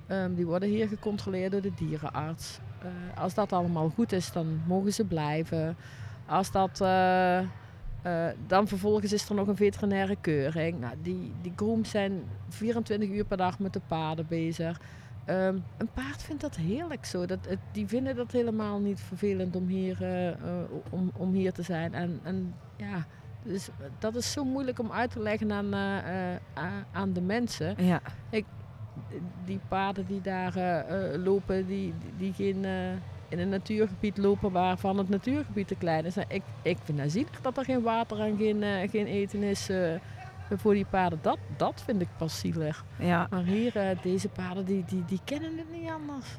Ehm, 0.07 0.33
die 0.33 0.45
worden 0.45 0.69
hier 0.69 0.87
gecontroleerd 0.87 1.51
door 1.51 1.61
de 1.61 1.73
dierenarts. 1.75 2.59
Als 3.15 3.33
dat 3.33 3.53
allemaal 3.53 3.89
goed 3.89 4.11
is, 4.11 4.31
dan 4.31 4.61
mogen 4.67 4.93
ze 4.93 5.05
blijven. 5.05 5.77
Als 6.25 6.51
dat, 6.51 6.81
Uh, 8.05 8.27
dan 8.47 8.67
vervolgens 8.67 9.13
is 9.13 9.29
er 9.29 9.35
nog 9.35 9.47
een 9.47 9.55
veterinaire 9.55 10.15
keuring. 10.21 10.79
Nou, 10.79 10.95
die, 11.01 11.33
die 11.41 11.53
grooms 11.55 11.89
zijn 11.89 12.23
24 12.49 13.09
uur 13.09 13.25
per 13.25 13.37
dag 13.37 13.59
met 13.59 13.73
de 13.73 13.81
paarden 13.87 14.25
bezig. 14.27 14.79
Um, 15.29 15.63
een 15.77 15.89
paard 15.93 16.21
vindt 16.21 16.41
dat 16.41 16.55
heerlijk 16.55 17.05
zo. 17.05 17.25
Dat, 17.25 17.39
het, 17.47 17.59
die 17.71 17.87
vinden 17.87 18.15
dat 18.15 18.31
helemaal 18.31 18.79
niet 18.79 19.01
vervelend 19.01 19.55
om 19.55 19.67
hier, 19.67 19.97
uh, 20.01 20.27
uh, 20.27 20.33
om, 20.89 21.11
om 21.17 21.33
hier 21.33 21.51
te 21.51 21.61
zijn. 21.61 21.93
En, 21.93 22.19
en 22.23 22.53
ja, 22.75 23.05
dus 23.43 23.69
dat 23.99 24.15
is 24.15 24.31
zo 24.31 24.43
moeilijk 24.43 24.79
om 24.79 24.91
uit 24.91 25.11
te 25.11 25.19
leggen 25.19 25.51
aan, 25.51 25.73
aan 26.91 27.13
de 27.13 27.21
mensen. 27.21 27.85
Ja. 27.85 28.01
Ik, 28.29 28.45
die 29.45 29.59
paarden 29.67 30.05
die 30.05 30.21
daar 30.21 30.85
lopen, 31.17 31.67
die, 31.67 31.93
die 32.17 32.33
geen 32.33 32.65
in 33.29 33.39
een 33.39 33.49
natuurgebied 33.49 34.17
lopen 34.17 34.51
waarvan 34.51 34.97
het 34.97 35.09
natuurgebied 35.09 35.67
te 35.67 35.75
klein 35.75 36.05
is. 36.05 36.15
Nou, 36.15 36.27
ik, 36.29 36.43
ik 36.61 36.77
vind 36.83 36.99
het 36.99 37.11
zielig 37.11 37.41
dat 37.41 37.57
er 37.57 37.65
geen 37.65 37.81
water 37.81 38.19
en 38.19 38.37
geen, 38.37 38.89
geen 38.89 39.05
eten 39.05 39.43
is 39.43 39.69
voor 40.57 40.73
die 40.73 40.85
paarden. 40.85 41.19
Dat, 41.21 41.37
dat 41.57 41.81
vind 41.85 42.01
ik 42.01 42.07
pas 42.17 42.39
zielig. 42.39 42.85
Ja. 42.97 43.27
Maar 43.29 43.43
hier, 43.43 43.75
uh, 43.75 44.01
deze 44.01 44.29
paarden, 44.29 44.65
die, 44.65 44.85
die, 44.85 45.05
die 45.05 45.19
kennen 45.23 45.57
het 45.57 45.71
niet 45.71 45.89
anders. 45.89 46.37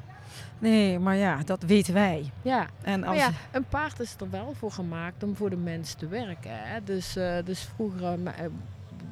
Nee, 0.59 0.99
maar 0.99 1.15
ja, 1.15 1.37
dat 1.45 1.63
weten 1.63 1.93
wij. 1.93 2.31
Ja, 2.41 2.67
en 2.81 3.03
als... 3.03 3.17
ja, 3.17 3.29
een 3.51 3.65
paard 3.65 3.99
is 3.99 4.15
er 4.19 4.29
wel 4.29 4.53
voor 4.53 4.71
gemaakt 4.71 5.23
om 5.23 5.35
voor 5.35 5.49
de 5.49 5.57
mens 5.57 5.93
te 5.93 6.07
werken. 6.07 6.51
Hè? 6.53 6.83
Dus, 6.83 7.13
dus 7.43 7.61
vroeger, 7.75 8.19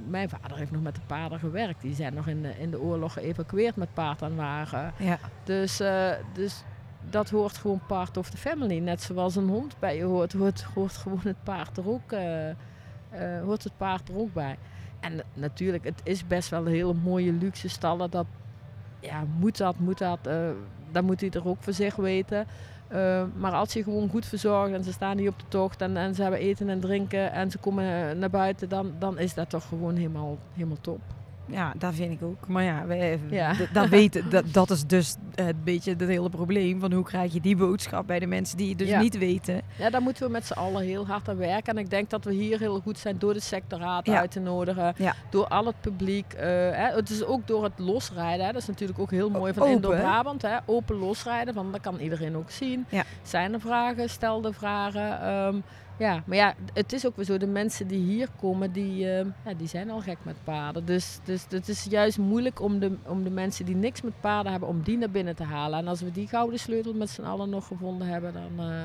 mijn 0.07 0.29
vader 0.29 0.57
heeft 0.57 0.71
nog 0.71 0.81
met 0.81 0.95
de 0.95 1.01
paarden 1.07 1.39
gewerkt. 1.39 1.81
Die 1.81 1.95
zijn 1.95 2.13
nog 2.13 2.27
in 2.27 2.41
de, 2.41 2.59
in 2.59 2.71
de 2.71 2.79
oorlog 2.79 3.13
geëvacueerd 3.13 3.75
met 3.75 3.93
paard 3.93 4.21
en 4.21 4.35
wagen. 4.35 4.93
Ja. 4.97 5.17
Dus, 5.43 5.77
dus 6.33 6.63
dat 7.09 7.29
hoort 7.29 7.57
gewoon 7.57 7.81
part 7.87 8.17
of 8.17 8.29
the 8.29 8.37
family. 8.37 8.79
Net 8.79 9.01
zoals 9.01 9.35
een 9.35 9.47
hond 9.47 9.79
bij 9.79 9.95
je 9.95 10.03
hoort, 10.03 10.33
hoort, 10.33 10.63
hoort 10.63 10.97
gewoon 10.97 11.21
het 11.23 11.43
paard 11.43 11.77
er 11.77 11.89
ook, 11.89 12.11
hoort 13.43 13.63
het 13.63 13.77
paard 13.77 14.09
er 14.09 14.17
ook 14.17 14.33
bij. 14.33 14.57
En 14.99 15.21
natuurlijk, 15.33 15.83
het 15.83 16.01
is 16.03 16.27
best 16.27 16.49
wel 16.49 16.65
een 16.65 16.73
hele 16.73 16.93
mooie 16.93 17.31
luxe 17.31 17.69
stallen. 17.69 18.11
Dat, 18.11 18.25
ja, 18.99 19.23
moet 19.37 19.57
dat, 19.57 19.79
moet 19.79 19.97
dat. 19.97 20.19
Uh, 20.27 20.49
dan 20.91 21.05
moet 21.05 21.21
hij 21.21 21.29
er 21.29 21.47
ook 21.47 21.63
voor 21.63 21.73
zich 21.73 21.95
weten. 21.95 22.47
maar 23.37 23.51
als 23.51 23.73
je 23.73 23.83
gewoon 23.83 24.09
goed 24.09 24.25
verzorgt 24.25 24.73
en 24.73 24.83
ze 24.83 24.91
staan 24.91 25.17
hier 25.17 25.29
op 25.29 25.39
de 25.39 25.47
tocht 25.47 25.81
en, 25.81 25.97
en 25.97 26.15
ze 26.15 26.21
hebben 26.21 26.39
eten 26.39 26.69
en 26.69 26.79
drinken 26.79 27.31
en 27.31 27.51
ze 27.51 27.57
komen 27.57 28.19
naar 28.19 28.29
buiten, 28.29 28.69
dan, 28.69 28.93
dan 28.99 29.19
is 29.19 29.33
dat 29.33 29.49
toch 29.49 29.67
gewoon 29.67 29.95
helemaal, 29.95 30.37
helemaal 30.53 30.81
top 30.81 31.01
ja, 31.51 31.73
dat 31.77 31.93
vind 31.93 32.11
ik 32.11 32.23
ook. 32.23 32.47
Maar 32.47 32.63
ja, 32.63 32.85
wij, 32.85 33.19
ja. 33.29 33.53
Dat, 33.73 33.89
weten, 33.89 34.29
dat, 34.29 34.53
dat 34.53 34.69
is 34.69 34.85
dus 34.85 35.15
het 35.35 35.63
beetje 35.63 35.91
het 35.91 36.01
hele 36.01 36.29
probleem. 36.29 36.79
Van 36.79 36.93
hoe 36.93 37.03
krijg 37.03 37.33
je 37.33 37.41
die 37.41 37.55
boodschap 37.55 38.07
bij 38.07 38.19
de 38.19 38.27
mensen 38.27 38.57
die 38.57 38.69
het 38.69 38.77
dus 38.77 38.97
niet 38.97 39.17
weten. 39.17 39.61
Ja, 39.75 39.89
daar 39.89 40.01
moeten 40.01 40.25
we 40.25 40.31
met 40.31 40.45
z'n 40.45 40.53
allen 40.53 40.83
heel 40.83 41.07
hard 41.07 41.29
aan 41.29 41.37
werken. 41.37 41.73
En 41.73 41.79
ik 41.79 41.89
denk 41.89 42.09
dat 42.09 42.25
we 42.25 42.33
hier 42.33 42.59
heel 42.59 42.79
goed 42.79 42.97
zijn 42.97 43.15
door 43.19 43.33
de 43.33 43.39
sectoraad 43.39 44.09
uit 44.09 44.31
te 44.31 44.39
nodigen. 44.39 44.95
Door 45.29 45.47
al 45.47 45.65
het 45.65 45.81
publiek. 45.81 46.33
Uh, 46.33 46.41
hè. 46.41 46.95
Het 46.95 47.09
is 47.09 47.23
ook 47.23 47.47
door 47.47 47.63
het 47.63 47.79
losrijden. 47.79 48.45
Hè. 48.45 48.51
Dat 48.51 48.61
is 48.61 48.67
natuurlijk 48.67 48.99
ook 48.99 49.11
heel 49.11 49.29
mooi 49.29 49.53
van 49.53 49.67
Indo-Brabant. 49.67 50.47
Open 50.65 50.95
losrijden, 50.95 51.53
want 51.53 51.71
dat 51.71 51.81
kan 51.81 51.99
iedereen 51.99 52.35
ook 52.35 52.51
zien. 52.51 52.85
Zijn 53.21 53.53
er 53.53 53.59
vragen? 53.59 54.09
Stel 54.09 54.41
de 54.41 54.53
vragen. 54.53 55.29
Um, 55.29 55.63
ja, 55.99 56.23
maar 56.25 56.37
ja, 56.37 56.55
het 56.73 56.93
is 56.93 57.05
ook 57.05 57.15
weer 57.15 57.25
zo. 57.25 57.37
De 57.37 57.47
mensen 57.47 57.87
die 57.87 57.99
hier 57.99 58.27
komen, 58.39 58.71
die, 58.71 59.05
uh, 59.05 59.25
ja, 59.45 59.53
die 59.57 59.67
zijn 59.67 59.89
al 59.89 60.01
gek 60.01 60.17
met 60.23 60.43
paarden. 60.43 60.85
Dus, 60.85 61.19
dus 61.23 61.45
het 61.49 61.69
is 61.69 61.83
juist 61.83 62.17
moeilijk 62.17 62.61
om 62.61 62.79
de, 62.79 62.97
om 63.05 63.23
de 63.23 63.29
mensen 63.29 63.65
die 63.65 63.75
niks 63.75 64.01
met 64.01 64.21
paarden 64.21 64.51
hebben, 64.51 64.69
om 64.69 64.81
die 64.81 64.97
naar 64.97 65.09
binnen 65.09 65.35
te 65.35 65.43
halen. 65.43 65.79
En 65.79 65.87
als 65.87 66.01
we 66.01 66.11
die 66.11 66.27
gouden 66.27 66.59
sleutel 66.59 66.93
met 66.93 67.09
z'n 67.09 67.21
allen 67.21 67.49
nog 67.49 67.67
gevonden 67.67 68.07
hebben, 68.07 68.33
dan... 68.33 68.67
Uh, 68.67 68.83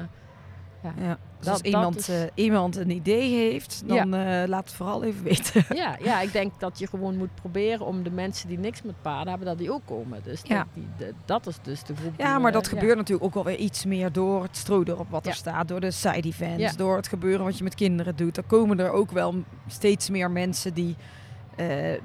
ja. 1.00 1.18
Dus 1.38 1.48
als 1.48 1.60
iemand, 1.60 2.08
uh, 2.08 2.16
iemand 2.34 2.76
een 2.76 2.90
idee 2.90 3.34
heeft, 3.34 3.82
dan 3.86 4.10
ja. 4.10 4.42
uh, 4.42 4.48
laat 4.48 4.64
het 4.64 4.74
vooral 4.74 5.04
even 5.04 5.24
weten. 5.24 5.64
Ja, 5.76 5.96
ja, 6.02 6.20
ik 6.20 6.32
denk 6.32 6.60
dat 6.60 6.78
je 6.78 6.86
gewoon 6.86 7.16
moet 7.16 7.34
proberen 7.34 7.86
om 7.86 8.02
de 8.02 8.10
mensen 8.10 8.48
die 8.48 8.58
niks 8.58 8.82
met 8.82 9.02
paarden 9.02 9.28
hebben, 9.28 9.46
dat 9.46 9.58
die 9.58 9.72
ook 9.72 9.82
komen. 9.84 10.20
Dus 10.22 10.40
ja. 10.44 10.66
die, 10.74 10.86
dat 11.24 11.46
is 11.46 11.56
dus 11.62 11.84
de 11.84 11.96
groep. 11.96 12.12
Ja, 12.16 12.38
maar 12.38 12.52
dat 12.52 12.68
gebeurt 12.68 12.96
natuurlijk 12.96 13.26
ook 13.26 13.34
alweer 13.34 13.58
iets 13.58 13.84
meer 13.84 14.12
door 14.12 14.42
het 14.42 14.56
stroodorp 14.56 15.10
wat 15.10 15.26
er 15.26 15.34
staat, 15.34 15.68
door 15.68 15.80
de 15.80 15.90
side 15.90 16.28
events, 16.28 16.76
door 16.76 16.96
het 16.96 17.08
gebeuren 17.08 17.44
wat 17.44 17.58
je 17.58 17.64
met 17.64 17.74
kinderen 17.74 18.16
doet. 18.16 18.34
Dan 18.34 18.46
komen 18.46 18.80
er 18.80 18.90
ook 18.90 19.10
wel 19.10 19.34
steeds 19.66 20.10
meer 20.10 20.30
mensen 20.30 20.74
die 20.74 20.96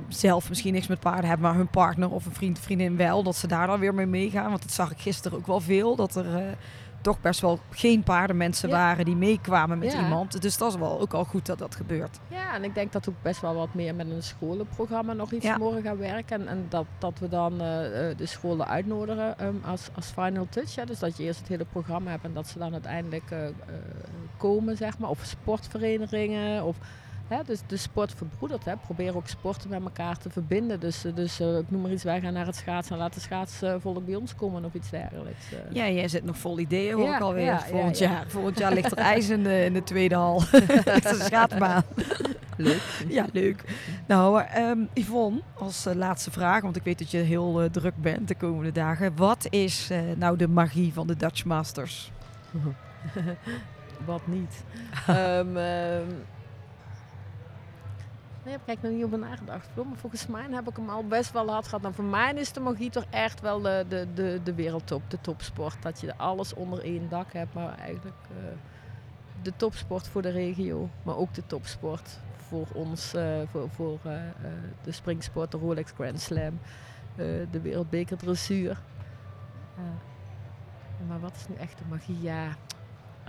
zelf 0.08 0.50
misschien 0.50 0.74
niks 0.74 0.88
met 0.88 1.00
paarden 1.00 1.30
hebben, 1.30 1.48
maar 1.48 1.58
hun 1.58 1.70
partner 1.70 2.10
of 2.10 2.26
een 2.26 2.34
vriend 2.34 2.60
vriendin 2.60 2.98
wel. 2.98 3.24
Dat 3.24 3.36
ze 3.36 3.48
daar 3.48 3.68
dan 3.68 3.80
weer 3.80 3.94
mee 3.94 4.06
meegaan. 4.06 4.50
Want 4.50 4.62
dat 4.62 4.72
zag 4.72 4.92
ik 4.92 5.00
gisteren 5.00 5.38
ook 5.38 5.48
wel 5.48 5.60
veel. 5.60 5.96
Dat 5.96 6.16
er 6.16 6.58
toch 7.02 7.22
best 7.22 7.42
wel 7.42 7.60
geen 7.70 8.04
paardenmensen 8.04 8.70
waren 8.70 9.06
die 9.06 9.16
meekwamen 9.16 9.80
met 9.80 9.94
iemand. 9.94 10.42
Dus 10.42 10.58
dat 10.58 10.74
is 10.74 10.80
wel 10.80 11.00
ook 11.00 11.14
al 11.14 11.24
goed 11.24 11.46
dat 11.46 11.58
dat 11.58 11.76
gebeurt. 11.76 12.20
Ja, 12.28 12.54
en 12.54 12.64
ik 12.64 12.76
denk 12.76 12.92
dat 12.92 13.10
ook 13.10 13.22
best 13.22 13.42
wel 13.42 13.56
wat 13.56 13.74
meer 13.74 13.96
met 13.96 14.10
een 14.10 14.24
scholenprogramma 14.24 15.14
nog 15.14 15.32
iets 15.32 15.58
morgen 15.58 15.82
gaan 15.82 15.98
werken. 15.98 16.42
En, 16.42 16.48
en, 16.48 16.66
dat, 16.70 16.86
dat 16.98 17.20
we 17.20 17.30
dan 17.30 17.54
uh, 17.54 17.60
de 17.60 18.26
scholen 18.26 18.68
uitnodigen 18.68 19.46
um, 19.46 19.62
als, 19.66 19.90
als 19.96 20.06
final 20.06 20.48
touch. 20.50 20.76
Ja. 20.76 20.86
Dus 20.86 21.00
dat 21.00 21.18
je 21.18 21.24
eerst 21.24 21.40
het 21.40 21.48
hele 21.48 21.66
programma 21.66 22.10
hebt 22.12 22.24
en 22.24 22.34
dat 22.34 22.48
ze 22.48 22.60
dan 22.60 22.74
uiteindelijk 22.74 23.32
uh, 23.32 23.40
komen, 24.38 24.78
zeg 24.78 24.98
maar. 24.98 25.10
Of 25.10 25.20
sportverenigingen 25.24 26.64
of 26.64 26.78
Hè, 27.30 27.44
dus 27.46 27.60
de 27.68 27.78
sport 27.78 28.14
verbroedert. 28.14 28.66
Hè. 28.66 28.76
Probeer 28.78 29.16
ook 29.16 29.28
sporten 29.28 29.70
met 29.70 29.82
elkaar 29.82 30.18
te 30.18 30.30
verbinden. 30.30 30.80
Dus, 30.80 31.06
eh, 31.06 31.16
dus 31.16 31.42
uh, 31.42 31.58
ik 31.58 31.72
noem 31.72 31.82
maar 31.82 31.92
iets, 31.92 32.04
wij 32.04 32.22
gaan 32.22 32.34
naar 32.34 32.46
het 32.46 32.56
schaatsen 32.56 32.96
en 32.96 33.02
laten 33.02 33.22
schaatsvolk 33.22 34.06
bij 34.06 34.16
ons 34.16 34.36
komen 34.36 34.66
of 34.66 34.74
iets 34.74 34.90
dergelijks. 34.90 35.54
Uh. 35.54 35.60
Ja, 35.72 35.90
jij 35.90 36.08
zit 36.08 36.24
nog 36.24 36.38
vol 36.38 36.60
ideeën 36.60 36.96
hoor 36.96 37.14
ik 37.14 37.22
alweer. 37.22 37.44
Ja, 37.46 37.60
volgend, 37.60 37.98
ja, 37.98 38.12
jaar. 38.12 38.26
volgend 38.28 38.58
jaar 38.58 38.74
ligt 38.74 38.92
er 38.92 38.98
ijs 38.98 39.30
in 39.30 39.44
de, 39.44 39.64
in 39.66 39.74
de 39.74 39.84
tweede 39.84 40.16
hal. 40.16 40.44
ligt 40.86 41.06
een 41.06 41.26
schaatsbaan. 41.26 41.84
Leuk. 42.58 43.04
Ja, 43.08 43.26
leuk. 43.32 43.64
Nou, 44.06 44.44
um, 44.58 44.90
Yvonne, 44.94 45.42
als 45.54 45.88
laatste 45.94 46.32
vraag, 46.32 46.62
want 46.62 46.76
ik 46.76 46.84
weet 46.84 47.00
dat 47.00 47.12
je 47.12 47.18
heel 47.18 47.68
druk 47.72 47.96
bent 47.96 48.28
de 48.28 48.36
komende 48.36 48.72
dagen. 48.72 49.16
Wat 49.16 49.48
is 49.50 49.90
nou 50.16 50.38
de 50.38 50.48
magie 50.48 50.94
van 50.94 51.08
de 51.08 51.16
Dutch 51.16 51.46
Masters? 51.46 52.12
Wat 54.06 54.28
niet? 54.28 54.64
um, 55.10 55.58
Nee, 58.50 58.58
heb 58.66 58.78
ik 58.78 58.82
nog 58.82 58.92
niet 58.92 59.04
over 59.04 59.20
nagedacht. 59.20 59.68
Maar 59.76 59.86
volgens 59.96 60.28
mij 60.28 60.46
heb 60.50 60.70
ik 60.70 60.76
hem 60.76 60.90
al 60.90 61.08
best 61.08 61.32
wel 61.32 61.50
hard 61.50 61.66
gehad. 61.66 61.82
Nou, 61.82 61.94
voor 61.94 62.04
mij 62.04 62.34
is 62.34 62.54
de 62.54 62.60
magie 62.60 62.90
toch 62.90 63.06
echt 63.10 63.42
wel 63.42 63.62
de, 63.62 63.86
de, 63.88 64.08
de, 64.14 64.40
de 64.44 64.54
wereldtop, 64.54 65.02
de 65.08 65.22
topsport. 65.22 65.82
Dat 65.82 66.00
je 66.00 66.18
alles 66.18 66.54
onder 66.54 66.84
één 66.84 67.10
dak 67.10 67.34
hebt, 67.34 67.54
maar 67.54 67.78
eigenlijk 67.78 68.18
uh, 68.32 68.38
de 69.42 69.54
topsport 69.56 70.08
voor 70.08 70.22
de 70.22 70.30
regio. 70.30 70.90
Maar 71.04 71.18
ook 71.18 71.34
de 71.34 71.46
topsport 71.46 72.20
voor 72.48 72.68
ons, 72.74 73.16
uh, 73.16 73.40
voor, 73.52 73.70
voor 73.70 74.00
uh, 74.06 74.14
de 74.84 74.92
springsport, 74.92 75.52
de 75.52 75.58
Rolex 75.58 75.92
Grand 75.92 76.22
Slam, 76.22 76.60
de 77.52 77.62
Wereldbeker 77.62 78.18
Dressuur. 78.18 78.82
maar 81.08 81.20
wat 81.20 81.36
is 81.36 81.48
nu 81.48 81.56
echt 81.56 81.78
de 81.78 81.84
magie? 81.90 82.22
Ja, 82.22 82.56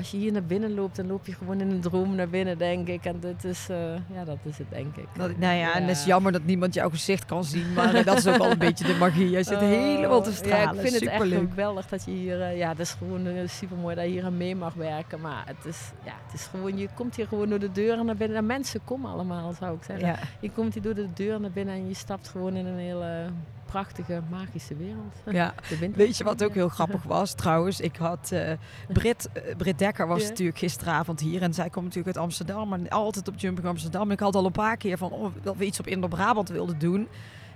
als 0.00 0.10
je 0.10 0.16
hier 0.16 0.32
naar 0.32 0.44
binnen 0.44 0.74
loopt, 0.74 0.96
dan 0.96 1.06
loop 1.06 1.26
je 1.26 1.32
gewoon 1.32 1.60
in 1.60 1.70
een 1.70 1.80
droom 1.80 2.14
naar 2.14 2.28
binnen, 2.28 2.58
denk 2.58 2.88
ik. 2.88 3.04
En 3.04 3.20
dit 3.20 3.44
is, 3.44 3.66
uh, 3.70 3.76
ja, 4.14 4.24
dat 4.24 4.38
is 4.42 4.58
het, 4.58 4.66
denk 4.70 4.96
ik. 4.96 5.06
Dat, 5.16 5.38
nou 5.38 5.56
ja, 5.56 5.74
en 5.74 5.82
het 5.82 5.96
is 5.96 6.04
jammer 6.04 6.32
dat 6.32 6.44
niemand 6.44 6.74
jouw 6.74 6.90
gezicht 6.90 7.24
kan 7.24 7.44
zien, 7.44 7.72
maar 7.72 7.94
eh, 7.94 8.04
dat 8.04 8.18
is 8.18 8.26
ook 8.26 8.36
wel 8.36 8.50
een 8.50 8.58
beetje 8.68 8.84
de 8.84 8.94
magie. 8.94 9.30
Je 9.30 9.42
zit 9.42 9.54
oh, 9.54 9.60
helemaal 9.60 10.22
te 10.22 10.32
stralen. 10.32 10.74
Ja, 10.74 10.82
ik 10.82 10.88
vind 10.88 11.00
het 11.00 11.08
echt 11.08 11.22
geweldig 11.22 11.88
dat 11.88 12.04
je 12.04 12.10
hier, 12.10 12.38
uh, 12.38 12.56
ja, 12.56 12.68
het 12.68 12.78
is 12.78 12.90
gewoon 12.90 13.26
uh, 13.26 13.48
super 13.48 13.76
mooi 13.76 13.94
dat 13.94 14.04
je 14.04 14.10
hier 14.10 14.24
aan 14.24 14.36
mee 14.36 14.56
mag 14.56 14.74
werken. 14.74 15.20
Maar 15.20 15.42
het 15.46 15.64
is, 15.64 15.90
ja, 16.04 16.14
het 16.24 16.34
is 16.34 16.46
gewoon, 16.46 16.78
je 16.78 16.88
komt 16.94 17.16
hier 17.16 17.26
gewoon 17.26 17.48
door 17.48 17.58
de 17.58 17.72
deuren 17.72 18.06
naar 18.06 18.16
binnen. 18.16 18.36
En 18.36 18.46
mensen 18.46 18.80
komen 18.84 19.10
allemaal, 19.10 19.52
zou 19.52 19.76
ik 19.76 19.82
zeggen. 19.82 20.06
Ja. 20.06 20.18
Je 20.40 20.50
komt 20.50 20.74
hier 20.74 20.82
door 20.82 20.94
de 20.94 21.12
deur 21.14 21.40
naar 21.40 21.50
binnen 21.50 21.74
en 21.74 21.88
je 21.88 21.94
stapt 21.94 22.28
gewoon 22.28 22.56
in 22.56 22.66
een 22.66 22.78
hele 22.78 23.26
prachtige, 23.70 24.22
magische 24.30 24.76
wereld. 24.76 25.14
Ja, 25.30 25.54
weet 25.94 26.16
je 26.16 26.24
wat 26.24 26.44
ook 26.44 26.54
heel 26.54 26.68
grappig 26.68 27.02
was 27.16 27.34
trouwens? 27.34 27.80
Ik 27.80 27.96
had 27.96 28.30
uh, 28.32 28.52
Brit, 28.88 29.28
uh, 29.34 29.56
Brit 29.56 29.78
Dekker 29.78 30.06
was 30.06 30.28
natuurlijk 30.28 30.58
gisteravond 30.58 31.20
hier 31.20 31.42
en 31.42 31.54
zij 31.54 31.70
komt 31.70 31.84
natuurlijk 31.84 32.16
uit 32.16 32.24
Amsterdam, 32.24 32.68
maar 32.68 32.88
altijd 32.88 33.28
op 33.28 33.34
Jumping 33.36 33.66
Amsterdam. 33.66 34.06
En 34.06 34.10
ik 34.10 34.20
had 34.20 34.34
al 34.34 34.46
een 34.46 34.52
paar 34.52 34.76
keer 34.76 34.98
van 34.98 35.10
oh, 35.10 35.32
dat 35.42 35.56
we 35.56 35.64
iets 35.64 35.80
op 35.80 35.86
Indo-Brabant 35.86 36.48
wilden 36.48 36.78
doen. 36.78 37.08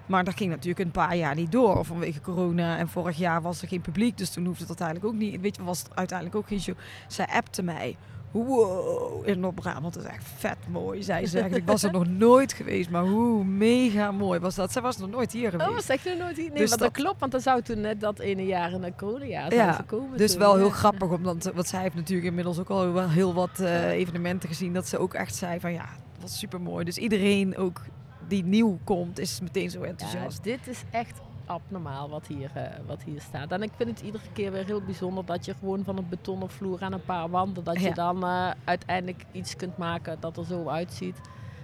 Maar 0.06 0.24
dat 0.24 0.36
ging 0.36 0.50
natuurlijk 0.50 0.78
een 0.78 0.90
paar 0.90 1.16
jaar 1.16 1.34
niet 1.34 1.52
door 1.52 1.84
vanwege 1.84 2.20
corona. 2.20 2.78
En 2.78 2.88
vorig 2.88 3.16
jaar 3.16 3.42
was 3.42 3.62
er 3.62 3.68
geen 3.68 3.80
publiek, 3.80 4.18
dus 4.18 4.30
toen 4.30 4.44
hoefde 4.44 4.60
het 4.60 4.68
uiteindelijk 4.68 5.06
ook 5.06 5.20
niet. 5.20 5.40
Weet 5.40 5.56
je, 5.56 5.62
was 5.64 5.78
het 5.78 5.96
uiteindelijk 5.96 6.38
ook 6.38 6.46
geen 6.46 6.60
show. 6.60 6.76
Zij 7.08 7.26
appte 7.26 7.62
mij 7.62 7.96
wow, 8.42 9.28
in 9.28 9.40
Noord-Brabant 9.40 9.96
is 9.96 10.04
echt 10.04 10.24
vet 10.36 10.56
mooi, 10.68 11.02
zei 11.02 11.26
ze. 11.26 11.38
Ik 11.38 11.66
was 11.66 11.82
er 11.82 11.92
nog 11.92 12.06
nooit 12.06 12.52
geweest, 12.52 12.90
maar 12.90 13.04
hoe 13.04 13.44
mega 13.44 14.12
mooi 14.12 14.40
was 14.40 14.54
dat. 14.54 14.72
Zij 14.72 14.82
was 14.82 14.96
nog 14.96 15.10
nooit 15.10 15.32
hier 15.32 15.50
geweest. 15.50 15.68
Oh, 15.68 15.74
was 15.74 15.88
echt 15.88 16.04
nog 16.04 16.18
nooit 16.18 16.36
hier? 16.36 16.48
Nee, 16.48 16.58
dus 16.58 16.70
dat, 16.70 16.92
klopt, 16.92 17.20
want 17.20 17.32
dan 17.32 17.40
zou 17.40 17.62
toen 17.62 17.80
net 17.80 18.00
dat 18.00 18.18
ene 18.18 18.46
jaar 18.46 18.72
in 18.72 18.80
de 18.80 18.92
zijn 18.96 19.50
ja, 19.50 19.84
komen. 19.86 20.18
Dus 20.18 20.36
wel 20.36 20.56
heel 20.56 20.70
grappig, 20.70 21.08
omdat, 21.10 21.50
want 21.54 21.66
zij 21.66 21.80
heeft 21.80 21.94
natuurlijk 21.94 22.28
inmiddels 22.28 22.58
ook 22.58 22.70
al 22.70 22.92
wel 22.92 23.08
heel 23.08 23.34
wat 23.34 23.60
uh, 23.60 23.90
evenementen 23.90 24.48
gezien, 24.48 24.72
dat 24.72 24.88
ze 24.88 24.98
ook 24.98 25.14
echt 25.14 25.34
zei 25.34 25.60
van 25.60 25.72
ja, 25.72 25.88
dat 26.12 26.22
was 26.22 26.38
super 26.38 26.60
mooi. 26.60 26.84
Dus 26.84 26.96
iedereen 26.96 27.56
ook 27.56 27.80
die 28.28 28.44
nieuw 28.44 28.78
komt, 28.84 29.18
is 29.18 29.40
meteen 29.40 29.70
zo 29.70 29.82
enthousiast. 29.82 30.44
Ja, 30.44 30.50
dit 30.56 30.68
is 30.68 30.82
echt 30.90 31.20
abnormaal 31.46 32.08
wat 32.08 32.26
hier, 32.26 32.50
uh, 32.56 32.62
wat 32.86 33.02
hier 33.02 33.20
staat. 33.20 33.50
En 33.50 33.62
ik 33.62 33.70
vind 33.76 33.90
het 33.90 34.00
iedere 34.00 34.24
keer 34.32 34.52
weer 34.52 34.64
heel 34.64 34.80
bijzonder 34.80 35.24
dat 35.24 35.44
je 35.44 35.54
gewoon 35.54 35.84
van 35.84 35.96
een 35.98 36.08
betonnen 36.08 36.50
vloer 36.50 36.82
aan 36.82 36.92
een 36.92 37.04
paar 37.04 37.30
wanden, 37.30 37.64
dat 37.64 37.80
je 37.80 37.94
dan 37.94 38.24
uh, 38.24 38.50
uiteindelijk 38.64 39.24
iets 39.32 39.56
kunt 39.56 39.76
maken 39.76 40.16
dat 40.20 40.36
er 40.36 40.44
zo 40.44 40.68
uitziet. 40.68 41.20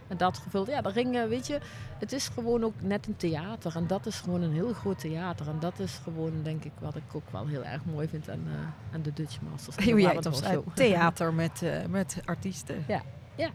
En 0.09 0.17
dat 0.17 0.39
gevuld, 0.39 0.67
ja, 0.67 0.81
de 0.81 0.91
ringen, 0.91 1.29
weet 1.29 1.47
je, 1.47 1.61
het 1.99 2.13
is 2.13 2.29
gewoon 2.29 2.65
ook 2.65 2.75
net 2.81 3.07
een 3.07 3.17
theater. 3.17 3.77
En 3.77 3.87
dat 3.87 4.07
is 4.07 4.21
gewoon 4.21 4.43
een 4.43 4.53
heel 4.53 4.73
groot 4.73 4.99
theater. 4.99 5.49
En 5.49 5.57
dat 5.59 5.79
is 5.79 6.01
gewoon, 6.03 6.43
denk 6.43 6.65
ik, 6.65 6.73
wat 6.79 6.97
ik 6.97 7.03
ook 7.13 7.31
wel 7.31 7.47
heel 7.47 7.65
erg 7.65 7.85
mooi 7.85 8.09
vind 8.09 8.31
aan, 8.31 8.43
uh, 8.47 8.95
aan 8.95 9.03
de 9.03 9.13
Dutch 9.13 9.41
Masters. 9.51 9.77
Hoe 9.91 10.01
jij 10.01 10.15
het 10.15 10.37
zo. 10.37 10.65
Theater 10.75 11.35
met, 11.35 11.63
met 11.89 12.21
artiesten. 12.25 12.85
Ja, 12.89 13.03
ja. 13.35 13.51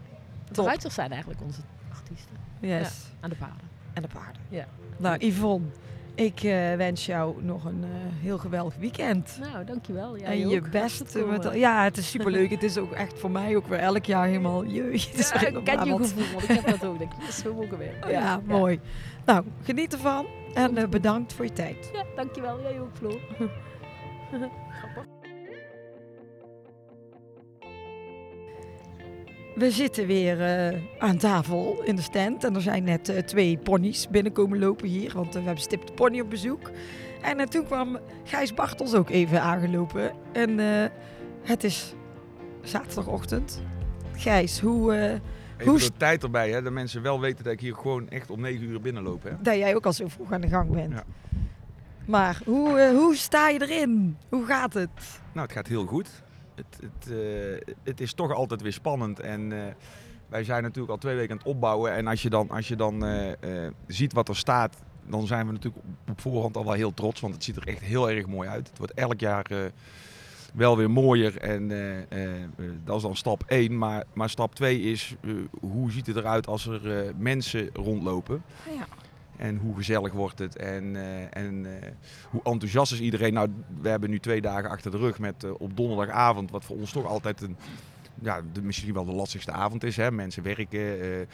De 0.52 0.62
ruiters 0.62 0.94
zijn 0.94 1.10
eigenlijk 1.10 1.40
onze 1.42 1.60
artiesten. 1.92 2.36
Yes. 2.60 2.70
Ja, 2.80 3.16
aan 3.20 3.30
de 3.30 3.36
paarden. 3.36 3.68
En 3.92 4.02
de 4.02 4.08
paarden. 4.08 4.42
Ja. 4.48 4.66
Nou, 4.96 5.26
Yvonne, 5.26 5.66
ik 6.16 6.42
uh, 6.42 6.74
wens 6.74 7.06
jou 7.06 7.44
nog 7.44 7.64
een 7.64 7.80
uh, 7.80 7.88
heel 8.22 8.38
geweldig 8.38 8.76
weekend. 8.76 9.38
Nou, 9.52 9.64
dankjewel. 9.64 10.18
Jij 10.18 10.26
en 10.26 10.48
je 10.48 10.60
beste. 10.60 11.24
Met, 11.24 11.50
ja, 11.54 11.84
het 11.84 11.96
is 11.96 12.10
superleuk. 12.10 12.50
het 12.50 12.62
is 12.62 12.78
ook 12.78 12.92
echt 12.92 13.18
voor 13.18 13.30
mij 13.30 13.56
ook 13.56 13.66
weer 13.66 13.78
elk 13.78 14.04
jaar 14.04 14.26
helemaal 14.26 14.64
jeugd. 14.80 15.10
Het 15.10 15.18
is 15.18 15.28
ja, 15.28 15.46
ik 15.46 15.64
ken 15.64 15.84
je 15.84 15.96
gevoel, 15.96 16.24
want 16.32 16.42
ik 16.42 16.48
heb 16.48 16.80
dat 16.80 16.84
ook. 16.84 16.98
Denk, 17.06 17.12
yes, 17.26 17.42
we 17.42 17.52
mogen 17.52 17.78
weer. 17.78 17.96
Ja, 18.00 18.08
ja, 18.08 18.40
mooi. 18.44 18.80
Nou, 19.24 19.44
geniet 19.62 19.92
ervan 19.92 20.26
en 20.54 20.78
uh, 20.78 20.84
bedankt 20.84 21.32
voor 21.32 21.44
je 21.44 21.52
tijd. 21.52 21.90
Ja, 21.92 22.04
dankjewel. 22.16 22.60
Jij 22.62 22.80
ook, 22.80 22.90
Flo. 22.96 23.18
Grappig. 24.70 25.04
We 29.56 29.70
zitten 29.70 30.06
weer 30.06 30.38
uh, 30.72 30.80
aan 30.98 31.16
tafel 31.16 31.82
in 31.84 31.96
de 31.96 32.02
stand. 32.02 32.44
En 32.44 32.54
er 32.54 32.60
zijn 32.60 32.84
net 32.84 33.08
uh, 33.08 33.18
twee 33.18 33.58
ponies 33.58 34.08
binnenkomen 34.08 34.58
lopen 34.58 34.88
hier. 34.88 35.12
Want 35.14 35.26
uh, 35.26 35.32
we 35.32 35.46
hebben 35.46 35.62
Stip 35.62 35.86
de 35.86 35.92
Pony 35.92 36.20
op 36.20 36.30
bezoek. 36.30 36.70
En 37.22 37.48
toen 37.48 37.64
kwam 37.64 37.98
Gijs 38.24 38.54
Bartels 38.54 38.94
ook 38.94 39.10
even 39.10 39.42
aangelopen. 39.42 40.12
En 40.32 40.58
het 41.42 41.64
is 41.64 41.94
zaterdagochtend. 42.62 43.62
Gijs, 44.16 44.60
hoe... 44.60 44.92
Even 45.58 45.70
hoe 45.70 45.78
de 45.78 45.90
tijd 45.96 46.22
erbij, 46.22 46.50
hè, 46.50 46.62
dat 46.62 46.72
mensen 46.72 47.02
wel 47.02 47.20
weten 47.20 47.44
dat 47.44 47.52
ik 47.52 47.60
hier 47.60 47.74
gewoon 47.74 48.08
echt 48.08 48.30
om 48.30 48.40
9 48.40 48.68
uur 48.68 48.80
binnenloop. 48.80 49.22
Hè? 49.22 49.30
Dat 49.40 49.56
jij 49.56 49.74
ook 49.74 49.86
al 49.86 49.92
zo 49.92 50.08
vroeg 50.08 50.32
aan 50.32 50.40
de 50.40 50.48
gang 50.48 50.70
bent. 50.70 50.92
Ja. 50.92 51.04
Maar 52.06 52.40
hoe, 52.44 52.92
hoe 52.94 53.16
sta 53.16 53.48
je 53.48 53.62
erin? 53.62 54.16
Hoe 54.28 54.46
gaat 54.46 54.74
het? 54.74 55.20
Nou, 55.32 55.46
het 55.46 55.56
gaat 55.56 55.66
heel 55.66 55.86
goed 55.86 56.24
het, 56.56 56.78
het, 56.80 57.10
uh, 57.10 57.74
het 57.84 58.00
is 58.00 58.12
toch 58.12 58.32
altijd 58.32 58.62
weer 58.62 58.72
spannend. 58.72 59.20
En 59.20 59.50
uh, 59.50 59.64
wij 60.28 60.44
zijn 60.44 60.62
natuurlijk 60.62 60.92
al 60.92 60.98
twee 60.98 61.16
weken 61.16 61.30
aan 61.30 61.38
het 61.38 61.46
opbouwen. 61.46 61.92
En 61.92 62.06
als 62.06 62.22
je 62.22 62.30
dan, 62.30 62.50
als 62.50 62.68
je 62.68 62.76
dan 62.76 63.04
uh, 63.04 63.32
ziet 63.86 64.12
wat 64.12 64.28
er 64.28 64.36
staat, 64.36 64.76
dan 65.06 65.26
zijn 65.26 65.46
we 65.46 65.52
natuurlijk 65.52 65.84
op 66.08 66.20
voorhand 66.20 66.56
al 66.56 66.64
wel 66.64 66.72
heel 66.72 66.94
trots. 66.94 67.20
Want 67.20 67.34
het 67.34 67.44
ziet 67.44 67.56
er 67.56 67.66
echt 67.66 67.80
heel 67.80 68.10
erg 68.10 68.26
mooi 68.26 68.48
uit. 68.48 68.68
Het 68.68 68.78
wordt 68.78 68.94
elk 68.94 69.20
jaar 69.20 69.46
wel 70.54 70.76
weer 70.76 70.90
mooier. 70.90 71.38
En 71.38 71.68
dat 72.84 72.96
is 72.96 73.02
dan 73.02 73.16
stap 73.16 73.42
1. 73.46 73.78
Maar, 73.78 74.04
maar 74.12 74.30
stap 74.30 74.54
2 74.54 74.80
is, 74.80 75.14
hoe 75.60 75.92
ziet 75.92 76.06
het 76.06 76.16
eruit 76.16 76.46
als 76.46 76.66
er 76.66 77.12
mensen 77.16 77.70
rondlopen? 77.72 78.42
Ja. 78.76 78.86
En 79.36 79.56
hoe 79.56 79.76
gezellig 79.76 80.12
wordt 80.12 80.38
het 80.38 80.56
en, 80.56 80.84
uh, 80.84 81.36
en 81.36 81.64
uh, 81.64 81.72
hoe 82.30 82.42
enthousiast 82.42 82.92
is 82.92 83.00
iedereen. 83.00 83.32
Nou, 83.32 83.48
we 83.80 83.88
hebben 83.88 84.10
nu 84.10 84.18
twee 84.18 84.40
dagen 84.40 84.70
achter 84.70 84.90
de 84.90 84.96
rug 84.96 85.18
met 85.18 85.44
uh, 85.44 85.50
op 85.58 85.76
donderdagavond, 85.76 86.50
wat 86.50 86.64
voor 86.64 86.76
ons 86.76 86.92
toch 86.92 87.06
altijd 87.06 87.40
een, 87.40 87.56
ja, 88.22 88.40
de, 88.52 88.62
misschien 88.62 88.94
wel 88.94 89.04
de 89.04 89.12
lastigste 89.12 89.52
avond 89.52 89.84
is. 89.84 89.96
Hè. 89.96 90.10
Mensen 90.10 90.42
werken, 90.42 91.28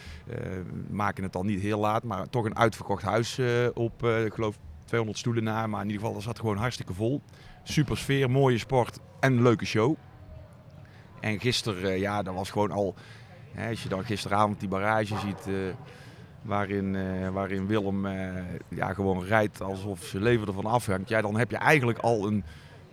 maken 0.91 1.23
het 1.23 1.33
dan 1.33 1.47
niet 1.47 1.61
heel 1.61 1.79
laat, 1.79 2.03
maar 2.03 2.29
toch 2.29 2.45
een 2.45 2.57
uitverkocht 2.57 3.03
huis 3.03 3.41
op, 3.75 4.05
ik 4.05 4.35
geloof 4.35 4.59
200 4.85 5.19
stoelen 5.19 5.45
na. 5.45 5.67
Maar 5.67 5.81
in 5.81 5.87
ieder 5.87 6.01
geval, 6.01 6.15
dat 6.15 6.23
zat 6.23 6.39
gewoon 6.39 6.57
hartstikke 6.57 6.95
vol. 6.95 7.23
Super 7.63 7.97
sfeer, 7.97 8.31
mooie 8.31 8.59
sport 8.59 8.99
en 9.21 9.33
een 9.33 9.43
leuke 9.43 9.65
show. 9.65 9.97
En 11.21 11.41
gisteren, 11.41 11.99
ja, 11.99 12.23
dat 12.23 12.35
was 12.35 12.51
gewoon 12.51 12.71
al, 12.71 12.95
hè, 13.53 13.69
als 13.69 13.83
je 13.83 13.89
dan 13.89 14.05
gisteravond 14.05 14.61
die 14.61 14.69
barrage 14.69 15.19
ziet 15.19 15.49
Waarin, 16.43 16.95
uh, 16.95 17.29
waarin 17.29 17.67
Willem 17.67 18.07
uh, 18.07 18.13
ja, 18.69 18.93
gewoon 18.93 19.25
rijdt 19.25 19.61
alsof 19.61 20.05
zijn 20.05 20.23
leven 20.23 20.47
ervan 20.47 20.67
afhangt. 20.67 21.09
Ja, 21.09 21.21
dan 21.21 21.39
heb 21.39 21.51
je 21.51 21.57
eigenlijk 21.57 21.99
al 21.99 22.27
een, 22.27 22.45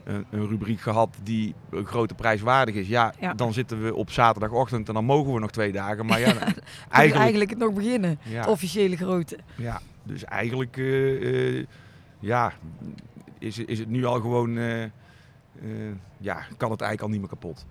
een, 0.03 0.25
een, 0.31 0.47
rubriek 0.47 0.79
gehad 0.79 1.17
die 1.23 1.55
een 1.69 1.85
grote 1.85 2.13
prijs 2.13 2.41
waardig 2.41 2.75
is. 2.75 2.87
Ja, 2.87 3.13
dan 3.35 3.53
zitten 3.53 3.83
we 3.83 3.95
op 3.95 4.11
zaterdagochtend 4.11 4.87
en 4.87 4.93
dan 4.93 5.05
mogen 5.05 5.33
we 5.33 5.39
nog 5.39 5.51
twee 5.51 5.71
dagen. 5.71 6.05
Maar 6.05 6.19
ja, 6.19 6.33
eigenlijk, 6.35 7.13
eigenlijk 7.13 7.49
het 7.49 7.59
nog 7.59 7.73
beginnen. 7.73 8.19
Ja. 8.23 8.39
Het 8.39 8.47
officiële 8.47 8.95
grote. 8.95 9.37
Ja, 9.55 9.81
dus 10.03 10.23
eigenlijk 10.23 10.77
uh, 10.77 11.65
ja, 12.19 12.53
is, 13.39 13.57
is 13.57 13.79
het 13.79 13.89
nu 13.89 14.05
al 14.05 14.19
gewoon. 14.19 14.53
ja, 16.17 16.35
kan 16.57 16.71
het 16.71 16.81
eigenlijk 16.81 17.01
al 17.01 17.09
niet 17.09 17.19
meer 17.19 17.29
kapot. 17.29 17.65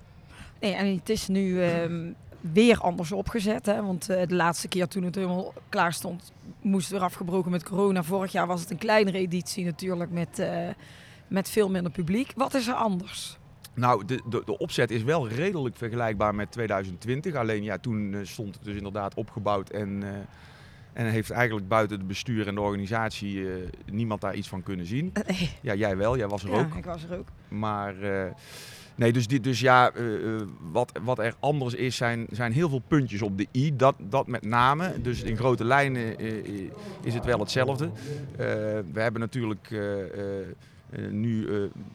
Nee, 0.61 0.75
en 0.75 0.95
het 0.95 1.09
is 1.09 1.29
nu. 1.29 1.63
Um, 1.63 2.17
weer 2.53 2.81
anders 2.81 3.13
opgezet. 3.13 3.67
Hè? 3.67 3.83
Want 3.83 4.11
uh, 4.11 4.17
de 4.27 4.35
laatste 4.35 4.69
keer 4.69 4.89
toen 4.89 5.03
het 5.03 5.15
helemaal 5.15 5.53
klaar 5.69 5.93
stond, 5.93 6.33
moest 6.61 6.93
er 6.93 7.01
afgebroken 7.01 7.51
met 7.51 7.65
corona. 7.65 8.03
Vorig 8.03 8.33
jaar 8.33 8.47
was 8.47 8.61
het 8.61 8.71
een 8.71 8.79
kleinere 8.79 9.19
editie 9.19 9.65
natuurlijk 9.65 10.11
met, 10.11 10.39
uh, 10.39 10.69
met 11.29 11.51
veel 11.51 11.71
minder 11.71 11.93
publiek. 11.93 12.33
Wat 12.37 12.55
is 12.55 12.67
er 12.67 12.75
anders? 12.75 13.39
Nou, 13.75 14.05
de, 14.05 14.23
de, 14.29 14.43
de, 14.45 14.59
opzet 14.59 14.91
is 14.91 15.03
wel 15.03 15.29
redelijk 15.29 15.77
vergelijkbaar 15.77 16.35
met 16.35 16.53
2020. 16.53 17.35
Alleen 17.35 17.63
ja, 17.63 17.79
toen 17.79 18.13
uh, 18.13 18.21
stond 18.23 18.55
het 18.55 18.65
dus 18.65 18.77
inderdaad 18.77 19.15
opgebouwd 19.15 19.71
en, 19.71 20.03
en 20.93 21.07
heeft 21.07 21.31
eigenlijk 21.31 21.69
buiten 21.69 21.99
het 21.99 22.07
bestuur 22.07 22.47
en 22.47 22.55
de 22.55 22.61
organisatie 22.61 23.47
niemand 23.93 24.21
daar 24.21 24.35
iets 24.35 24.49
van 24.49 24.63
kunnen 24.63 24.87
zien. 24.87 25.13
Ja, 25.63 25.75
jij 25.75 25.97
wel, 25.97 26.17
jij 26.17 26.29
was 26.29 26.45
er 26.45 26.51
ja, 26.51 26.59
ook. 26.59 26.75
ik 26.75 26.85
was 26.85 27.05
er 27.05 27.19
ook. 27.19 27.29
Maar 27.49 27.95
Nee, 28.99 29.13
dus, 29.13 29.27
die, 29.27 29.41
dus 29.41 29.61
ja, 29.61 29.93
uh, 29.95 30.41
wat, 30.73 30.93
wat 31.03 31.19
er 31.19 31.35
anders 31.41 31.75
is, 31.75 31.97
zijn, 31.97 32.27
zijn 32.31 32.53
heel 32.53 32.69
veel 32.69 32.83
puntjes 32.89 33.23
op 33.23 33.39
de 33.39 33.47
i. 33.53 33.77
Dat, 33.77 33.95
dat 33.99 34.27
met 34.27 34.45
name. 34.45 35.01
Dus 35.03 35.23
in 35.23 35.37
grote 35.37 35.65
lijnen 35.65 36.25
uh, 36.25 36.71
is 37.03 37.15
het 37.15 37.25
wel 37.25 37.39
hetzelfde. 37.39 37.91
we 38.93 39.01
hebben 39.01 39.21
natuurlijk 39.21 39.71
nu, 41.11 41.49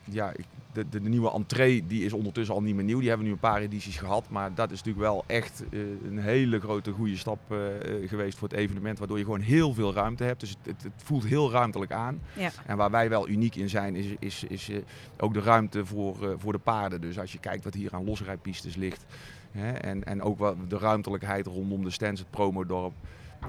ja, 0.04 0.32
de, 0.74 0.90
de, 0.90 1.00
nieuwe 1.00 1.32
entree 1.32 1.88
die 1.88 2.06
is 2.06 2.14
ondertussen 2.14 2.56
al 2.56 2.62
niet 2.62 2.76
meer 2.76 2.84
nieuw. 2.84 3.00
Die 3.00 3.08
hebben 3.08 3.26
we 3.26 3.32
nu 3.32 3.40
een 3.42 3.50
paar 3.50 3.62
edities 3.62 3.98
gehad. 3.98 4.30
Maar 4.30 4.54
dat 4.54 4.72
is 4.72 4.78
natuurlijk 4.78 5.06
wel 5.06 5.24
echt 5.28 5.64
uh, 5.70 5.82
een 6.10 6.20
hele 6.20 6.60
grote 6.60 6.92
goede 6.92 7.18
stap 7.18 7.40
uh, 7.52 7.58
geweest 8.06 8.38
voor 8.38 8.48
het 8.48 8.58
evenement. 8.58 9.00
Waardoor 9.00 9.18
je 9.18 9.24
gewoon 9.24 9.40
heel 9.40 9.74
veel 9.74 9.94
ruimte 9.94 10.24
hebt. 10.24 10.40
Dus 10.40 10.50
het, 10.50 10.58
het, 10.66 10.84
het 10.84 11.04
voelt 11.04 11.26
heel 11.26 11.52
ruimtelijk 11.52 11.92
aan. 11.92 12.22
Ja. 12.34 12.52
En 12.66 12.78
waar 12.78 12.92
wij 12.92 13.10
wel 13.10 13.30
uniek 13.30 13.56
in 13.56 13.70
zijn, 13.70 13.96
is, 13.96 14.16
is, 14.20 14.44
is 14.44 14.70
uh, 14.70 14.78
ook 15.18 15.34
de 15.34 15.42
ruimte 15.42 15.86
voor, 15.86 16.36
voor 16.38 16.52
de 16.52 16.60
paarden. 16.60 17.02
Dus 17.02 17.20
als 17.20 17.32
je 17.32 17.40
kijkt 17.40 17.64
wat 17.64 17.74
hier 17.74 17.94
aan 17.94 18.06
losrijpistes 18.06 18.76
ligt. 18.76 19.06
Hè, 19.52 19.72
en, 19.72 20.04
en 20.04 20.22
ook 20.22 20.38
wat 20.38 20.56
de 20.68 20.78
ruimtelijkheid 20.78 21.48
rondom 21.48 21.84
de 21.84 21.90
stands, 21.90 22.20
het 22.20 22.30
promodorp. 22.30 22.94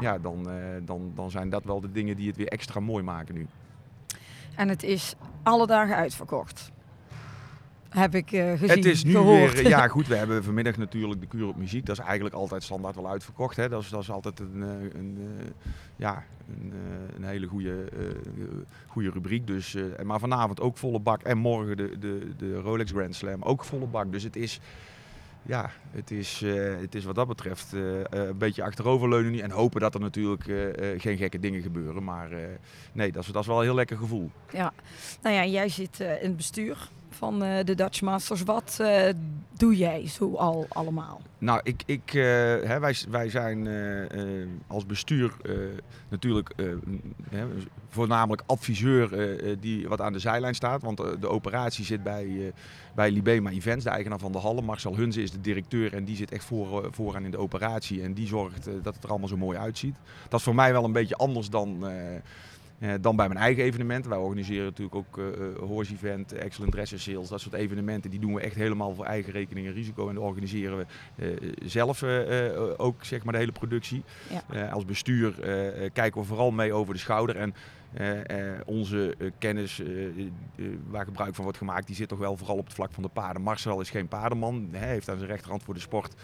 Ja, 0.01 0.19
dan, 0.19 0.49
dan, 0.85 1.13
dan 1.15 1.31
zijn 1.31 1.51
dat 1.51 1.65
wel 1.65 1.81
de 1.81 1.93
dingen 1.93 2.17
die 2.17 2.27
het 2.27 2.37
weer 2.37 2.49
extra 2.49 2.81
mooi 2.81 3.03
maken 3.03 3.35
nu. 3.35 3.47
En 4.57 4.69
het 4.69 4.83
is 4.83 5.15
alle 5.43 5.67
dagen 5.67 5.97
uitverkocht 5.97 6.73
heb 7.95 8.15
ik 8.15 8.33
uh, 8.33 8.51
gezien. 8.51 8.69
Het 8.69 8.85
is 8.85 9.05
nu 9.05 9.13
gehoord. 9.13 9.53
weer, 9.55 9.69
ja 9.69 9.89
goed, 9.97 10.07
we 10.07 10.17
hebben 10.17 10.45
vanmiddag 10.45 10.77
natuurlijk 10.77 11.21
de 11.21 11.27
kuur 11.27 11.47
op 11.47 11.57
muziek. 11.57 11.87
Dat 11.87 11.99
is 11.99 12.05
eigenlijk 12.05 12.35
altijd 12.35 12.63
standaard 12.63 12.95
wel 12.95 13.09
uitverkocht. 13.09 13.57
Hè. 13.57 13.69
Dat, 13.69 13.83
is, 13.83 13.89
dat 13.89 14.03
is 14.03 14.11
altijd 14.11 14.41
een, 14.41 14.63
eh, 14.63 14.99
een, 15.01 15.19
uh, 15.19 15.47
ja, 15.97 16.25
een, 16.61 16.73
een, 17.17 17.25
hele 17.25 17.47
goede, 17.47 17.89
goede 18.87 19.11
rubriek. 19.11 19.47
Dus, 19.47 19.77
maar 20.03 20.19
vanavond 20.21 20.61
ook 20.61 20.77
volle 20.77 20.99
bak. 20.99 21.23
En 21.23 21.39
morgen 21.39 21.77
de, 21.77 21.99
de, 21.99 22.29
de 22.37 22.61
Rolex 22.61 22.91
Grand 22.91 23.15
Slam 23.15 23.43
ook 23.43 23.65
volle 23.65 23.87
bak. 23.87 24.13
Dus 24.13 24.23
het 24.23 24.37
is, 24.37 24.61
ja, 25.43 25.71
het 25.91 26.11
is, 26.11 26.43
het 26.81 26.95
is 26.95 27.05
wat 27.05 27.15
dat 27.15 27.29
betreft 27.29 27.73
een 28.11 28.39
beetje 28.39 28.63
achteroverleunen 28.63 29.33
nu. 29.33 29.39
En 29.39 29.51
hopen 29.51 29.81
dat 29.81 29.95
er 29.95 30.01
natuurlijk 30.01 30.45
geen 31.01 31.17
gekke 31.17 31.39
dingen 31.39 31.63
gebeuren. 31.63 32.05
Maar 32.05 32.29
nee, 32.93 33.13
dat 33.13 33.23
is, 33.23 33.33
dat 33.33 33.43
is 33.43 33.49
wel 33.49 33.59
een 33.59 33.65
heel 33.65 33.75
lekker 33.75 33.97
gevoel. 33.97 34.31
Ja, 34.53 34.73
nou 35.23 35.35
ja, 35.35 35.47
jij 35.47 35.69
zit 35.69 36.01
in 36.01 36.07
het 36.29 36.37
bestuur 36.37 36.89
van 37.15 37.45
uh, 37.45 37.65
de 37.65 37.75
Dutch 37.75 38.03
Masters. 38.03 38.43
Wat 38.43 38.79
uh, 38.81 39.03
doe 39.57 39.77
jij 39.77 40.09
zo 40.09 40.35
al 40.35 40.67
allemaal? 40.69 41.21
Nou, 41.39 41.61
ik, 41.63 41.83
ik, 41.87 42.15
uh, 42.15 42.23
hè, 42.23 42.79
wij, 42.79 42.97
wij 43.09 43.31
zijn 43.31 43.69
als 44.67 44.87
bestuur 44.87 45.33
natuurlijk 46.09 46.55
voornamelijk 47.89 48.43
adviseur 48.47 49.09
die 49.61 49.89
wat 49.89 50.01
aan 50.01 50.13
de 50.13 50.19
zijlijn 50.19 50.55
staat. 50.55 50.83
Want 50.83 50.97
de 50.97 51.29
operatie 51.29 51.85
zit 51.85 52.03
bij, 52.03 52.53
bij 52.95 53.11
Libema 53.11 53.51
Events, 53.51 53.85
de 53.85 53.91
eigenaar 53.91 54.19
van 54.19 54.33
de 54.33 54.39
Hallen. 54.39 54.65
Marcel 54.65 54.97
Hunze 54.97 55.23
is 55.23 55.31
de 55.31 55.41
directeur 55.41 55.95
en 55.95 56.05
die 56.05 56.17
zit 56.17 56.33
echt 56.33 56.45
voor, 56.45 56.89
vooraan 56.91 57.25
in 57.25 57.31
de 57.31 57.39
operatie. 57.39 58.03
En 58.03 58.15
die 58.15 58.27
zorgt 58.27 58.65
dat 58.83 58.95
het 58.95 59.05
er 59.05 59.11
allemaal 59.11 59.29
zo 59.29 59.37
mooi 59.37 59.59
uitziet. 59.59 59.97
Dat 60.29 60.39
is 60.39 60.45
voor 60.45 60.55
mij 60.55 60.73
wel 60.73 60.85
een 60.85 60.93
beetje 60.93 61.17
anders 61.17 61.51
dan 61.51 61.85
dan 63.01 63.17
bij 63.17 63.29
mijn 63.29 63.41
eigen 63.41 63.63
evenementen. 63.63 64.11
Wij 64.11 64.19
organiseren 64.19 64.65
natuurlijk 64.65 64.95
ook 64.95 65.19
uh, 65.19 65.25
Horse 65.59 65.93
Event, 65.93 66.33
Excellent 66.33 66.73
Dresser 66.73 67.01
Sales, 67.01 67.29
dat 67.29 67.41
soort 67.41 67.55
evenementen. 67.55 68.11
Die 68.11 68.21
doen 68.21 68.35
we 68.35 68.41
echt 68.41 68.55
helemaal 68.55 68.95
voor 68.95 69.05
eigen 69.05 69.33
rekening 69.33 69.67
en 69.67 69.73
risico. 69.73 70.09
En 70.09 70.15
dan 70.15 70.25
organiseren 70.25 70.79
we 70.79 70.87
zelf 71.65 72.03
ook 72.77 73.05
zeg 73.05 73.25
maar, 73.25 73.33
de 73.33 73.39
hele 73.39 73.53
productie. 73.53 74.03
Ja. 74.49 74.69
als 74.69 74.85
bestuur 74.85 75.35
kijken 75.93 76.21
we 76.21 76.27
vooral 76.27 76.51
mee 76.51 76.73
over 76.73 76.95
de 76.95 77.01
schouder. 77.01 77.37
En 77.37 77.55
onze 78.67 79.17
kennis 79.39 79.83
waar 80.89 81.05
gebruik 81.05 81.35
van 81.35 81.45
wordt 81.45 81.59
gemaakt, 81.59 81.87
die 81.87 81.97
zit 81.97 82.09
toch 82.09 82.19
wel 82.19 82.37
vooral 82.37 82.57
op 82.57 82.65
het 82.65 82.75
vlak 82.75 82.93
van 82.93 83.03
de 83.03 83.09
paarden. 83.09 83.43
Marcel 83.43 83.81
is 83.81 83.91
geen 83.91 84.09
paardenman. 84.09 84.69
Hij 84.73 84.89
heeft 84.89 85.11
aan 85.11 85.19
zijn 85.19 85.31
rechterhand 85.31 85.63
voor 85.63 85.75
de 85.75 85.81
sport 85.81 86.15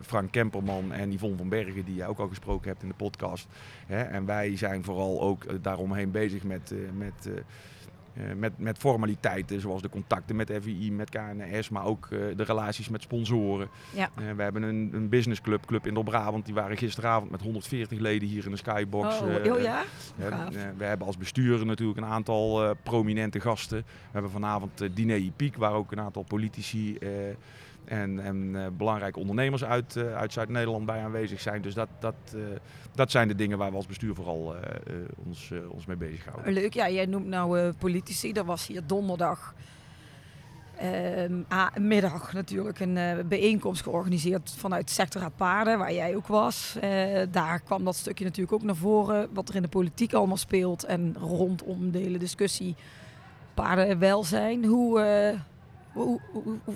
Frank 0.00 0.30
Kemperman 0.30 0.92
en 0.92 1.12
Yvonne 1.12 1.36
van 1.36 1.48
Bergen, 1.48 1.84
die 1.84 1.94
je 1.94 2.06
ook 2.06 2.18
al 2.18 2.28
gesproken 2.28 2.68
hebt 2.68 2.82
in 2.82 2.88
de 2.88 2.94
podcast. 2.94 3.46
en 3.86 4.24
wij 4.24 4.56
zijn 4.56 4.84
vooral 4.84 5.20
ook 5.20 5.62
daaromheen 5.62 6.10
bezig 6.10 6.42
met, 6.42 6.74
met 6.96 7.28
eh, 8.14 8.34
met, 8.36 8.58
met 8.58 8.78
formaliteiten 8.78 9.60
zoals 9.60 9.82
de 9.82 9.88
contacten 9.88 10.36
met 10.36 10.52
FII, 10.62 10.92
met 10.92 11.10
KNS, 11.10 11.68
maar 11.68 11.84
ook 11.84 12.08
uh, 12.10 12.36
de 12.36 12.42
relaties 12.42 12.88
met 12.88 13.02
sponsoren. 13.02 13.68
Ja. 13.94 14.10
Uh, 14.18 14.32
we 14.36 14.42
hebben 14.42 14.62
een, 14.62 14.90
een 14.92 15.08
businessclub, 15.08 15.66
Club 15.66 15.86
in 15.86 16.04
Brabant, 16.04 16.44
die 16.44 16.54
waren 16.54 16.76
gisteravond 16.76 17.30
met 17.30 17.42
140 17.42 17.98
leden 17.98 18.28
hier 18.28 18.44
in 18.44 18.50
de 18.50 18.56
Skybox. 18.56 19.20
Oh, 19.20 19.52
oh 19.52 19.60
ja? 19.60 19.84
we 20.76 20.84
hebben 20.84 21.06
als 21.06 21.16
bestuur 21.16 21.66
natuurlijk 21.66 21.98
een 21.98 22.04
aantal 22.04 22.76
prominente 22.82 23.40
gasten. 23.40 23.78
We 23.78 24.12
hebben 24.12 24.30
vanavond 24.30 24.96
diner 24.96 25.30
Piek, 25.36 25.56
waar 25.56 25.72
ook 25.72 25.92
een 25.92 26.00
aantal 26.00 26.22
politici 26.22 26.98
en, 27.90 28.20
en 28.20 28.36
uh, 28.36 28.66
belangrijke 28.76 29.18
ondernemers 29.18 29.64
uit, 29.64 29.96
uh, 29.96 30.16
uit 30.16 30.32
Zuid-Nederland 30.32 30.86
bij 30.86 31.02
aanwezig 31.02 31.40
zijn. 31.40 31.62
Dus 31.62 31.74
dat, 31.74 31.88
dat, 31.98 32.14
uh, 32.34 32.42
dat 32.94 33.10
zijn 33.10 33.28
de 33.28 33.34
dingen 33.34 33.58
waar 33.58 33.70
we 33.70 33.76
als 33.76 33.86
bestuur 33.86 34.14
vooral 34.14 34.54
ons, 35.26 35.52
ons 35.68 35.86
mee 35.86 35.96
bezighouden. 35.96 36.52
Leuk, 36.52 36.74
ja, 36.74 36.90
jij 36.90 37.06
noemt 37.06 37.26
nou 37.26 37.72
politici. 37.72 38.32
Er 38.32 38.44
was 38.44 38.66
hier 38.66 38.82
donderdag 38.86 39.54
ehm, 40.76 41.42
middag 41.78 42.32
natuurlijk 42.32 42.80
een 42.80 43.28
bijeenkomst 43.28 43.82
georganiseerd 43.82 44.54
vanuit 44.56 44.90
Sectorraad 44.90 45.36
Paarden, 45.36 45.78
waar 45.78 45.92
jij 45.92 46.16
ook 46.16 46.26
was. 46.26 46.76
daar 47.30 47.60
kwam 47.60 47.84
dat 47.84 47.96
stukje 47.96 48.24
natuurlijk 48.24 48.52
ook 48.52 48.62
naar 48.62 48.76
voren, 48.76 49.28
wat 49.32 49.48
er 49.48 49.54
in 49.54 49.62
de 49.62 49.68
politiek 49.68 50.12
allemaal 50.12 50.36
speelt 50.36 50.84
en 50.84 51.16
rondom 51.18 51.90
de 51.90 51.98
hele 51.98 52.18
discussie 52.18 52.76
paardenwelzijn. 53.54 54.64
Hoe 54.64 55.00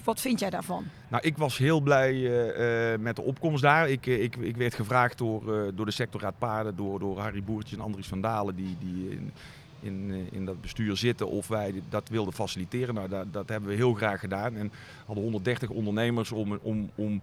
wat 0.04 0.20
vind 0.20 0.40
jij 0.40 0.50
daarvan? 0.50 0.84
Nou, 1.08 1.22
ik 1.22 1.36
was 1.36 1.58
heel 1.58 1.80
blij 1.80 2.14
uh, 2.14 2.92
uh, 2.92 2.98
met 2.98 3.16
de 3.16 3.22
opkomst 3.22 3.62
daar. 3.62 3.90
Ik, 3.90 4.06
uh, 4.06 4.22
ik, 4.22 4.36
ik 4.36 4.56
werd 4.56 4.74
gevraagd 4.74 5.18
door, 5.18 5.72
door 5.74 5.86
de 5.86 5.92
sectorraad 5.92 6.38
paarden, 6.38 6.76
door, 6.76 6.98
door 6.98 7.18
Harry 7.18 7.42
Boertje 7.42 7.76
en 7.76 7.82
Andries 7.82 8.06
van 8.06 8.20
Dalen, 8.20 8.56
die, 8.56 8.76
die 8.80 9.10
in, 9.10 9.32
in, 9.80 10.28
in 10.32 10.44
dat 10.44 10.60
bestuur 10.60 10.96
zitten, 10.96 11.28
of 11.28 11.48
wij 11.48 11.82
dat 11.88 12.08
wilden 12.08 12.34
faciliteren. 12.34 12.94
Nou, 12.94 13.08
dat, 13.08 13.32
dat 13.32 13.48
hebben 13.48 13.68
we 13.68 13.74
heel 13.74 13.94
graag 13.94 14.20
gedaan. 14.20 14.56
En 14.56 14.72
hadden 15.06 15.24
130 15.24 15.68
ondernemers 15.70 16.32
om, 16.32 16.58
om, 16.62 16.90
om 16.94 17.22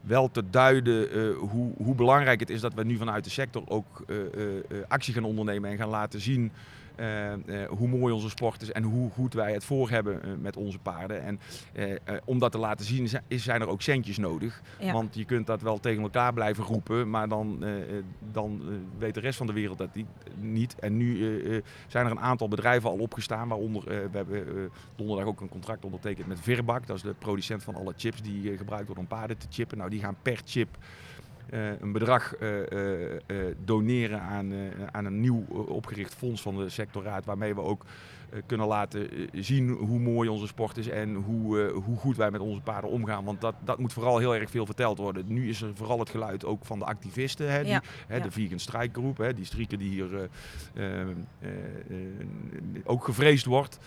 wel 0.00 0.30
te 0.30 0.42
duiden 0.50 1.34
hoe, 1.34 1.72
hoe 1.76 1.94
belangrijk 1.94 2.40
het 2.40 2.50
is 2.50 2.60
dat 2.60 2.74
we 2.74 2.84
nu 2.84 2.96
vanuit 2.96 3.24
de 3.24 3.30
sector 3.30 3.62
ook 3.68 4.04
actie 4.88 5.14
gaan 5.14 5.24
ondernemen 5.24 5.70
en 5.70 5.76
gaan 5.76 5.88
laten 5.88 6.20
zien 6.20 6.42
eh, 6.44 6.48
eh, 6.50 6.54
hoe 7.68 7.88
mooi 7.88 8.14
onze 8.14 8.28
sport 8.28 8.62
is 8.62 8.72
en 8.72 8.82
hoe 8.82 9.10
goed 9.10 9.34
wij 9.34 9.52
het 9.52 9.64
voor 9.64 9.90
hebben 9.90 10.22
eh, 10.22 10.30
met 10.38 10.56
onze 10.56 10.78
paarden. 10.78 11.22
En 11.22 11.40
om 12.24 12.38
dat 12.38 12.52
te 12.52 12.58
laten 12.58 12.84
zien 12.84 13.08
zijn 13.28 13.60
er 13.60 13.68
ook 13.68 13.82
centjes 13.82 14.18
nodig. 14.18 14.62
Want 14.92 15.14
je 15.14 15.24
kunt 15.24 15.46
dat 15.46 15.62
wel 15.62 15.78
tegen 15.78 16.02
elkaar 16.02 16.32
blijven 16.32 16.64
roepen, 16.64 17.10
maar 17.10 17.28
dan, 17.28 17.64
dan 18.32 18.62
weet 18.98 19.14
de 19.14 19.20
rest 19.20 19.36
van 19.36 19.46
de 19.46 19.52
wereld 19.52 19.78
dat 19.78 19.88
niet. 20.34 20.74
En 20.78 20.96
nu 20.96 21.62
zijn 21.86 22.06
er 22.06 22.10
een 22.10 22.20
aantal 22.20 22.48
bedrijven 22.48 22.90
al 22.90 22.98
opgestaan, 22.98 23.48
waaronder 23.48 23.84
we 23.84 24.16
hebben 24.16 24.70
donderdag 24.96 25.26
ook 25.26 25.40
een 25.40 25.48
contract 25.48 25.84
ondertekend 25.84 26.26
met 26.26 26.40
Virbak. 26.40 26.86
Dat 26.86 26.96
is 26.96 27.02
de 27.02 27.14
producent 27.18 27.62
van 27.62 27.74
alle 27.74 27.94
chips 27.96 28.22
die 28.22 28.56
gebruikt 28.56 28.86
worden 28.86 29.04
om 29.04 29.18
paarden 29.18 29.38
te 29.38 29.46
chippen. 29.50 29.78
Nou, 29.78 29.90
die 29.90 30.00
gaan 30.00 30.16
per 30.22 30.40
chip 30.44 30.78
een 31.80 31.92
bedrag 31.92 32.34
uh, 32.40 32.56
doneren 33.64 34.20
aan, 34.20 34.52
aan 34.90 35.04
een 35.04 35.20
nieuw 35.20 35.44
opgericht 35.50 36.14
fonds 36.14 36.42
van 36.42 36.56
de 36.56 36.68
sectorraad, 36.68 37.24
waarmee 37.24 37.54
we 37.54 37.60
ook 37.60 37.84
eh, 37.84 38.19
kunnen 38.46 38.66
laten 38.66 39.10
eh, 39.10 39.26
zien 39.32 39.68
hoe 39.68 39.98
mooi 39.98 40.28
onze 40.28 40.46
sport 40.46 40.76
is 40.76 40.88
en 40.88 41.14
hoe, 41.14 41.62
eh, 41.62 41.72
hoe 41.84 41.96
goed 41.96 42.16
wij 42.16 42.30
met 42.30 42.40
onze 42.40 42.60
paarden 42.60 42.90
omgaan. 42.90 43.24
Want 43.24 43.40
dat, 43.40 43.54
dat 43.64 43.78
moet 43.78 43.92
vooral 43.92 44.18
heel 44.18 44.34
erg 44.34 44.50
veel 44.50 44.66
verteld 44.66 44.98
worden. 44.98 45.24
Nu 45.26 45.48
is 45.48 45.62
er 45.62 45.70
vooral 45.74 45.98
het 45.98 46.10
geluid 46.10 46.44
ook 46.44 46.64
van 46.64 46.78
de 46.78 46.84
activisten, 46.84 47.52
hè, 47.52 47.64
die, 47.64 47.78
hè, 48.06 48.20
de 48.20 48.30
vegan 48.30 48.58
strijkgroep, 48.58 49.16
hè, 49.16 49.34
die 49.34 49.44
strieken 49.44 49.78
die 49.78 49.90
hier 49.90 50.28
ook 52.84 53.04
gevreesd 53.04 53.44
wordt. 53.44 53.78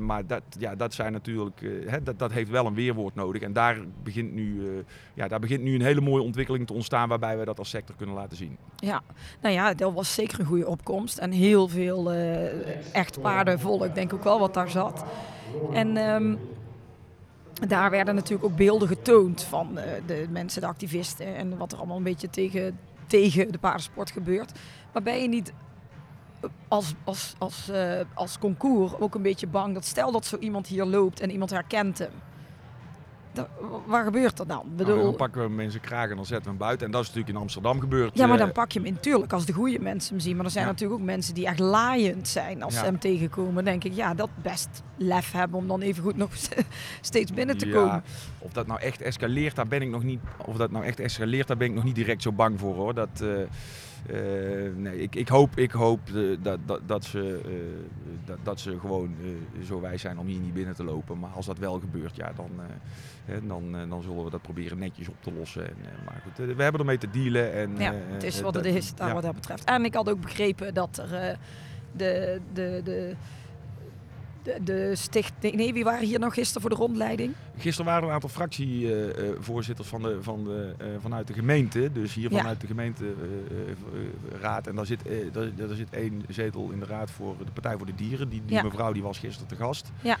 maar 0.00 0.26
dat, 0.26 0.42
ja, 0.58 0.74
dat 0.74 0.94
zijn 0.94 1.12
natuurlijk, 1.12 1.60
hè, 1.86 2.02
dat, 2.02 2.18
dat 2.18 2.32
heeft 2.32 2.50
wel 2.50 2.66
een 2.66 2.74
weerwoord 2.74 3.14
nodig. 3.14 3.42
En 3.42 3.52
daar 3.52 3.78
begint, 4.02 4.32
nu, 4.32 4.62
ja, 5.14 5.28
daar 5.28 5.40
begint 5.40 5.62
nu 5.62 5.74
een 5.74 5.82
hele 5.82 6.00
mooie 6.00 6.22
ontwikkeling 6.22 6.66
te 6.66 6.72
ontstaan 6.72 7.08
waarbij 7.08 7.38
we 7.38 7.44
dat 7.44 7.58
als 7.58 7.70
sector 7.70 7.96
kunnen 7.96 8.14
laten 8.14 8.36
zien. 8.36 8.56
Ja, 8.76 9.02
nou 9.40 9.54
ja, 9.54 9.74
dat 9.74 9.92
was 9.92 10.14
zeker 10.14 10.40
een 10.40 10.46
goede 10.46 10.66
opkomst. 10.66 11.18
En 11.18 11.30
heel 11.30 11.68
veel 11.68 12.12
echt 12.92 13.20
paarden 13.20 13.60
vol 13.60 13.79
ik 13.88 13.94
denk 13.94 14.12
ook 14.12 14.24
wel 14.24 14.38
wat 14.38 14.54
daar 14.54 14.70
zat. 14.70 15.04
En 15.72 15.96
ehm, 15.96 16.36
daar 17.68 17.90
werden 17.90 18.14
natuurlijk 18.14 18.44
ook 18.44 18.56
beelden 18.56 18.88
getoond 18.88 19.42
van 19.42 19.78
uh, 19.78 19.82
de 20.06 20.26
mensen, 20.30 20.60
de 20.60 20.66
activisten 20.66 21.36
en 21.36 21.56
wat 21.56 21.72
er 21.72 21.78
allemaal 21.78 21.96
een 21.96 22.02
beetje 22.02 22.30
tegen, 22.30 22.78
tegen 23.06 23.52
de 23.52 23.58
paardensport 23.58 24.10
gebeurt. 24.10 24.52
Maar 24.92 25.02
ben 25.02 25.22
je 25.22 25.28
niet 25.28 25.52
als, 26.68 26.94
als, 27.04 27.34
als, 27.38 27.68
uh, 27.70 28.00
als 28.14 28.38
concours 28.38 28.92
ook 28.98 29.14
een 29.14 29.22
beetje 29.22 29.46
bang 29.46 29.74
dat 29.74 29.84
stel 29.84 30.12
dat 30.12 30.26
zo 30.26 30.36
iemand 30.36 30.66
hier 30.66 30.84
loopt 30.84 31.20
en 31.20 31.30
iemand 31.30 31.50
herkent 31.50 31.98
hem 31.98 32.10
waar 33.86 34.04
gebeurt 34.04 34.38
er 34.38 34.46
dan? 34.46 34.62
Bedoel... 34.76 34.94
Nou, 34.94 35.06
dan 35.06 35.16
pakken 35.16 35.42
we 35.42 35.48
mensen 35.48 35.80
kragen 35.80 36.10
en 36.10 36.16
dan 36.16 36.26
zetten 36.26 36.44
we 36.44 36.50
hem 36.50 36.58
buiten. 36.58 36.86
En 36.86 36.92
dat 36.92 37.00
is 37.02 37.06
natuurlijk 37.06 37.34
in 37.36 37.42
Amsterdam 37.42 37.80
gebeurd. 37.80 38.18
Ja, 38.18 38.26
maar 38.26 38.38
dan 38.38 38.52
pak 38.52 38.72
je 38.72 38.78
hem 38.78 38.88
in. 38.88 39.00
Tuurlijk, 39.00 39.32
als 39.32 39.46
de 39.46 39.52
goede 39.52 39.80
mensen 39.80 40.14
hem 40.14 40.20
zien. 40.20 40.36
Maar 40.36 40.44
er 40.44 40.50
zijn 40.50 40.66
natuurlijk 40.66 41.00
ook 41.00 41.06
mensen 41.06 41.34
die 41.34 41.46
echt 41.46 41.58
laaiend 41.58 42.28
zijn 42.28 42.62
als 42.62 42.74
ze 42.74 42.84
hem 42.84 42.98
tegenkomen. 42.98 43.64
denk 43.64 43.84
ik, 43.84 43.92
ja, 43.92 44.14
dat 44.14 44.30
best 44.42 44.82
lef 44.96 45.32
hebben 45.32 45.58
om 45.58 45.68
dan 45.68 45.80
even 45.80 46.02
goed 46.02 46.16
nog 46.16 46.30
steeds 47.00 47.32
binnen 47.32 47.58
te 47.58 47.68
komen. 47.68 48.02
Of 48.38 48.52
dat 48.52 48.66
nou 48.66 48.80
echt 48.80 49.02
escaleert, 49.02 49.56
daar 49.56 49.68
ben 49.68 49.82
ik 49.82 49.88
nog 49.88 50.02
niet. 50.02 50.20
Of 50.36 50.56
dat 50.56 50.70
nou 50.70 50.84
echt 50.84 51.00
escaleert, 51.00 51.46
daar 51.46 51.56
ben 51.56 51.68
ik 51.68 51.74
nog 51.74 51.84
niet 51.84 51.94
direct 51.94 52.22
zo 52.22 52.32
bang 52.32 52.58
voor 52.58 52.74
hoor. 52.74 52.94
Dat. 52.94 53.20
Uh, 53.22 53.40
nee, 54.74 54.98
ik, 54.98 55.14
ik 55.14 55.28
hoop, 55.28 55.56
ik 55.56 55.70
hoop 55.70 56.00
uh, 56.08 56.36
dat, 56.42 56.58
dat, 56.66 56.80
dat, 56.86 57.04
ze, 57.04 57.40
dat, 58.24 58.38
dat 58.42 58.60
ze 58.60 58.78
gewoon 58.80 59.14
zo 59.64 59.80
wijs 59.80 60.00
zijn 60.00 60.18
om 60.18 60.26
hier 60.26 60.40
niet 60.40 60.54
binnen 60.54 60.74
te 60.74 60.84
lopen. 60.84 61.18
Maar 61.18 61.30
als 61.30 61.46
dat 61.46 61.58
wel 61.58 61.80
gebeurt, 61.80 62.16
ja, 62.16 62.32
dan, 62.36 62.50
dan, 63.46 63.88
dan 63.88 64.02
zullen 64.02 64.24
we 64.24 64.30
dat 64.30 64.42
proberen 64.42 64.78
netjes 64.78 65.08
op 65.08 65.16
te 65.20 65.32
lossen. 65.32 65.66
En, 65.66 65.76
maar 66.04 66.22
goed, 66.24 66.46
we 66.56 66.62
hebben 66.62 66.80
ermee 66.80 66.98
te 66.98 67.10
dealen. 67.10 67.52
En, 67.52 67.76
ja, 67.78 67.92
het 67.94 68.22
is 68.22 68.40
wat 68.40 68.54
het 68.54 68.66
is, 68.66 68.94
daar 68.94 69.14
wat 69.14 69.22
dat 69.22 69.34
betreft. 69.34 69.64
En 69.64 69.84
ik 69.84 69.94
had 69.94 70.08
ook 70.10 70.20
begrepen 70.20 70.74
dat 70.74 70.98
er 71.10 71.38
de, 71.92 72.40
de, 72.52 72.80
de 72.84 73.14
de, 74.42 74.58
de 74.64 74.96
stichting. 74.96 75.54
Nee, 75.54 75.72
wie 75.72 75.84
waren 75.84 76.06
hier 76.06 76.18
nog 76.18 76.34
gisteren 76.34 76.60
voor 76.60 76.70
de 76.70 76.76
rondleiding? 76.76 77.34
Gisteren 77.58 77.86
waren 77.86 78.02
er 78.02 78.08
een 78.08 78.14
aantal 78.14 78.30
fractievoorzitters 78.30 79.88
van 79.88 80.02
de, 80.02 80.22
van 80.22 80.44
de, 80.44 80.74
uh, 80.82 80.86
vanuit 81.00 81.26
de 81.26 81.32
gemeente. 81.32 81.92
Dus 81.92 82.14
hier 82.14 82.30
vanuit 82.30 82.60
de 82.60 82.66
gemeenteraad. 82.66 84.66
en 84.66 84.74
daar 84.74 84.86
zit, 84.86 85.00
daar, 85.32 85.54
daar, 85.54 85.74
zit 85.74 85.90
één 85.90 86.24
zetel 86.28 86.70
in 86.70 86.80
de 86.80 86.86
raad 86.86 87.10
voor 87.10 87.36
de 87.38 87.52
Partij 87.52 87.76
voor 87.76 87.86
de 87.86 87.94
Dieren. 87.94 88.28
Die, 88.28 88.42
die 88.46 88.62
mevrouw 88.62 88.92
die 88.92 89.02
was 89.02 89.18
gisteren 89.18 89.48
te 89.48 89.56
gast. 89.56 89.90
Ja. 90.00 90.16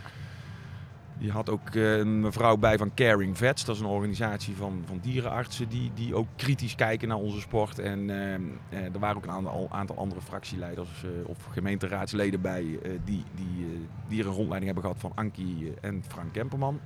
Je 1.22 1.30
had 1.30 1.50
ook 1.50 1.74
eh, 1.74 1.96
een 1.96 2.20
mevrouw 2.20 2.56
bij 2.56 2.78
van 2.78 2.94
Caring 2.94 3.38
Vets. 3.38 3.64
Dat 3.64 3.74
is 3.74 3.80
een 3.80 3.86
organisatie 3.86 4.56
van, 4.56 4.82
van 4.86 4.98
dierenartsen 5.02 5.68
die, 5.68 5.90
die 5.94 6.14
ook 6.14 6.26
kritisch 6.36 6.74
kijken 6.74 7.08
naar 7.08 7.16
onze 7.16 7.40
sport. 7.40 7.78
En 7.78 8.10
eh, 8.10 8.34
eh, 8.34 8.94
er 8.94 8.98
waren 8.98 9.16
ook 9.16 9.24
een 9.24 9.30
aantal, 9.30 9.68
aantal 9.70 9.96
andere 9.96 10.20
fractieleiders 10.20 11.04
of 11.26 11.44
gemeenteraadsleden 11.50 12.40
bij 12.40 12.78
die, 13.04 13.24
die, 13.34 13.66
die 14.08 14.24
een 14.24 14.30
rondleiding 14.30 14.64
hebben 14.64 14.82
gehad 14.82 15.00
van 15.00 15.12
Ankie 15.14 15.74
en 15.80 16.04
Frank 16.08 16.32
Kemperman. 16.32 16.80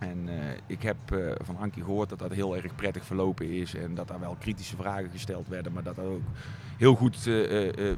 En 0.00 0.28
ik 0.66 0.82
heb 0.82 0.96
van 1.44 1.56
Ankie 1.56 1.84
gehoord 1.84 2.08
dat 2.08 2.18
dat 2.18 2.32
heel 2.32 2.56
erg 2.56 2.74
prettig 2.74 3.04
verlopen 3.04 3.50
is 3.50 3.74
en 3.74 3.94
dat 3.94 4.08
daar 4.08 4.20
wel 4.20 4.36
kritische 4.38 4.76
vragen 4.76 5.10
gesteld 5.10 5.48
werden, 5.48 5.72
maar 5.72 5.82
dat 5.82 5.96
dat 5.96 6.04
ook 6.04 6.22
heel 6.76 6.94
goed 6.94 7.24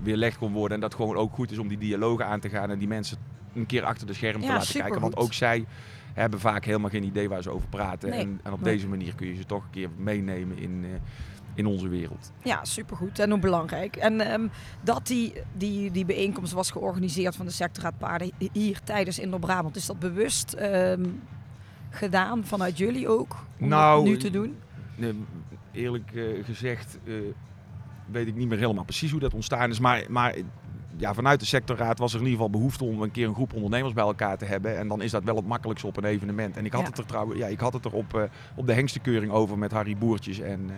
weerlegd 0.03 0.39
kon 0.39 0.53
worden. 0.53 0.75
En 0.75 0.81
dat 0.81 0.95
gewoon 0.95 1.17
ook 1.17 1.35
goed 1.35 1.51
is 1.51 1.59
om 1.59 1.69
die 1.69 1.79
dialogen 1.79 2.27
aan 2.27 2.41
te 2.41 2.49
gaan 2.49 2.71
en 2.71 2.79
die 2.79 2.89
mensen 2.89 3.19
een 3.55 3.67
keer 3.67 3.85
achter 3.85 4.07
de 4.07 4.15
scherm 4.15 4.41
te 4.41 4.47
laten 4.47 4.81
kijken. 4.81 5.01
Want 5.01 5.17
ook 5.17 5.33
zij 5.33 5.67
hebben 6.13 6.41
vaak 6.41 6.65
helemaal 6.65 6.91
geen 6.91 7.05
idee 7.05 7.29
waar 7.29 7.43
ze 7.43 7.51
over 7.51 7.69
praten. 7.69 8.13
en, 8.13 8.41
en, 8.43 8.53
op 8.53 8.65
deze 8.65 8.89
manier 8.89 9.15
kun 9.15 9.27
je 9.27 9.35
ze 9.35 9.45
toch 9.45 9.65
een 9.65 9.71
keer 9.71 9.89
meenemen 9.97 10.59
in, 10.59 10.85
uh, 10.85 10.91
in 11.55 11.67
onze 11.67 11.89
wereld. 11.89 12.33
Ja, 12.43 12.65
supergoed 12.65 13.19
en 13.19 13.33
ook 13.33 13.41
belangrijk. 13.41 13.97
En 13.97 14.33
um, 14.33 14.51
dat 14.81 15.07
die, 15.07 15.33
die, 15.57 15.91
die 15.91 16.05
bijeenkomst 16.05 16.53
was 16.53 16.71
georganiseerd 16.71 17.37
van 17.37 17.47
de 17.47 17.53
sectorraad 17.53 17.99
paarden 17.99 18.31
hier 18.53 18.81
tijdens 18.85 19.19
Indo-Brabant, 19.19 19.77
is 19.77 19.87
dat 19.87 19.99
bewust 19.99 20.57
um, 20.61 21.21
gedaan 21.93 22.45
vanuit 22.45 22.79
jullie 22.79 23.09
ook? 23.09 23.37
Om 23.61 23.69
nou, 23.69 24.05
nu 24.05 24.17
te 24.17 24.31
doen? 24.31 24.57
eerlijk 25.73 26.11
uh, 26.13 26.45
gezegd 26.45 26.99
uh, 27.05 27.15
weet 28.11 28.27
ik 28.27 28.35
niet 28.35 28.49
meer 28.49 28.59
helemaal 28.59 28.85
precies 28.85 29.11
hoe 29.11 29.21
dat 29.21 29.35
ontstaan 29.35 29.71
is. 29.71 29.79
Maar, 29.79 30.05
maar 30.09 30.35
ja, 30.97 31.15
vanuit 31.15 31.41
de 31.41 31.47
sectorraad 31.47 31.99
was 31.99 32.13
er 32.13 32.21
in 32.21 32.25
ieder 32.27 32.41
geval 32.41 32.59
behoefte 32.59 32.85
om 32.85 33.03
een 33.03 33.11
keer 33.11 33.27
een 33.27 33.35
groep 33.35 33.55
ondernemers 33.55 33.93
bij 33.93 34.05
elkaar 34.05 34.39
te 34.39 34.45
hebben. 34.45 34.79
En 34.79 34.89
dan 34.89 35.03
is 35.03 35.11
dat 35.11 35.25
wel 35.25 35.37
het 35.37 35.47
makkelijkste 35.47 35.87
op 35.87 35.97
een 35.97 36.05
evenement. 36.05 36.57
En 36.57 36.65
ik 36.65 36.73
had 36.73 36.87
het 36.87 36.99
er 36.99 37.07
trouwens, 37.07 37.39
ja, 37.39 37.47
ik 37.47 37.61
had 37.61 37.73
het 37.73 37.85
er 37.85 37.93
op, 37.93 38.15
uh, 38.15 38.23
op 38.55 38.67
de 38.67 38.73
hengstekeuring 38.73 39.33
over 39.33 39.59
met 39.59 39.73
Harry 39.73 39.97
Boertjes 39.97 40.39
en, 40.39 40.71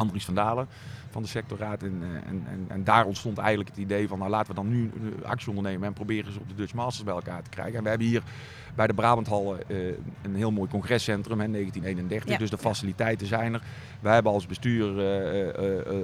Andries 0.00 0.24
van 0.24 0.34
Dalen 0.34 0.68
van 1.10 1.22
de 1.22 1.28
sectorraad. 1.28 1.82
En, 1.82 2.02
en, 2.26 2.42
en, 2.46 2.64
en, 2.68 2.84
daar 2.84 3.06
ontstond 3.06 3.38
eigenlijk 3.38 3.68
het 3.68 3.78
idee 3.78 4.08
van 4.08 4.18
nou, 4.18 4.30
laten 4.30 4.48
we 4.48 4.54
dan 4.54 4.68
nu 4.68 4.90
actie 5.22 5.48
ondernemen 5.48 5.88
en 5.88 5.92
proberen 5.92 6.32
ze 6.32 6.40
op 6.40 6.48
de 6.48 6.54
Dutch 6.54 6.74
Masters 6.74 7.04
bij 7.04 7.14
elkaar 7.14 7.42
te 7.42 7.50
krijgen. 7.50 7.76
En 7.76 7.82
we 7.82 7.88
hebben 7.88 8.06
hier 8.06 8.22
bij 8.74 8.86
de 8.86 8.94
Brabanthal 8.94 9.56
uh, 9.68 9.94
een 10.22 10.34
heel 10.34 10.50
mooi 10.50 10.70
congrescentrum, 10.70 11.40
in 11.40 11.52
1931. 11.52 12.38
Dus 12.38 12.50
de 12.50 12.58
faciliteiten 12.58 13.26
zijn 13.26 13.54
er. 13.54 13.62
We 14.00 14.08
hebben 14.08 14.32
als 14.32 14.46
bestuur 14.46 14.98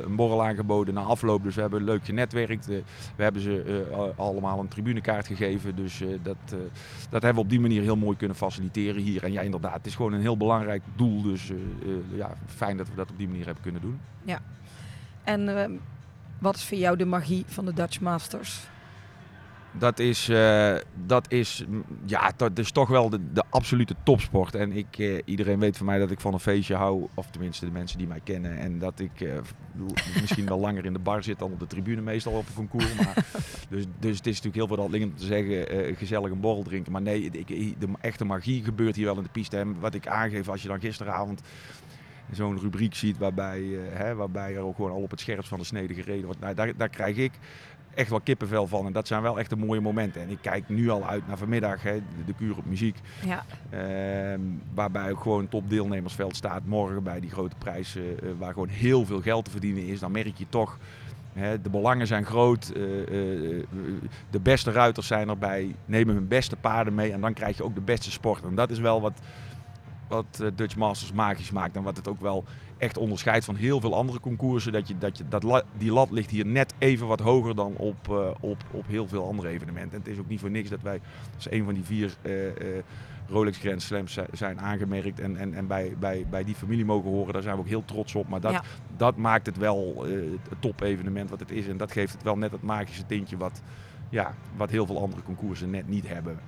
een 0.05 0.16
borrel 0.16 0.44
aangeboden 0.44 0.94
na 0.94 1.01
afloop. 1.01 1.42
Dus 1.42 1.55
we 1.55 1.61
hebben 1.61 1.84
leuk 1.84 2.05
genetwerkt. 2.05 2.66
we 2.66 2.82
hebben 3.16 3.42
ze 3.42 4.12
allemaal 4.16 4.61
een 4.61 4.68
tribunekaart 4.68 5.26
gegeven. 5.26 5.76
Dus 5.76 6.03
dat, 6.22 6.36
dat 7.11 7.22
hebben 7.22 7.34
we 7.34 7.40
op 7.40 7.51
die 7.51 7.61
manier 7.61 7.82
heel 7.82 7.97
mooi 7.97 8.16
kunnen 8.16 8.36
faciliteren 8.36 9.03
hier. 9.03 9.24
En 9.24 9.32
ja, 9.32 9.40
inderdaad, 9.40 9.74
het 9.74 9.86
is 9.86 9.94
gewoon 9.94 10.12
een 10.12 10.20
heel 10.20 10.36
belangrijk 10.36 10.82
doel. 10.97 11.22
Dus 11.22 11.53
ja, 12.14 12.34
fijn 12.47 12.76
dat 12.76 12.88
we 12.88 12.94
dat 12.94 13.11
op 13.11 13.18
die 13.18 13.28
manier 13.28 13.44
hebben 13.44 13.62
kunnen 13.62 13.80
doen. 13.80 13.86
Ja, 14.22 14.41
en 15.24 15.59
ehm, 15.59 15.72
wat 16.39 16.57
is 16.57 16.64
voor 16.64 16.78
jou 16.78 16.97
de 16.97 17.07
magie 17.07 17.45
van 17.47 17.64
de 17.64 17.72
Dutch 17.72 18.01
Masters? 18.01 18.66
Dat 19.78 19.99
is, 19.99 20.28
uh, 20.28 20.74
dat 21.07 21.32
is, 21.32 21.64
ja, 22.05 22.32
dat 22.37 22.59
is 22.59 22.70
toch 22.70 22.89
wel 22.89 23.11
de, 23.11 23.32
de 23.32 23.43
absolute 23.51 23.95
topsport. 24.03 24.55
En 24.55 24.72
ik, 24.72 24.99
uh, 24.99 25.18
iedereen 25.24 25.59
weet 25.59 25.76
van 25.76 25.87
mij 25.87 25.99
dat 25.99 26.11
ik 26.11 26.20
van 26.20 26.32
een 26.32 26.41
feestje 26.41 26.74
hou. 26.74 27.07
Of 27.14 27.30
tenminste 27.30 27.64
de 27.64 27.72
mensen 27.72 27.99
die 27.99 28.07
mij 28.07 28.20
kennen. 28.24 28.59
En 28.59 28.78
dat 28.78 29.01
ik 29.01 29.20
uh, 29.20 29.32
misschien 30.20 30.47
wel 30.47 30.59
langer 30.59 30.84
in 30.84 30.93
de 30.93 30.99
bar 30.99 31.22
zit 31.22 31.39
dan 31.39 31.53
op 31.53 31.61
de 31.61 31.66
tribune 31.66 32.01
meestal 32.01 32.32
op 32.32 32.47
een 32.49 32.55
concours. 32.55 32.95
Maar, 32.95 33.14
dus, 33.68 33.84
dus 33.99 34.16
het 34.16 34.26
is 34.26 34.43
natuurlijk 34.43 34.55
heel 34.55 34.66
veel 34.66 34.76
dat 34.76 35.03
om 35.03 35.16
te 35.16 35.26
zeggen, 35.26 35.97
gezellig 35.97 36.30
een 36.30 36.41
borrel 36.41 36.62
drinken. 36.62 36.93
Maar 36.93 37.03
nee, 37.03 37.30
ik, 37.30 37.80
de 37.80 37.89
echte 38.01 38.24
magie 38.24 38.64
gebeurt 38.64 38.97
hier 38.97 39.05
wel 39.05 39.16
in 39.16 39.22
de 39.22 39.28
piste. 39.28 39.57
En 39.57 39.80
wat 39.80 39.95
ik 39.95 40.07
aangeef 40.07 40.49
als 40.49 40.62
je 40.62 40.68
dan 40.68 40.80
gisteravond 40.80 41.43
zo'n 42.33 42.61
rubriek 42.61 42.95
ziet 42.95 43.18
waarbij, 43.18 43.61
uh, 43.61 43.81
hè, 43.91 44.14
waarbij 44.14 44.55
er 44.55 44.62
ook 44.62 44.77
gewoon 44.77 44.91
al 44.91 45.03
op 45.03 45.11
het 45.11 45.20
scherpst 45.20 45.49
van 45.49 45.59
de 45.59 45.64
snede 45.64 45.95
gereden 45.95 46.24
wordt. 46.24 46.41
Nou, 46.41 46.55
daar, 46.55 46.77
daar 46.77 46.89
krijg 46.89 47.16
ik 47.16 47.33
echt 47.97 48.11
wel 48.11 48.20
kippenvel 48.20 48.66
van. 48.66 48.87
En 48.87 48.93
dat 48.93 49.07
zijn 49.07 49.22
wel 49.22 49.39
echt 49.39 49.51
de 49.51 49.57
mooie 49.57 49.81
momenten. 49.81 50.22
En 50.22 50.31
ik 50.31 50.39
kijk 50.41 50.68
nu 50.68 50.89
al 50.89 51.07
uit 51.07 51.27
naar 51.27 51.39
vanmiddag, 51.39 51.83
hè, 51.83 51.99
de, 52.27 52.33
kuur 52.33 52.57
op 52.57 52.64
muziek. 52.64 52.99
Ja. 53.24 53.45
Uh, 53.70 54.39
waarbij 54.74 55.11
ook 55.11 55.20
gewoon 55.20 55.49
topdeelnemersveld 55.49 56.37
staat 56.37 56.62
morgen 56.64 57.03
bij 57.03 57.20
die 57.20 57.31
grote 57.31 57.57
prijzen. 57.59 58.03
Uh, 58.03 58.31
waar 58.39 58.53
gewoon 58.53 58.68
heel 58.68 59.05
veel 59.05 59.20
geld 59.20 59.45
te 59.45 59.51
verdienen 59.51 59.87
is. 59.87 60.01
Dan 60.01 60.12
merk 60.12 60.37
je 60.37 60.47
toch, 60.49 60.79
hè, 61.33 61.62
de 61.62 61.70
belangen 61.70 62.07
zijn 62.07 62.24
groot. 62.24 62.72
Uh, 62.77 62.83
de 64.31 64.41
beste 64.43 64.70
ruiters 64.70 65.07
zijn 65.07 65.29
erbij. 65.29 65.74
Nemen 65.85 66.14
hun 66.14 66.29
beste 66.29 66.57
paarden 66.57 66.95
mee. 66.95 67.12
En 67.12 67.20
dan 67.20 67.33
krijg 67.33 67.57
je 67.57 67.64
ook 67.64 67.74
de 67.74 67.81
beste 67.81 68.11
sport. 68.11 68.45
En 68.45 68.55
dat 68.55 68.70
is 68.70 68.79
wel 68.79 69.01
wat 69.01 69.20
wat 70.09 70.41
eh, 70.41 70.47
Dutch 70.55 70.77
Masters 70.77 71.13
magisch 71.13 71.51
maakt. 71.51 71.77
En 71.77 71.83
wat 71.83 71.97
het 71.97 72.09
ook 72.09 72.21
wel 72.21 72.45
echt 72.79 72.97
onderscheidt 72.97 73.45
van 73.45 73.55
heel 73.55 73.81
veel 73.81 73.95
andere 73.95 74.21
concoursen. 74.21 74.73
Dat, 74.73 74.89
je, 74.89 74.99
dat, 74.99 75.19
je, 75.19 75.25
dat 75.29 75.65
die 75.79 75.93
lat 75.93 76.11
ligt 76.11 76.31
hier 76.31 76.47
net 76.47 76.75
even 76.79 77.07
wat 77.07 77.21
hoger 77.21 77.55
dan 77.55 77.75
op, 77.77 78.09
uh, 78.11 78.29
op, 78.41 78.65
op 78.71 78.87
heel 78.87 79.09
veel 79.09 79.27
andere 79.27 79.49
evenementen. 79.49 79.93
En 79.93 79.99
het 79.99 80.09
is 80.09 80.19
ook 80.19 80.29
niet 80.29 80.41
voor 80.41 80.51
niks 80.51 80.69
dat 80.69 80.83
wij 80.83 81.01
als 81.35 81.51
een 81.51 81.65
van 81.65 81.75
die 81.75 81.85
vier 81.85 82.17
uh, 82.23 82.33
Rolex 83.29 83.59
Grand 83.59 83.83
Slams 83.83 84.19
zijn 84.33 84.61
aangemerkt. 84.61 85.21
En, 85.21 85.37
en, 85.37 85.55
en 85.55 85.67
bij, 85.67 85.95
bij, 85.99 86.27
bij 86.31 86.45
die 86.45 86.55
familie 86.55 86.85
mogen 86.85 87.11
horen. 87.11 87.33
Daar 87.33 87.43
zijn 87.43 87.55
we 87.55 87.61
ook 87.61 87.69
heel 87.69 87.85
trots 87.85 88.15
op. 88.15 88.29
Maar 88.29 88.41
dat, 88.41 88.61
dat 88.97 89.17
maakt 89.17 89.47
het 89.47 89.57
wel 89.57 90.05
het 90.49 90.61
top 90.61 90.81
evenement 90.81 91.31
wat 91.31 91.41
het 91.41 91.51
is. 91.51 91.69
En 91.69 91.77
dat 91.77 91.93
geeft 91.93 92.13
het 92.13 92.23
wel 92.23 92.39
net 92.39 92.53
het 92.53 92.63
magische 92.63 93.07
tintje 93.07 93.37
wat, 93.37 93.63
ja, 94.09 94.35
wat 94.57 94.71
heel 94.71 94.87
veel 94.87 95.01
andere 95.01 95.23
concoursen 95.23 95.71
net 95.71 95.89
niet 95.89 96.09
hebben 96.09 96.39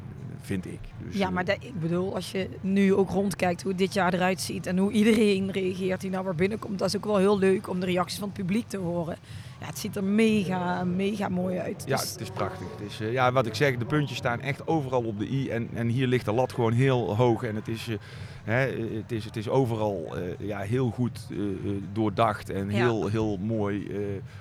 vind 0.49 0.67
ik. 0.67 0.81
Dus, 1.05 1.17
ja, 1.17 1.31
maar 1.31 1.45
eh, 1.45 1.55
ik 1.61 1.81
bedoel, 1.81 2.15
als 2.15 2.31
je 2.31 2.49
nu 2.61 2.95
ook 2.95 3.11
rondkijkt 3.11 3.63
hoe 3.63 3.75
dit 3.75 3.95
jaar 3.95 4.15
eruit 4.15 4.41
ziet 4.41 4.67
en 4.67 4.79
hoe 4.79 4.93
iedereen 4.93 5.51
reageert 5.51 6.01
die 6.01 6.11
nou 6.11 6.25
weer 6.25 6.35
binnenkomt, 6.35 6.79
dat 6.79 6.89
is 6.89 6.97
ook 6.97 7.05
wel 7.05 7.17
heel 7.17 7.39
leuk 7.39 7.69
om 7.69 7.81
de 7.81 7.87
reacties 7.87 8.19
van 8.19 8.29
het 8.29 8.37
publiek 8.37 8.69
te 8.69 8.77
horen. 8.77 9.17
Ja, 9.61 9.67
het 9.67 9.79
ziet 9.79 9.97
er 9.97 10.05
mega, 10.05 10.85
mega 10.85 11.29
mooi 11.29 11.59
uit. 11.59 11.85
Ja, 11.87 11.97
dus- 11.97 12.11
het 12.11 12.21
is 12.21 12.31
prachtig. 12.31 12.67
Het 12.77 12.89
is, 12.89 13.01
uh, 13.01 13.13
ja, 13.13 13.33
wat 13.33 13.47
ik 13.47 13.55
zeg, 13.55 13.77
de 13.77 13.85
puntjes 13.85 14.19
staan 14.19 14.41
echt 14.41 14.67
overal 14.67 15.03
op 15.03 15.19
de 15.19 15.31
i 15.31 15.49
en, 15.49 15.69
en 15.75 15.89
hier 15.89 16.07
ligt 16.07 16.25
de 16.25 16.33
lat 16.33 16.53
gewoon 16.53 16.73
heel 16.73 17.17
hoog 17.17 17.43
en 17.43 17.55
het 17.55 17.69
is... 17.69 17.89
Uh, 17.89 17.97
het, 18.49 19.13
is, 19.13 19.25
het 19.25 19.37
is 19.37 19.49
overal 19.49 20.17
uh, 20.17 20.49
ja, 20.49 20.59
heel 20.59 20.91
goed 20.91 21.27
doordacht 21.93 22.51
en 22.51 22.69
heel, 22.69 23.07
heel 23.07 23.37
mooi 23.37 23.91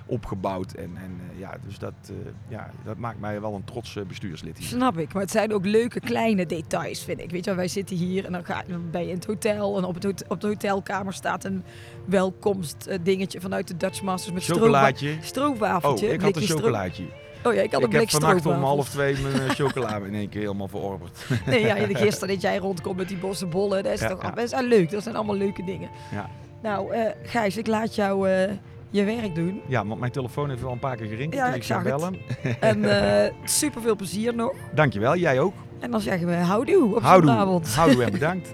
opgebouwd. 0.06 0.72
En, 0.72 0.90
en 0.96 1.20
ja, 1.36 1.56
dus 1.66 1.78
dat, 1.78 1.92
ja, 2.48 2.70
dat 2.84 2.96
maakt 2.96 3.20
mij 3.20 3.40
wel 3.40 3.54
een 3.54 3.64
trots 3.64 3.98
bestuurslid 4.08 4.58
hier. 4.58 4.66
Snap 4.66 4.98
ik, 4.98 5.12
maar 5.12 5.22
het 5.22 5.30
zijn 5.30 5.52
ook 5.52 5.64
leuke 5.64 6.00
kleine 6.00 6.46
details, 6.46 7.04
vind 7.04 7.20
ik. 7.20 7.30
Weet 7.30 7.44
je, 7.44 7.54
wij 7.54 7.68
zitten 7.68 7.96
hier 7.96 8.24
en 8.24 8.32
dan, 8.32 8.44
ga, 8.44 8.64
ben 8.90 9.02
je 9.02 9.08
in 9.08 9.14
het 9.14 9.26
hotel 9.26 9.78
en 9.78 9.84
op, 9.84 9.94
het 9.94 10.24
op 10.28 10.40
de 10.40 10.46
hotelkamer 10.46 11.12
staat 11.12 11.44
een 11.44 11.62
welkomst 12.04 12.98
dingetje 13.02 13.40
vanuit 13.40 13.68
de 13.68 13.76
Dutch 13.76 14.02
Masters 14.02 14.34
met 14.34 14.42
chocolaatje. 15.08 15.26
stroopwafeltje. 15.26 16.06
Oh, 16.06 16.12
ik 16.12 16.20
had 16.20 16.36
een 16.36 16.42
chocolaatje. 16.42 17.04
Oh 17.44 17.54
ja, 17.54 17.62
ik 17.62 17.72
had 17.72 17.82
een 17.82 17.88
blik 17.88 18.02
Ik 18.02 18.10
heb 18.10 18.20
vannacht 18.20 18.46
om 18.46 18.62
half 18.62 18.88
twee 18.88 19.16
mijn 19.22 19.42
uh, 19.42 19.50
chocola 19.50 19.96
in 19.96 20.14
één 20.14 20.28
keer 20.28 20.40
helemaal 20.40 20.68
verorberd. 20.68 21.18
nee, 21.46 21.60
ja, 21.60 21.74
gisteren 21.74 22.28
dat 22.28 22.40
jij 22.40 22.56
rondkomt 22.56 22.96
met 22.96 23.08
die 23.08 23.16
bossen 23.16 23.50
bollen, 23.50 23.82
dat 23.82 23.92
is 23.92 24.08
toch 24.08 24.22
ja. 24.22 24.32
best 24.32 24.60
leuk. 24.60 24.90
Dat 24.90 25.02
zijn 25.02 25.16
allemaal 25.16 25.36
leuke 25.36 25.64
dingen. 25.64 25.88
Ja. 26.12 26.30
Nou, 26.62 26.96
uh, 26.96 27.00
Gijs, 27.22 27.56
ik 27.56 27.66
laat 27.66 27.94
jou 27.94 28.28
uh, 28.28 28.50
je 28.90 29.04
werk 29.04 29.34
doen. 29.34 29.60
Ja, 29.66 29.86
want 29.86 30.00
mijn 30.00 30.12
telefoon 30.12 30.48
heeft 30.48 30.62
wel 30.62 30.72
een 30.72 30.78
paar 30.78 30.96
keer 30.96 31.06
gerinkt. 31.06 31.34
Ja, 31.34 31.44
dus 31.44 31.54
ik, 31.54 31.60
ik 31.60 31.66
zag 31.66 31.82
bellen. 31.82 32.16
en 32.60 33.32
super 33.44 33.82
veel 33.82 33.96
plezier 33.96 34.34
nog. 34.34 34.54
Dankjewel, 34.74 35.16
jij 35.16 35.40
ook. 35.40 35.54
En 35.80 35.90
dan 35.90 36.00
zeggen 36.00 36.26
we 36.26 36.34
houdoe 36.34 36.94
op 36.94 37.02
zondagavond. 37.04 37.74
Houdoe 37.74 38.04
en 38.04 38.12
bedankt. 38.18 38.52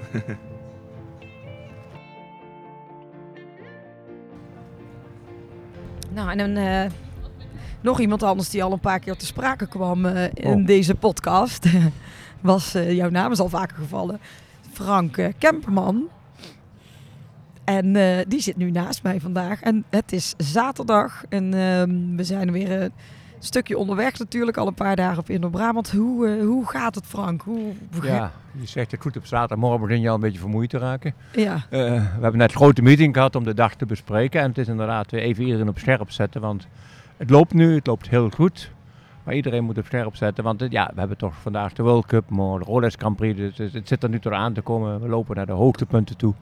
Nou, 6.14 6.30
en 6.30 6.38
dan 6.38 6.90
nog 7.80 8.00
iemand 8.00 8.22
anders 8.22 8.50
die 8.50 8.62
al 8.62 8.72
een 8.72 8.80
paar 8.80 8.98
keer 8.98 9.16
te 9.16 9.26
sprake 9.26 9.66
kwam 9.66 10.06
uh, 10.06 10.24
in 10.34 10.60
oh. 10.60 10.66
deze 10.66 10.94
podcast. 10.94 11.66
was, 12.40 12.76
uh, 12.76 12.92
jouw 12.92 13.10
naam 13.10 13.32
is 13.32 13.40
al 13.40 13.48
vaker 13.48 13.76
gevallen. 13.76 14.20
Frank 14.72 15.30
Kemperman. 15.38 16.08
En 17.64 17.92
die 18.28 18.40
zit 18.40 18.56
nu 18.56 18.70
naast 18.70 19.02
mij 19.02 19.20
vandaag. 19.20 19.62
En 19.62 19.84
het 19.90 20.12
is 20.12 20.34
zaterdag. 20.36 21.24
En 21.28 21.54
ehm, 21.54 22.16
we 22.16 22.24
zijn 22.24 22.52
weer 22.52 22.90
stukje 23.44 23.78
onderweg 23.78 24.18
natuurlijk. 24.18 24.56
Al 24.56 24.66
een 24.66 24.74
paar 24.74 24.96
dagen 24.96 25.18
op 25.18 25.30
Indo-Brabant. 25.30 25.90
Hoe, 25.90 26.42
hoe 26.42 26.68
gaat 26.68 26.94
het 26.94 27.06
Frank? 27.06 27.42
Hoe, 27.42 27.72
ja, 28.02 28.32
je 28.52 28.66
zegt 28.66 28.90
het 28.90 29.00
goed 29.00 29.16
op 29.16 29.26
zaterdagmorgen 29.26 29.80
begin 29.80 30.00
je 30.00 30.08
al 30.08 30.14
een 30.14 30.20
beetje 30.20 30.38
vermoeid 30.38 30.70
te 30.70 30.78
raken. 30.78 31.14
Ja. 31.32 31.66
we 31.70 31.76
hebben 32.20 32.36
net 32.36 32.50
een 32.50 32.56
grote 32.56 32.82
meeting 32.82 33.14
gehad 33.14 33.36
om 33.36 33.44
de 33.44 33.54
dag 33.54 33.74
te 33.74 33.86
bespreken. 33.86 34.40
En 34.40 34.48
het 34.48 34.58
is 34.58 34.68
inderdaad 34.68 35.12
even 35.12 35.44
iedereen 35.44 35.68
op 35.68 35.78
scherp 35.78 36.10
zetten. 36.10 36.40
Want 36.40 36.66
het 37.16 37.30
loopt 37.30 37.52
nu, 37.52 37.74
het 37.74 37.86
loopt 37.86 38.08
heel 38.08 38.30
goed. 38.30 38.70
Maar 39.24 39.34
iedereen 39.34 39.64
moet 39.64 39.78
op 39.78 39.84
scherp 39.84 40.16
zetten, 40.16 40.44
want 40.44 40.66
ja, 40.68 40.90
we 40.94 40.98
hebben 40.98 41.16
toch 41.16 41.34
vandaag 41.42 41.72
de 41.72 41.82
World 41.82 42.06
Cup, 42.06 42.30
maar 42.30 42.58
de 42.58 42.64
Rolex 42.64 42.94
Grand 42.98 43.16
Prix, 43.16 43.36
dus 43.56 43.72
het 43.72 43.88
zit 43.88 44.02
er 44.02 44.08
nu 44.08 44.20
toch 44.20 44.32
aan 44.32 44.52
te 44.52 44.60
komen. 44.60 45.00
We 45.00 45.08
lopen 45.08 45.36
naar 45.36 45.46
de 45.46 45.52
hoogtepunten 45.52 46.16
toe. 46.16 46.34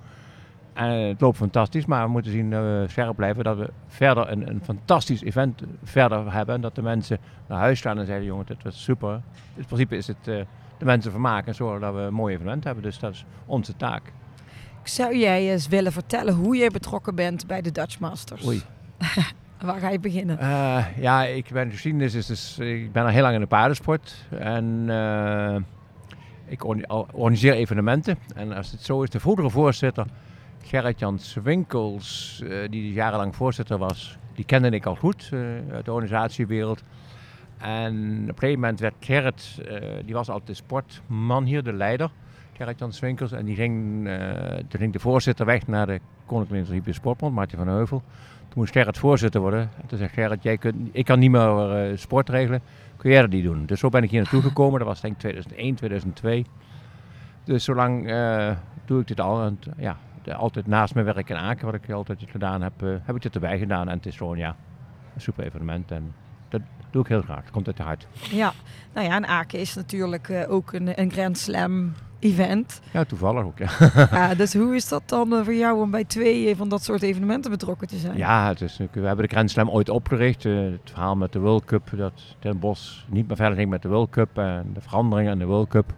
En 0.72 0.90
het 0.90 1.20
loopt 1.20 1.36
fantastisch, 1.36 1.86
maar 1.86 2.04
we 2.04 2.10
moeten 2.10 2.32
zien 2.32 2.50
dat 2.50 2.62
we 2.62 2.84
scherp 2.88 3.16
blijven, 3.16 3.44
dat 3.44 3.56
we 3.56 3.70
verder 3.86 4.30
een, 4.30 4.48
een 4.48 4.60
fantastisch 4.64 5.22
event 5.22 5.62
verder 5.82 6.32
hebben. 6.32 6.54
En 6.54 6.60
dat 6.60 6.74
de 6.74 6.82
mensen 6.82 7.18
naar 7.46 7.58
huis 7.58 7.80
gaan 7.80 7.98
en 7.98 8.06
zeggen, 8.06 8.24
jongen, 8.24 8.46
dit 8.46 8.62
was 8.62 8.82
super. 8.82 9.20
In 9.54 9.64
principe 9.64 9.96
is 9.96 10.06
het 10.06 10.28
uh, 10.28 10.40
de 10.78 10.84
mensen 10.84 11.10
vermaken 11.10 11.46
en 11.46 11.54
zorgen 11.54 11.80
dat 11.80 11.94
we 11.94 12.00
een 12.00 12.14
mooi 12.14 12.34
evenement 12.34 12.64
hebben. 12.64 12.82
Dus 12.82 12.98
dat 12.98 13.12
is 13.12 13.24
onze 13.46 13.76
taak. 13.76 14.02
Zou 14.82 15.16
jij 15.16 15.50
eens 15.50 15.68
willen 15.68 15.92
vertellen 15.92 16.34
hoe 16.34 16.56
jij 16.56 16.68
betrokken 16.68 17.14
bent 17.14 17.46
bij 17.46 17.62
de 17.62 17.72
Dutch 17.72 17.98
Masters? 17.98 18.46
Oei. 18.46 18.62
Waar 19.60 19.80
ga 19.80 19.88
je 19.88 20.00
beginnen? 20.00 20.38
Uh, 20.40 20.84
ja, 20.96 21.24
ik 21.24 21.48
ben 21.52 21.70
geschiedenis, 21.70 22.14
is 22.14 22.26
dus, 22.26 22.58
ik 22.58 22.92
ben 22.92 23.02
al 23.02 23.08
heel 23.08 23.22
lang 23.22 23.34
in 23.34 23.40
de 23.40 23.46
paardensport. 23.46 24.26
En 24.38 24.84
uh, 24.88 25.56
ik 26.46 26.64
organiseer 26.64 27.52
evenementen. 27.52 28.18
En 28.34 28.52
als 28.52 28.70
het 28.70 28.82
zo 28.82 29.02
is, 29.02 29.10
de 29.10 29.20
vroegere 29.20 29.50
voorzitter, 29.50 30.06
Gerrit-Jan 30.62 31.18
Winkels, 31.42 32.40
uh, 32.44 32.68
die 32.70 32.92
jarenlang 32.92 33.36
voorzitter 33.36 33.78
was, 33.78 34.18
die 34.34 34.44
kende 34.44 34.70
ik 34.70 34.86
al 34.86 34.96
goed 34.96 35.30
uit 35.70 35.84
de 35.84 35.92
organisatiewereld. 35.92 36.82
En 37.58 38.18
op 38.22 38.28
een 38.28 38.38
gegeven 38.38 38.60
moment 38.60 38.80
werd 38.80 38.94
Gerrit, 39.00 39.62
die 40.04 40.14
was 40.14 40.28
altijd 40.28 40.46
de 40.46 40.54
sportman 40.54 41.44
hier, 41.44 41.62
de 41.62 41.72
leider. 41.72 42.10
Gerrit-Jan 42.52 42.92
Swinkels. 42.92 43.32
En 43.32 43.44
die 43.44 43.54
ging, 43.54 44.08
toen 44.68 44.80
ging 44.80 44.92
de 44.92 44.98
voorzitter 44.98 45.46
weg 45.46 45.66
naar 45.66 45.86
de 45.86 46.00
Koninklijke 46.26 46.92
Sportbond, 46.92 47.34
Martin 47.34 47.58
van 47.58 47.68
Heuvel. 47.68 48.02
Toen 48.38 48.52
moest 48.54 48.72
Gerrit 48.72 48.98
voorzitter 48.98 49.40
worden. 49.40 49.60
En 49.60 49.86
toen 49.86 49.98
zei 49.98 50.10
Gerrit, 50.10 50.42
jij 50.42 50.58
kunt, 50.58 50.88
ik 50.92 51.04
kan 51.04 51.18
niet 51.18 51.30
meer 51.30 51.92
sport 51.98 52.28
regelen. 52.28 52.62
Kun 53.02 53.10
jij 53.10 53.20
dat 53.20 53.30
niet 53.30 53.44
doen? 53.44 53.66
Dus 53.66 53.80
zo 53.80 53.88
ben 53.88 54.02
ik 54.02 54.10
hier 54.10 54.20
naartoe 54.20 54.42
gekomen. 54.42 54.78
Dat 54.78 54.88
was 54.88 55.00
denk 55.00 55.14
ik 55.14 55.20
2001, 55.20 55.74
2002. 55.74 56.44
Dus 57.44 57.64
zolang 57.64 58.10
uh, 58.10 58.50
doe 58.84 59.00
ik 59.00 59.06
dit 59.06 59.20
al. 59.20 59.56
Ja, 59.76 59.96
altijd 60.30 60.66
naast 60.66 60.94
mijn 60.94 61.06
werk 61.06 61.28
in 61.28 61.36
Aken, 61.36 61.66
wat 61.66 61.74
ik 61.74 61.90
altijd 61.90 62.24
gedaan 62.26 62.62
heb, 62.62 62.82
uh, 62.82 62.94
heb 63.02 63.16
ik 63.16 63.22
dit 63.22 63.34
erbij 63.34 63.58
gedaan. 63.58 63.88
En 63.88 63.96
het 63.96 64.06
is 64.06 64.16
gewoon 64.16 64.38
ja, 64.38 64.56
een 65.14 65.20
super 65.20 65.44
evenement. 65.44 65.90
En 65.90 66.14
dat 66.48 66.60
doe 66.90 67.02
ik 67.02 67.08
heel 67.08 67.22
graag. 67.22 67.42
Het 67.42 67.50
komt 67.50 67.66
uit 67.66 67.76
de 67.76 67.82
hart. 67.82 68.06
Ja, 68.30 68.52
nou 68.94 69.06
ja, 69.06 69.14
en 69.14 69.26
Aken 69.26 69.58
is 69.58 69.74
natuurlijk 69.74 70.46
ook 70.48 70.72
een, 70.72 71.00
een 71.00 71.10
Grand 71.10 71.38
Slam 71.38 71.92
event. 72.22 72.80
Ja, 72.92 73.04
toevallig 73.04 73.44
ook, 73.44 73.58
ja. 73.58 73.70
ja 74.18 74.34
dus 74.34 74.54
hoe 74.54 74.74
is 74.74 74.88
dat 74.88 75.02
dan 75.06 75.34
eh, 75.34 75.44
voor 75.44 75.54
jou 75.54 75.80
om 75.80 75.90
bij 75.90 76.04
twee 76.04 76.56
van 76.56 76.68
dat 76.68 76.84
soort 76.84 77.02
evenementen 77.02 77.50
betrokken 77.50 77.88
te 77.88 77.96
zijn? 77.96 78.16
Ja, 78.16 78.48
het 78.48 78.60
is, 78.60 78.76
we 78.76 79.00
hebben 79.00 79.28
de 79.28 79.34
Grand 79.34 79.50
Slam 79.50 79.70
ooit 79.70 79.88
opgericht. 79.88 80.44
Uh, 80.44 80.70
het 80.70 80.90
verhaal 80.90 81.16
met 81.16 81.32
de 81.32 81.38
World 81.38 81.64
Cup, 81.64 81.90
dat 81.96 82.22
Den 82.38 82.58
Bos 82.58 83.06
niet 83.08 83.28
meer 83.28 83.36
verder 83.36 83.56
ging 83.56 83.70
met 83.70 83.82
de 83.82 83.88
World 83.88 84.10
Cup 84.10 84.38
en 84.38 84.70
de 84.74 84.80
veranderingen 84.80 85.32
in 85.32 85.38
de 85.38 85.44
World 85.44 85.68
Cup. 85.68 85.94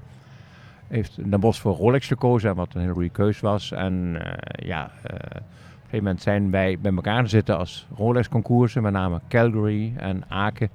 Heeft 0.95 1.31
Den 1.31 1.41
Bos 1.41 1.61
voor 1.61 1.75
Rolex 1.75 2.07
gekozen, 2.07 2.55
wat 2.55 2.75
een 2.75 2.81
hele 2.81 2.93
goede 2.93 3.09
keus 3.09 3.41
was. 3.41 3.73
En 3.73 4.15
uh, 4.15 4.33
ja, 4.69 4.85
op 4.85 5.11
een 5.11 5.41
gegeven 5.81 6.05
moment 6.05 6.23
zijn 6.23 6.51
wij 6.51 6.79
bij 6.79 6.93
elkaar 6.95 7.29
zitten 7.29 7.59
als 7.59 7.87
Rolex-concoursen, 7.97 8.83
met 8.83 8.93
name 8.93 9.21
Calgary 9.29 9.93
en 9.97 10.25
Aken. 10.29 10.69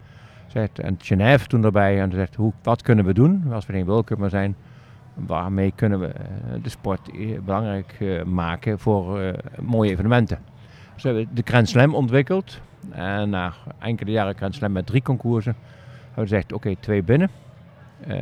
Zegt, 0.48 0.80
en 0.80 0.96
Genève 1.02 1.48
toen 1.48 1.64
erbij 1.64 2.02
en 2.02 2.12
zegt, 2.12 2.36
hoe, 2.36 2.54
wat 2.64 2.82
kunnen 2.82 3.06
we 3.06 3.14
doen 3.14 3.44
als 3.52 3.66
we 3.66 3.74
geen 3.74 3.86
World 3.86 4.12
zijn? 4.28 4.56
waarmee 5.28 5.74
kunnen 5.76 6.00
we 6.00 6.08
eh, 6.08 6.24
de 6.62 6.70
sport 6.70 7.12
eh, 7.12 7.40
belangrijk 7.40 7.96
eh, 8.00 8.24
maken 8.24 8.80
voor 8.80 9.36
mooie 9.60 9.92
evenementen. 9.92 10.40
Dus 10.94 11.04
we 11.04 11.10
hebben 11.10 11.36
de 11.36 11.42
Grand 11.46 11.70
Slam 11.70 11.96
ontwikkeld. 11.96 12.60
En 12.90 13.30
na 13.30 13.54
enkele 13.80 14.12
jaren 14.12 14.36
Grand 14.36 14.56
Slam 14.56 14.72
met 14.72 14.86
drie 14.86 15.02
concoursen 15.02 15.56
hebben 16.06 16.24
we 16.24 16.30
gezegd, 16.30 16.54
oké, 16.54 16.76
twee 16.80 17.04
binnen. 17.04 17.30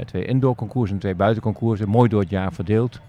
Twee 0.05 0.25
indoor 0.25 0.55
concoursen 0.55 0.95
en 0.95 1.01
twee 1.01 1.15
buitenconcoursen. 1.15 1.89
Mooi 1.89 2.09
door 2.09 2.21
het 2.21 2.29
jaar 2.29 2.53
verdeeld. 2.53 2.99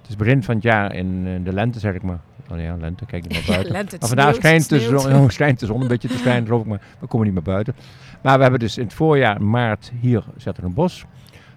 Het 0.00 0.10
is 0.10 0.16
begin 0.16 0.42
van 0.42 0.54
het 0.54 0.64
jaar 0.64 0.94
in 0.94 1.42
de 1.44 1.52
lente, 1.52 1.78
zeg 1.78 1.94
ik 1.94 2.02
maar. 2.02 2.18
Oh 2.50 2.60
ja, 2.60 2.76
lente, 2.76 3.06
kijk 3.06 3.22
niet 3.22 3.32
naar 3.32 3.46
buiten. 3.56 3.72
lente, 3.72 3.96
maar 4.00 4.08
vandaag 4.08 4.34
schijnt 4.34 4.68
de, 4.68 4.80
zon, 4.80 5.30
schijnt 5.30 5.60
de 5.60 5.66
zon 5.66 5.80
een 5.80 5.88
beetje 5.88 6.08
te 6.08 6.16
schijnen, 6.16 6.44
geloof 6.44 6.60
ik, 6.60 6.66
maar 6.66 6.80
we 6.98 7.06
komen 7.06 7.26
niet 7.26 7.34
meer 7.34 7.54
buiten. 7.54 7.74
Maar 8.20 8.36
we 8.36 8.42
hebben 8.42 8.60
dus 8.60 8.78
in 8.78 8.84
het 8.84 8.94
voorjaar, 8.94 9.42
maart, 9.42 9.92
hier 10.00 10.24
zetten 10.36 10.64
een 10.64 10.74
bos. 10.74 11.04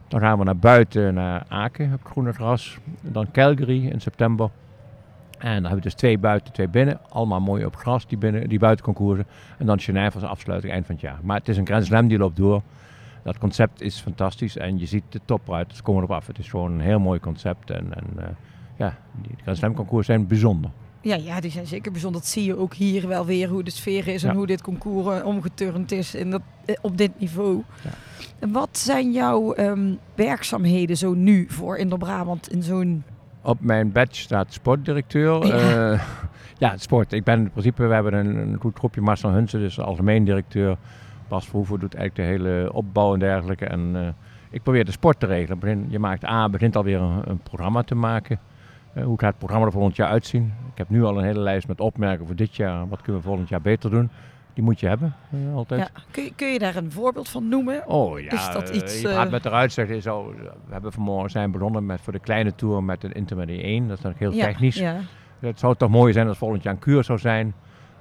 Dan 0.08 0.20
gaan 0.20 0.38
we 0.38 0.44
naar 0.44 0.58
buiten, 0.58 1.14
naar 1.14 1.44
Aken, 1.48 1.94
op 1.94 2.06
groene 2.06 2.34
gras. 2.34 2.78
Dan 3.02 3.32
Calgary 3.32 3.88
in 3.88 4.02
september. 4.02 4.50
En 5.38 5.54
dan 5.54 5.62
hebben 5.62 5.76
we 5.76 5.82
dus 5.82 5.94
twee 5.94 6.18
buiten, 6.18 6.54
twee 6.54 6.68
binnen. 6.68 7.00
Allemaal 7.10 7.42
mooi 7.42 7.66
op 7.66 7.76
gras, 7.76 8.08
die, 8.08 8.18
binnen, 8.18 8.50
die 8.50 8.60
buitenconcoursen. 8.60 9.26
En 9.58 9.66
dan 9.66 9.80
Genève 9.80 10.20
als 10.20 10.30
afsluiting 10.30 10.74
eind 10.74 10.86
van 10.86 10.96
het 10.96 11.04
jaar. 11.04 11.20
Maar 11.24 11.38
het 11.38 11.48
is 11.48 11.58
een 11.58 11.66
Grand 11.66 11.86
Slam 11.86 12.08
die 12.08 12.18
loopt 12.18 12.38
door. 12.38 12.62
Dat 13.26 13.38
concept 13.38 13.82
is 13.82 14.00
fantastisch 14.00 14.58
en 14.58 14.80
je 14.80 14.86
ziet 14.86 15.04
de 15.10 15.20
topruiters 15.26 15.82
komen 15.82 16.04
erop 16.04 16.16
af. 16.16 16.28
Het 16.28 16.38
is 16.38 16.50
gewoon 16.50 16.72
een 16.72 16.80
heel 16.80 17.00
mooi 17.00 17.20
concept. 17.20 17.70
En, 17.70 17.94
en 17.94 18.06
uh, 18.18 18.24
ja, 18.78 18.98
die 19.22 19.36
Grand 19.42 19.58
Slam 19.58 19.74
concours 19.74 20.06
zijn 20.06 20.28
bijzonder. 20.28 20.72
Ja, 21.02 21.16
ja, 21.16 21.40
die 21.40 21.52
zijn 21.52 21.68
zeker 21.68 21.92
bijzonder. 21.92 22.22
Dat 22.22 22.30
zie 22.30 22.44
je 22.44 22.58
ook 22.58 22.74
hier 22.74 23.08
wel 23.08 23.26
weer 23.26 23.50
hoe 23.50 23.64
de 23.64 23.72
sfeer 23.72 24.08
is 24.08 24.24
en 24.24 24.36
hoe 24.36 24.48
dit 24.48 24.62
concours 24.62 25.20
uh, 25.20 25.26
omgeturnd 25.26 25.92
is 25.92 26.16
in 26.16 26.32
dat, 26.32 26.42
uh, 26.66 26.76
op 26.82 26.98
dit 26.98 27.20
niveau. 27.20 27.64
Ja. 27.84 27.90
En 28.40 28.52
wat 28.52 28.78
zijn 28.78 29.12
jouw 29.12 29.58
um, 29.58 30.00
werkzaamheden 30.16 30.98
zo 30.98 31.14
nu 31.14 31.46
voor 31.50 31.78
Indo-Brabant 31.78 32.52
in 32.52 32.64
zo'n... 32.64 33.04
Op 33.42 33.62
mijn 33.62 33.92
badge 33.92 34.22
staat 34.22 34.54
sportdirecteur. 34.54 35.46
Ja. 35.46 36.00
Ja, 36.58 36.78
sport. 36.78 37.14
Ik 37.14 37.24
ben 37.24 37.40
in 37.40 37.52
principe, 37.52 37.86
we 37.86 37.94
hebben 37.94 38.14
een, 38.14 38.36
een 38.36 38.58
goed 38.60 38.78
groepje. 38.78 39.02
Marcel 39.02 39.30
Hunsen, 39.30 39.60
dus 39.60 39.80
algemeen 39.80 40.24
directeur. 40.24 40.78
Bas 41.28 41.46
Verhoeven 41.46 41.80
doet 41.80 41.96
eigenlijk 41.96 42.30
de 42.30 42.36
hele 42.36 42.74
opbouw 42.74 43.14
en 43.14 43.20
dergelijke. 43.20 43.66
En 43.66 44.16
ik 44.50 44.64
probeer 44.64 44.86
de 44.86 44.92
sport 44.92 45.20
te 45.20 45.26
regelen. 45.26 45.86
Je 45.90 46.00
maakt 46.00 46.26
A, 46.26 46.50
begint 46.50 46.76
alweer 46.76 47.02
een, 47.02 47.22
een 47.30 47.40
programma 47.40 47.82
te 47.82 47.96
maken. 47.96 48.40
Uh, 48.98 49.04
hoe 49.04 49.20
gaat 49.20 49.30
het 49.30 49.38
programma 49.38 49.66
er 49.66 49.72
volgend 49.72 49.96
jaar 49.96 50.10
uitzien? 50.10 50.54
Ik 50.72 50.78
heb 50.78 50.90
nu 50.90 51.04
al 51.04 51.18
een 51.18 51.24
hele 51.24 51.40
lijst 51.40 51.68
met 51.68 51.80
opmerkingen 51.80 52.28
voor 52.28 52.36
dit 52.36 52.56
jaar. 52.56 52.88
Wat 52.88 53.02
kunnen 53.02 53.22
we 53.22 53.28
volgend 53.28 53.50
jaar 53.50 53.62
beter 53.62 53.90
doen? 53.90 54.10
Die 54.54 54.64
moet 54.64 54.80
je 54.80 54.88
hebben, 54.88 55.16
uh, 55.34 55.56
altijd. 55.56 55.82
Ja. 55.82 56.02
Kun, 56.12 56.24
je, 56.24 56.34
kun 56.36 56.48
je 56.48 56.60
daar 56.60 56.76
een 56.76 56.92
voorbeeld 56.92 57.30
van 57.30 57.50
noemen? 57.50 57.88
Oh 57.88 58.20
ja, 58.20 58.32
is 58.32 58.50
dat 58.54 58.70
iets, 58.70 59.02
je 59.02 59.08
praat 59.08 59.32
met 59.32 59.46
eruit 59.46 59.72
zeggen. 59.72 60.02
Zo, 60.02 60.34
we 60.68 60.74
hebben 60.74 60.92
vanmorgen 60.92 61.30
zijn 61.30 61.52
begonnen 61.52 61.86
met 61.86 62.02
voor 62.02 62.14
de 62.14 62.20
kleine 62.20 62.56
tour 62.56 62.84
met 62.84 63.04
een 63.04 63.12
Intermediate 63.12 63.64
1. 63.64 63.88
Dat 63.88 63.98
is 63.98 64.04
natuurlijk 64.04 64.20
heel 64.20 64.42
ja, 64.42 64.46
technisch. 64.46 64.76
Ja. 64.76 65.00
Het 65.40 65.60
zou 65.60 65.76
toch 65.76 65.90
mooi 65.90 66.14
zijn 66.14 66.28
als 66.28 66.38
volgend 66.38 66.64
jaar 66.64 66.74
een 66.74 66.80
kuur 66.80 67.04
zou 67.04 67.20
zijn. 67.20 67.54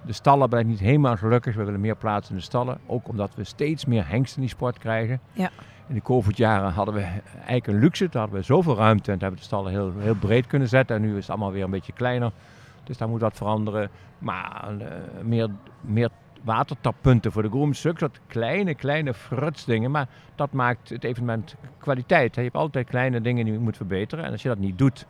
De 0.06 0.12
stallen 0.12 0.50
ik 0.50 0.66
niet 0.66 0.80
helemaal 0.80 1.16
gelukkig. 1.16 1.54
We 1.54 1.64
willen 1.64 1.80
meer 1.80 1.96
plaatsen 1.96 2.34
in 2.34 2.38
de 2.38 2.44
stallen. 2.44 2.78
Ook 2.86 3.08
omdat 3.08 3.34
we 3.34 3.44
steeds 3.44 3.84
meer 3.84 4.08
hengsten 4.08 4.36
in 4.36 4.46
die 4.46 4.56
sport 4.56 4.78
krijgen. 4.78 5.20
Ja. 5.32 5.50
In 5.86 5.94
de 5.94 6.02
COVID-jaren 6.02 6.72
hadden 6.72 6.94
we 6.94 7.00
eigenlijk 7.34 7.66
een 7.66 7.78
luxe. 7.78 8.08
Toen 8.08 8.20
hadden 8.20 8.38
we 8.38 8.44
zoveel 8.44 8.76
ruimte 8.76 9.12
en 9.12 9.18
hebben 9.18 9.30
we 9.30 9.36
de 9.36 9.42
stallen 9.42 9.70
heel, 9.70 9.92
heel 9.98 10.14
breed 10.14 10.46
kunnen 10.46 10.68
zetten. 10.68 10.96
En 10.96 11.02
nu 11.02 11.10
is 11.10 11.20
het 11.20 11.30
allemaal 11.30 11.52
weer 11.52 11.64
een 11.64 11.70
beetje 11.70 11.92
kleiner. 11.92 12.32
Dus 12.84 12.96
daar 12.96 13.08
moet 13.08 13.20
wat 13.20 13.36
veranderen. 13.36 13.90
Maar 14.18 14.74
uh, 14.78 14.86
meer, 15.22 15.48
meer 15.80 16.08
watertappunten 16.42 17.32
voor 17.32 17.42
de 17.42 17.48
grooms. 17.48 17.80
Zulke 17.80 17.98
soort 17.98 18.20
kleine, 18.26 18.74
kleine 18.74 19.14
frutsdingen. 19.14 19.90
Maar 19.90 20.08
dat 20.34 20.52
maakt 20.52 20.88
het 20.88 21.04
evenement 21.04 21.54
kwaliteit. 21.78 22.34
Je 22.34 22.40
hebt 22.40 22.54
altijd 22.54 22.88
kleine 22.88 23.20
dingen 23.20 23.44
die 23.44 23.54
je 23.54 23.60
moet 23.60 23.76
verbeteren. 23.76 24.24
En 24.24 24.32
als 24.32 24.42
je 24.42 24.48
dat 24.48 24.58
niet 24.58 24.78
doet, 24.78 25.06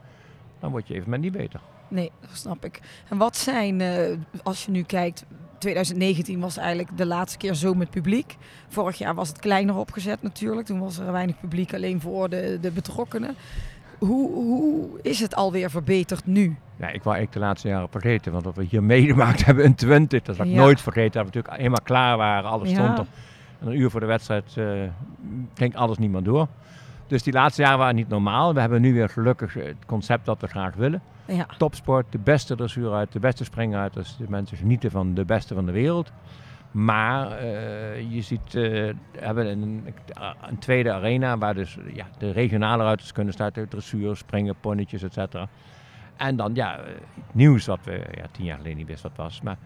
dan 0.59 0.71
wordt 0.71 0.89
je 0.89 0.95
evenement 0.95 1.23
niet 1.23 1.33
beter. 1.33 1.61
Nee, 1.95 2.11
dat 2.21 2.31
snap 2.33 2.65
ik. 2.65 2.81
En 3.09 3.17
wat 3.17 3.37
zijn, 3.37 3.81
uh, 3.81 4.17
als 4.43 4.65
je 4.65 4.71
nu 4.71 4.83
kijkt, 4.83 5.25
2019 5.59 6.41
was 6.41 6.57
eigenlijk 6.57 6.97
de 6.97 7.07
laatste 7.07 7.39
keer 7.39 7.55
zo 7.55 7.75
met 7.75 7.91
publiek. 7.91 8.37
Vorig 8.69 8.99
jaar 8.99 9.15
was 9.15 9.29
het 9.29 9.39
kleiner 9.39 9.77
opgezet 9.77 10.23
natuurlijk. 10.23 10.67
Toen 10.67 10.79
was 10.79 10.99
er 10.99 11.13
weinig 11.13 11.41
publiek 11.41 11.75
alleen 11.75 12.01
voor 12.01 12.29
de, 12.29 12.59
de 12.61 12.71
betrokkenen. 12.71 13.35
Hoe, 13.99 14.33
hoe 14.33 15.01
is 15.03 15.21
het 15.21 15.35
alweer 15.35 15.71
verbeterd 15.71 16.27
nu? 16.27 16.57
Ja, 16.77 16.89
ik 16.89 17.03
wou 17.03 17.19
ik 17.19 17.33
de 17.33 17.39
laatste 17.39 17.69
jaren 17.69 17.89
vergeten. 17.91 18.33
Want 18.33 18.45
wat 18.45 18.57
we 18.57 18.65
hier 18.65 18.83
meegemaakt 18.83 19.45
hebben 19.47 19.65
in 19.65 19.75
20, 19.75 20.23
dat 20.23 20.37
zal 20.37 20.47
ik 20.47 20.53
nooit 20.53 20.81
vergeten. 20.81 21.13
Dat 21.13 21.21
we 21.21 21.27
natuurlijk 21.27 21.57
helemaal 21.57 21.85
klaar 21.85 22.17
waren, 22.17 22.51
alles 22.51 22.71
stond 22.71 22.99
er. 22.99 23.07
En 23.61 23.67
een 23.67 23.79
uur 23.79 23.91
voor 23.91 24.01
de 24.01 24.07
wedstrijd 24.07 24.55
uh, 24.59 24.83
ging 25.55 25.77
alles 25.77 25.99
niet 25.99 26.11
meer 26.11 26.23
door. 26.23 26.49
Dus 27.07 27.23
die 27.23 27.33
laatste 27.33 27.63
jaren 27.63 27.79
waren 27.79 27.95
niet 27.95 28.09
normaal. 28.09 28.55
We 28.55 28.61
hebben 28.61 28.81
nu 28.81 28.93
weer 28.95 29.09
gelukkig 29.09 29.55
het 29.55 29.77
concept 29.87 30.25
dat 30.25 30.41
we 30.41 30.47
graag 30.47 30.75
willen. 30.75 31.03
Ja. 31.27 31.47
Topsport, 31.59 32.07
de 32.12 32.18
beste 32.18 32.57
dressuur 32.57 32.93
uit, 32.93 33.12
de 33.12 33.18
beste 33.18 33.45
springer 33.45 33.79
uit. 33.79 33.95
Dus 33.95 34.16
de 34.16 34.27
mensen 34.29 34.57
genieten 34.57 34.91
van 34.91 35.14
de 35.14 35.25
beste 35.25 35.55
van 35.55 35.66
de 35.66 35.72
wereld. 35.72 36.12
Maar 36.70 37.45
uh, 37.45 38.12
je 38.12 38.22
ziet, 38.22 38.55
uh, 38.55 38.93
hebben 39.18 39.47
een, 39.47 39.85
een, 40.49 40.59
tweede 40.59 40.93
arena 40.93 41.39
waar 41.39 41.55
dus 41.55 41.79
ja, 41.93 42.07
de 42.18 42.31
regionale 42.31 42.83
ruiters 42.83 43.12
kunnen 43.12 43.33
starten. 43.33 43.68
Dressuur, 43.68 44.16
springen, 44.16 44.55
ponnetjes, 44.61 45.03
et 45.03 45.12
cetera. 45.12 45.49
En 46.16 46.37
dan 46.37 46.55
ja, 46.55 46.81
het 47.14 47.35
nieuws 47.35 47.66
wat 47.66 47.79
we 47.85 48.05
ja, 48.14 48.27
tien 48.31 48.45
jaar 48.45 48.57
geleden 48.57 48.79
niet 48.79 48.87
wisten 48.87 49.11
wat 49.14 49.25
was. 49.25 49.41
Maar 49.41 49.57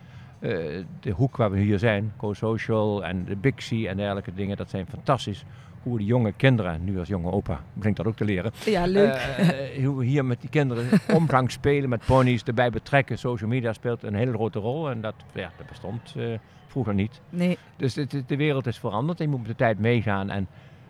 de 1.00 1.10
hoek 1.10 1.36
waar 1.36 1.50
we 1.50 1.58
hier 1.58 1.78
zijn, 1.78 2.12
Co-Social 2.16 3.04
en 3.04 3.24
de 3.24 3.50
C 3.50 3.70
en 3.70 3.96
dergelijke 3.96 4.34
dingen, 4.34 4.56
dat 4.56 4.70
zijn 4.70 4.86
fantastisch 4.86 5.44
hoe 5.88 5.98
de 5.98 6.04
jonge 6.04 6.32
kinderen, 6.32 6.84
nu 6.84 6.98
als 6.98 7.08
jonge 7.08 7.30
opa, 7.30 7.60
begint 7.72 7.96
dat 7.96 8.06
ook 8.06 8.16
te 8.16 8.24
leren. 8.24 8.52
Ja, 8.64 8.86
leuk. 8.86 9.36
Uh, 9.40 9.86
hoe 9.86 9.98
we 9.98 10.04
hier 10.04 10.24
met 10.24 10.40
die 10.40 10.50
kinderen 10.50 10.86
omgang 11.20 11.50
spelen 11.50 11.88
met 11.88 12.04
ponies, 12.06 12.42
erbij 12.42 12.70
betrekken. 12.70 13.18
Social 13.18 13.48
media 13.48 13.72
speelt 13.72 14.02
een 14.02 14.14
hele 14.14 14.32
grote 14.32 14.58
rol 14.58 14.90
en 14.90 15.00
dat, 15.00 15.14
ja, 15.32 15.50
dat 15.56 15.66
bestond 15.66 16.14
uh, 16.16 16.38
vroeger 16.66 16.94
niet. 16.94 17.20
Nee. 17.30 17.58
Dus 17.76 17.94
de, 17.94 18.24
de, 18.26 18.36
wereld 18.36 18.66
is 18.66 18.78
veranderd 18.78 19.18
en 19.18 19.24
je 19.24 19.30
moet 19.30 19.40
met 19.40 19.48
de 19.48 19.56
tijd 19.56 19.78
meegaan 19.78 20.30
en 20.30 20.48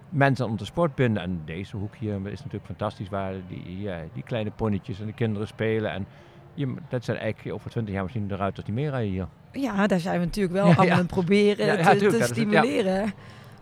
mensen 0.09 0.47
om 0.47 0.57
de 0.57 0.65
sport 0.65 0.95
binden. 0.95 1.23
En 1.23 1.43
deze 1.45 1.77
hoek 1.77 1.97
hier 1.97 2.15
is 2.15 2.39
natuurlijk 2.39 2.67
fantastisch 2.67 3.09
waar 3.09 3.35
die, 3.49 3.81
ja, 3.81 4.03
die 4.13 4.23
kleine 4.23 4.51
ponnetjes 4.51 5.01
en 5.01 5.07
de 5.07 5.13
kinderen 5.13 5.47
spelen. 5.47 5.93
En 5.93 6.07
je, 6.55 6.75
dat 6.89 7.05
zijn 7.05 7.17
eigenlijk 7.17 7.55
over 7.55 7.71
twintig 7.71 7.95
jaar 7.95 8.03
misschien 8.03 8.31
eruit 8.31 8.55
tot 8.55 8.65
die 8.65 8.75
meer 8.75 8.91
rijden 8.91 9.11
hier. 9.11 9.29
Ja, 9.53 9.87
daar 9.87 10.01
zijn 10.01 10.19
we 10.19 10.25
natuurlijk 10.25 10.55
wel 10.55 10.67
ja, 10.87 10.93
aan 10.93 10.99
het 10.99 11.07
proberen 11.07 11.99
te, 11.99 12.07
te 12.07 12.23
stimuleren. 12.23 13.13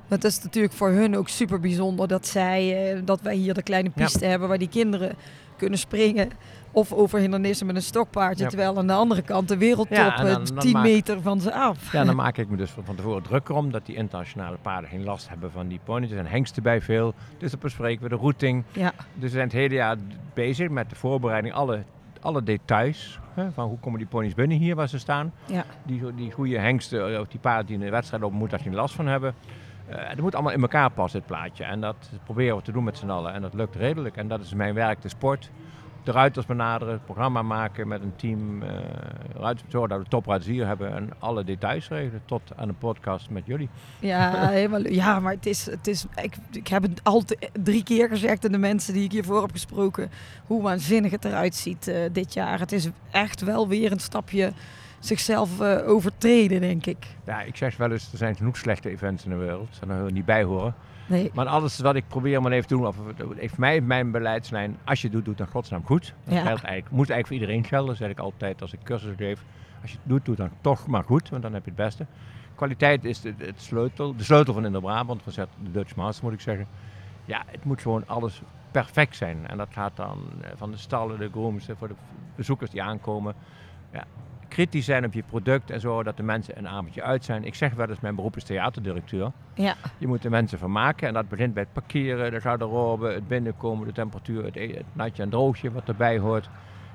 Het 0.09 0.25
is 0.25 0.43
natuurlijk 0.43 0.75
voor 0.75 0.91
hun 0.91 1.17
ook 1.17 1.29
super 1.29 1.61
bijzonder 1.61 2.09
dat 2.09 2.27
zij, 2.27 2.95
uh, 2.95 3.01
dat 3.05 3.21
wij 3.21 3.35
hier 3.35 3.55
de 3.55 3.63
kleine 3.63 3.91
piste 3.91 4.25
hebben 4.25 4.49
waar 4.49 4.59
die 4.59 4.69
kinderen 4.69 5.17
kunnen 5.57 5.79
springen. 5.79 6.31
Of 6.73 6.93
over 6.93 7.19
hindernissen 7.19 7.67
met 7.67 7.77
een 7.77 7.83
stokpaardje. 7.83 8.47
Terwijl 8.47 8.79
aan 8.79 8.87
de 8.87 8.93
andere 8.93 9.23
kant 9.23 9.49
de 9.49 9.57
wereldtop 9.57 9.97
ja, 9.97 10.25
dan, 10.25 10.45
10 10.59 10.81
meter 10.81 11.23
van 11.23 11.41
ze 11.41 11.53
af. 11.53 11.93
Ja, 11.93 12.05
dan 12.05 12.17
maak 12.25 12.39
ik 12.39 12.49
me 12.49 12.57
dus 12.57 12.71
van 12.71 12.95
tevoren 12.95 13.23
drukker 13.23 13.55
om 13.55 13.71
dat 13.71 13.87
die 13.87 13.97
internationale 13.97 14.57
paarden 14.63 14.91
geen 14.91 15.05
last 15.05 15.29
hebben 15.29 15.51
van 15.51 15.69
die 15.69 15.81
ponies. 15.85 16.09
Er 16.09 16.15
zijn 16.15 16.27
hengsten 16.27 16.63
bij 16.63 16.81
veel. 16.81 17.15
Dus 17.39 17.51
dan 17.51 17.61
bespreken 17.61 18.03
we 18.03 18.09
de 18.09 18.17
routing. 18.17 18.65
Ja. 18.73 18.93
Dus 18.97 19.23
we 19.23 19.29
zijn 19.29 19.45
het 19.45 19.53
hele 19.53 19.75
jaar 19.75 19.97
bezig 20.35 20.69
met 20.69 20.91
de 20.91 20.97
voorbereiding. 20.97 21.55
Alle, 21.55 21.83
alle 22.21 22.43
details. 22.43 23.19
Hè, 23.35 23.53
van 23.53 23.69
hoe 23.69 23.79
komen 23.79 23.99
die 23.99 24.09
ponies 24.09 24.35
binnen 24.35 24.59
hier 24.59 24.75
waar 24.75 24.89
ze 24.89 24.99
staan. 24.99 25.33
Ja. 25.47 25.65
Die, 25.83 26.15
die 26.15 26.31
goede 26.31 26.59
hengsten, 26.59 27.21
of 27.21 27.29
die 27.29 27.41
paarden 27.41 27.67
die 27.67 27.75
in 27.75 27.81
de 27.81 27.91
wedstrijd 27.91 28.23
op 28.23 28.33
moeten, 28.33 28.59
daar 28.59 28.67
geen 28.67 28.77
last 28.77 28.95
van 28.95 29.07
hebben. 29.07 29.35
Uh, 29.91 29.95
het 29.99 30.21
moet 30.21 30.35
allemaal 30.35 30.53
in 30.53 30.61
elkaar 30.61 30.91
passen, 30.91 31.19
het 31.19 31.29
plaatje. 31.29 31.65
En 31.65 31.81
dat 31.81 32.11
proberen 32.25 32.57
we 32.57 32.63
te 32.63 32.73
doen 32.73 32.85
met 32.85 32.99
z'n 32.99 33.11
allen. 33.11 33.33
En 33.33 33.43
dat 33.43 33.55
lukt 33.55 33.75
redelijk. 33.75 34.17
En 34.17 34.29
dat 34.29 34.41
is 34.41 34.55
mijn 34.55 34.75
werk, 34.75 35.03
de 35.03 35.09
sport. 35.09 35.51
De 36.03 36.13
ruiters 36.13 36.47
benaderen, 36.47 36.95
het 36.95 37.05
programma 37.05 37.43
maken 37.43 37.89
met 37.89 38.03
een 38.03 38.17
team. 38.17 38.63
Uh, 38.63 38.69
ruiters, 39.35 39.71
zorgen 39.71 39.91
dat 39.91 39.99
we 39.99 40.09
topruiters 40.09 40.51
hier 40.51 40.67
hebben 40.67 40.95
en 40.95 41.11
alle 41.19 41.45
details 41.45 41.89
regelen. 41.89 42.23
Tot 42.25 42.43
aan 42.57 42.69
de 42.69 42.75
podcast 42.75 43.31
met 43.31 43.47
jullie. 43.47 43.69
Ja, 44.01 44.49
helemaal, 44.49 44.87
ja 44.87 45.21
maar 45.21 45.33
het 45.33 45.47
is, 45.47 45.67
het 45.67 45.87
is, 45.87 46.07
ik, 46.23 46.37
ik 46.51 46.69
heb 46.69 46.83
het 46.83 47.01
al 47.03 47.23
drie 47.63 47.83
keer 47.83 48.09
gezegd 48.09 48.45
aan 48.45 48.53
de 48.53 48.59
mensen 48.59 48.95
die 48.95 49.05
ik 49.05 49.13
hiervoor 49.13 49.43
heb 49.43 49.53
gesproken. 49.53 50.11
Hoe 50.47 50.63
waanzinnig 50.63 51.11
het 51.11 51.25
eruit 51.25 51.55
ziet 51.55 51.89
uh, 51.89 51.97
dit 52.13 52.35
jaar. 52.35 52.59
Het 52.59 52.73
is 52.73 52.89
echt 53.11 53.41
wel 53.41 53.69
weer 53.69 53.93
een 53.93 54.01
stapje 54.01 54.53
zichzelf 54.99 55.61
uh, 55.61 55.89
overtreden, 55.89 56.61
denk 56.61 56.87
ik. 56.87 57.07
Ja, 57.25 57.43
ik 57.43 57.57
zeg 57.57 57.77
wel 57.77 57.91
eens, 57.93 58.13
er 58.13 58.19
zijn 58.19 58.37
genoeg 58.37 58.57
slechte 58.57 58.91
events 58.91 59.25
in 59.25 59.31
de 59.31 59.37
wereld. 59.37 59.79
Daar 59.87 60.05
we 60.05 60.11
niet 60.11 60.25
bij 60.25 60.43
horen. 60.45 60.75
Nee. 61.09 61.31
Maar 61.35 61.47
alles 61.47 61.79
wat 61.79 61.95
ik 61.95 62.09
probeer 62.09 62.43
maar 62.43 62.53
even 62.53 62.69
te 62.69 62.75
doen, 62.75 62.87
of 62.87 62.97
heeft 63.37 63.59
mij 63.59 63.81
mijn 63.81 64.11
beleiidslijn, 64.11 64.77
als 64.85 65.01
je 65.01 65.07
het 65.07 65.17
doet, 65.17 65.25
doe 65.25 65.35
het 65.35 65.43
dan 65.43 65.53
godsnaam 65.53 65.85
goed. 65.85 66.15
Dat 66.25 66.35
Ja. 66.35 66.43
geldt 66.43 66.63
eigenlijk, 66.63 66.91
moet 66.97 67.11
eigenlijk 67.11 67.27
voor 67.27 67.37
iedereen 67.37 67.65
gelden, 67.65 67.89
dat 67.89 67.97
zeg 67.97 68.11
ik 68.11 68.19
altijd 68.19 68.63
als 68.63 68.73
ik 68.73 68.79
cursus 68.83 69.15
geef. 69.17 69.45
Als 69.83 69.91
je 69.91 69.97
het 69.97 70.09
doet, 70.09 70.25
doe 70.25 70.35
het 70.35 70.49
dan 70.49 70.59
toch 70.61 70.87
maar 70.87 71.05
goed, 71.05 71.29
want 71.29 71.43
dan 71.43 71.53
heb 71.53 71.65
je 71.65 71.71
het 71.71 71.79
beste. 71.79 72.07
Kwaliteit 72.55 73.05
is 73.05 73.21
de, 73.21 73.35
het 73.39 73.63
sleutel, 73.63 74.17
de 74.17 74.25
sleutel 74.25 74.55
van 74.55 74.65
Indo-Brabant, 74.67 75.23
van 75.23 75.33
de 75.63 75.71
Dutch 75.71 75.95
Master 75.95 76.25
moet 76.25 76.33
ik 76.33 76.41
zeggen. 76.41 76.67
Ja, 77.25 77.43
het 77.47 77.65
moet 77.65 77.83
gewoon 77.83 78.03
alles 78.07 78.43
perfect 78.71 79.17
zijn. 79.17 79.47
En 79.47 79.57
dat 79.57 79.69
gaat 79.71 79.97
dan 79.97 80.19
eh, 80.41 80.51
van 80.57 80.71
de 80.71 80.77
stallen, 80.77 81.19
de 81.19 81.29
grooms, 81.31 81.69
eh, 81.69 81.77
voor 81.79 81.89
de 81.89 81.95
bezoekers 82.37 82.71
die 82.71 82.83
aankomen. 82.83 83.35
Ja, 83.93 84.05
kritisch 84.49 84.85
zijn 84.85 85.05
op 85.05 85.13
je 85.13 85.23
product 85.23 85.71
en 85.71 85.81
zo, 85.81 86.03
dat 86.03 86.17
de 86.17 86.23
mensen 86.23 86.59
een 86.59 86.69
avondje 86.69 87.03
uit 87.03 87.25
zijn. 87.25 87.45
Ik 87.45 87.55
zeg 87.55 87.75
wel 87.75 87.89
eens, 87.89 88.01
mijn 88.01 88.15
beroep 88.15 88.37
is 88.37 88.45
theaterdirecteur. 88.45 89.31
Ja. 89.55 89.75
Je 89.99 90.07
moet 90.07 90.23
de 90.23 90.31
mensen 90.31 90.59
vermaken 90.59 91.09
en 91.09 91.15
dat 91.15 91.29
begint 91.29 91.55
bij 91.55 91.63
het 91.63 91.73
parkeren, 91.73 92.31
de 92.31 92.41
garderobe, 92.41 93.13
het 93.13 93.29
binnenkomen, 93.29 93.87
de 93.87 93.93
temperatuur, 93.93 94.45
het, 94.45 94.57
e- 94.57 94.75
het 94.75 94.85
natje 94.93 95.23
en 95.23 95.29
droogje 95.31 95.73
wat 95.73 95.89
erbij 95.89 96.19
hoort. 96.19 96.49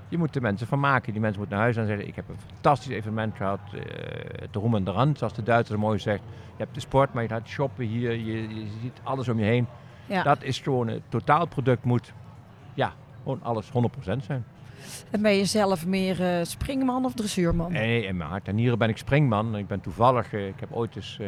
Je 0.09 0.17
moet 0.17 0.33
de 0.33 0.41
mensen 0.41 0.67
vermaken. 0.67 1.11
Die 1.11 1.21
mensen 1.21 1.39
moeten 1.39 1.57
naar 1.57 1.65
huis 1.65 1.77
en 1.77 1.87
zeggen, 1.87 2.07
ik 2.07 2.15
heb 2.15 2.29
een 2.29 2.39
fantastisch 2.53 2.93
evenement 2.93 3.35
gehad. 3.35 3.59
eh 3.73 3.79
de 4.51 4.59
roem 4.59 4.75
en 4.75 4.83
de 4.83 4.91
rand, 4.91 5.17
zoals 5.17 5.33
de 5.33 5.43
Duitser 5.43 5.79
mooi 5.79 5.99
zegt. 5.99 6.21
Je 6.27 6.63
hebt 6.63 6.73
de 6.73 6.79
sport, 6.79 7.13
maar 7.13 7.23
je 7.23 7.29
gaat 7.29 7.47
shoppen 7.47 7.85
hier, 7.85 8.11
je, 8.11 8.55
je 8.55 8.67
ziet 8.81 8.99
alles 9.03 9.27
om 9.29 9.39
je 9.39 9.45
heen. 9.45 9.67
ja. 10.05 10.23
Dat 10.23 10.43
is 10.43 10.59
gewoon, 10.59 10.87
het 10.87 11.01
totaalproduct 11.09 11.83
moet, 11.83 12.13
ja, 12.73 12.93
gewoon 13.23 13.39
alles 13.43 13.69
100% 13.69 13.71
zijn. 14.25 14.45
En 15.11 15.21
ben 15.21 15.31
je 15.31 15.45
zelf 15.45 15.85
meer 15.85 16.23
eh, 16.23 16.45
springman 16.45 17.05
of 17.05 17.13
dressuurman? 17.13 17.71
Nee, 17.71 18.05
in 18.05 18.17
mijn 18.17 18.29
hart 18.29 18.47
en 18.47 18.55
nieren 18.55 18.77
ben 18.77 18.89
ik 18.89 18.97
springman. 18.97 19.57
Ik 19.57 19.67
ben 19.67 19.81
toevallig, 19.81 20.33
eh, 20.33 20.47
ik 20.47 20.59
heb 20.59 20.71
ooit 20.71 20.95
eens 20.95 21.17
eh, 21.19 21.27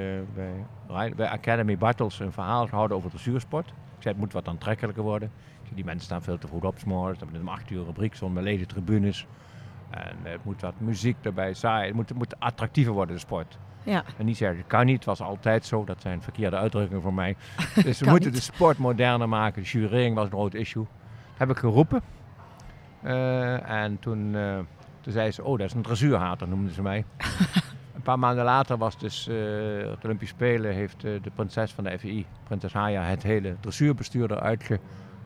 bij, 0.88 1.14
bij 1.16 1.28
Academy 1.28 1.78
Battles 1.78 2.20
een 2.20 2.32
verhaal 2.32 2.68
gehouden 2.68 2.98
over 2.98 3.10
dressuursport. 3.10 3.68
Ik 3.68 4.02
zei, 4.10 4.14
het 4.14 4.24
moet 4.24 4.34
wat 4.34 4.48
aantrekkelijker 4.48 5.04
worden. 5.04 5.32
Die 5.74 5.86
mensen 5.86 6.06
staan 6.06 6.22
veel 6.22 6.38
te 6.38 6.48
vroeg 6.48 6.64
op, 6.64 6.80
's 6.80 6.84
morgens. 6.84 7.20
Dan 7.20 7.28
hebben 7.28 7.48
om 7.48 7.54
acht 7.54 7.70
uur 7.70 7.84
rubriek, 7.84 8.16
zonder 8.16 8.44
lege 8.44 8.66
tribunes. 8.66 9.28
En 9.90 10.18
het 10.24 10.44
moet 10.44 10.62
wat 10.62 10.74
muziek 10.78 11.16
erbij, 11.22 11.54
saai. 11.54 11.86
Het 11.86 11.96
moet, 11.96 12.10
het 12.10 12.18
moet 12.18 12.40
attractiever 12.40 12.94
worden, 12.94 13.16
de 13.16 13.22
sport. 13.22 13.58
Ja. 13.84 14.04
En 14.18 14.26
niet 14.26 14.38
zeggen, 14.38 14.58
het 14.58 14.68
kan 14.68 14.86
niet, 14.86 14.96
het 14.96 15.06
was 15.06 15.22
altijd 15.22 15.66
zo. 15.66 15.84
Dat 15.84 16.02
zijn 16.02 16.22
verkeerde 16.22 16.56
uitdrukkingen 16.56 17.02
voor 17.02 17.14
mij. 17.14 17.36
Dus 17.84 18.00
we 18.00 18.10
moeten 18.10 18.32
niet. 18.32 18.46
de 18.46 18.54
sport 18.54 18.78
moderner 18.78 19.30
maken. 19.30 19.62
De 19.62 19.68
jurering 19.68 20.16
was 20.16 20.26
een 20.26 20.32
groot 20.32 20.54
issue. 20.54 20.84
Dat 20.84 21.38
heb 21.38 21.50
ik 21.50 21.58
geroepen. 21.58 22.02
Eh, 23.04 23.70
en 23.70 24.00
toen, 24.00 24.36
eh, 24.36 24.58
toen 25.02 25.14
zei 25.14 25.32
ze, 25.32 25.44
oh, 25.44 25.58
dat 25.58 25.68
is 25.68 25.74
een 25.74 25.82
dressuurhater, 25.82 26.48
noemden 26.48 26.74
ze 26.74 26.82
mij. 26.82 27.06
een 27.96 28.02
paar 28.02 28.20
maanden 28.20 28.44
later 28.44 28.78
was 28.78 28.98
dus, 28.98 29.28
eh, 29.28 29.36
op 29.92 30.02
de 30.02 30.04
Olympische 30.04 30.36
Spelen, 30.36 30.74
heeft 30.74 31.02
de 31.02 31.32
prinses 31.36 31.72
van 31.72 31.84
de 31.84 32.00
FI, 32.00 32.26
prinses 32.44 32.74
Haya, 32.74 33.04
het 33.04 33.24
hele 33.24 33.56
dressuurbestuur 33.60 34.32
eruit 34.32 34.64
ge, 34.64 34.80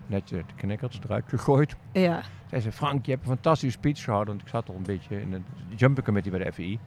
netjes 0.07 0.41
de 0.47 0.53
knikkers 0.55 0.99
eruit 1.03 1.23
gegooid. 1.27 1.75
Ja. 1.91 2.21
Zij 2.49 2.61
zei, 2.61 2.73
Frank, 2.73 3.05
je 3.05 3.11
hebt 3.11 3.23
een 3.23 3.29
fantastische 3.29 3.77
speech 3.77 4.03
gehouden, 4.03 4.33
want 4.33 4.45
ik 4.45 4.53
zat 4.53 4.69
al 4.69 4.75
een 4.75 4.83
beetje 4.83 5.21
in 5.21 5.31
de 5.31 5.41
jumping 5.75 6.05
committee 6.05 6.31
bij 6.31 6.43
de 6.43 6.53
FI. 6.53 6.79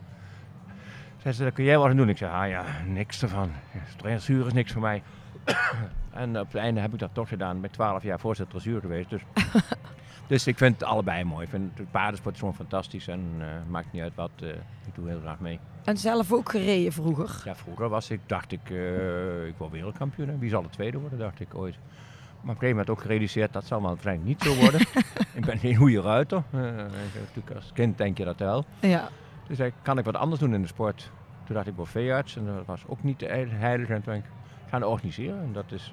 Zij 1.22 1.32
zei, 1.32 1.44
dat 1.44 1.54
kun 1.54 1.64
jij 1.64 1.78
wel 1.78 1.86
gaan 1.86 1.96
doen. 1.96 2.08
Ik 2.08 2.16
zei, 2.16 2.32
ah 2.32 2.48
ja, 2.48 2.64
niks 2.86 3.22
ervan. 3.22 3.50
Dressuur 3.96 4.46
is 4.46 4.52
niks 4.52 4.72
voor 4.72 4.82
mij. 4.82 5.02
en 6.10 6.40
op 6.40 6.46
het 6.46 6.62
einde 6.62 6.80
heb 6.80 6.92
ik 6.92 6.98
dat 6.98 7.10
toch 7.12 7.28
gedaan. 7.28 7.56
Ik 7.56 7.62
ben 7.62 7.70
12 7.70 8.02
jaar 8.02 8.20
voorzitter 8.20 8.54
dressuur 8.54 8.80
geweest. 8.80 9.10
Dus, 9.10 9.22
dus 10.30 10.46
ik 10.46 10.58
vind 10.58 10.80
het 10.80 10.88
allebei 10.88 11.24
mooi. 11.24 11.44
Ik 11.44 11.50
vind 11.50 11.78
het 11.78 11.90
paardensport 11.90 12.38
gewoon 12.38 12.54
fantastisch. 12.54 13.08
En 13.08 13.20
eh, 13.38 13.46
maakt 13.68 13.92
niet 13.92 14.02
uit 14.02 14.14
wat. 14.14 14.30
eh, 14.40 14.48
ik 14.86 14.94
doe 14.94 15.08
heel 15.08 15.20
graag 15.20 15.38
mee. 15.40 15.58
En 15.84 15.96
zelf 15.96 16.32
ook 16.32 16.50
gereden 16.50 16.92
vroeger. 16.92 17.42
Ja, 17.44 17.54
vroeger 17.54 17.88
was 17.88 18.10
ik, 18.10 18.20
dacht 18.26 18.52
ik, 18.52 18.70
eh, 18.70 19.46
ik 19.46 19.54
wil 19.58 19.70
wereldkampioen. 19.70 20.28
En 20.28 20.38
wie 20.38 20.50
zal 20.50 20.62
de 20.62 20.68
tweede 20.68 20.98
worden, 20.98 21.18
dacht 21.18 21.40
ik 21.40 21.54
ooit. 21.54 21.74
Maar 21.74 22.40
op 22.40 22.48
een 22.48 22.52
gegeven 22.52 22.68
moment 22.68 22.90
ook 22.90 23.00
gerealiseerd, 23.00 23.52
dat 23.52 23.64
zal 23.64 23.80
waarschijnlijk 23.80 24.28
niet 24.28 24.42
zo 24.42 24.54
worden. 24.54 24.80
ik 25.40 25.44
ben 25.44 25.58
geen 25.58 25.74
goede 25.76 26.00
ruiter. 26.00 26.42
Natuurlijk 26.50 27.54
als 27.54 27.70
kind 27.72 27.98
denk 27.98 28.18
je 28.18 28.24
dat 28.24 28.38
wel. 28.38 28.64
Ja. 28.80 29.08
Dus 29.46 29.58
ik, 29.58 29.74
kan 29.82 29.98
ik 29.98 30.04
wat 30.04 30.16
anders 30.16 30.40
doen 30.40 30.54
in 30.54 30.62
de 30.62 30.68
sport? 30.68 31.10
Toen 31.44 31.54
dacht 31.54 31.66
ik, 31.66 31.72
ik 31.72 31.78
word 31.78 31.90
veearts. 31.90 32.36
En 32.36 32.44
dat 32.46 32.66
was 32.66 32.82
ook 32.86 33.02
niet 33.02 33.20
heilig. 33.20 33.88
En 33.88 33.94
toen 33.94 34.12
ben 34.12 34.16
ik 34.16 34.30
gaan 34.68 34.84
organiseren. 34.84 35.42
En 35.42 35.52
dat 35.52 35.72
is... 35.72 35.92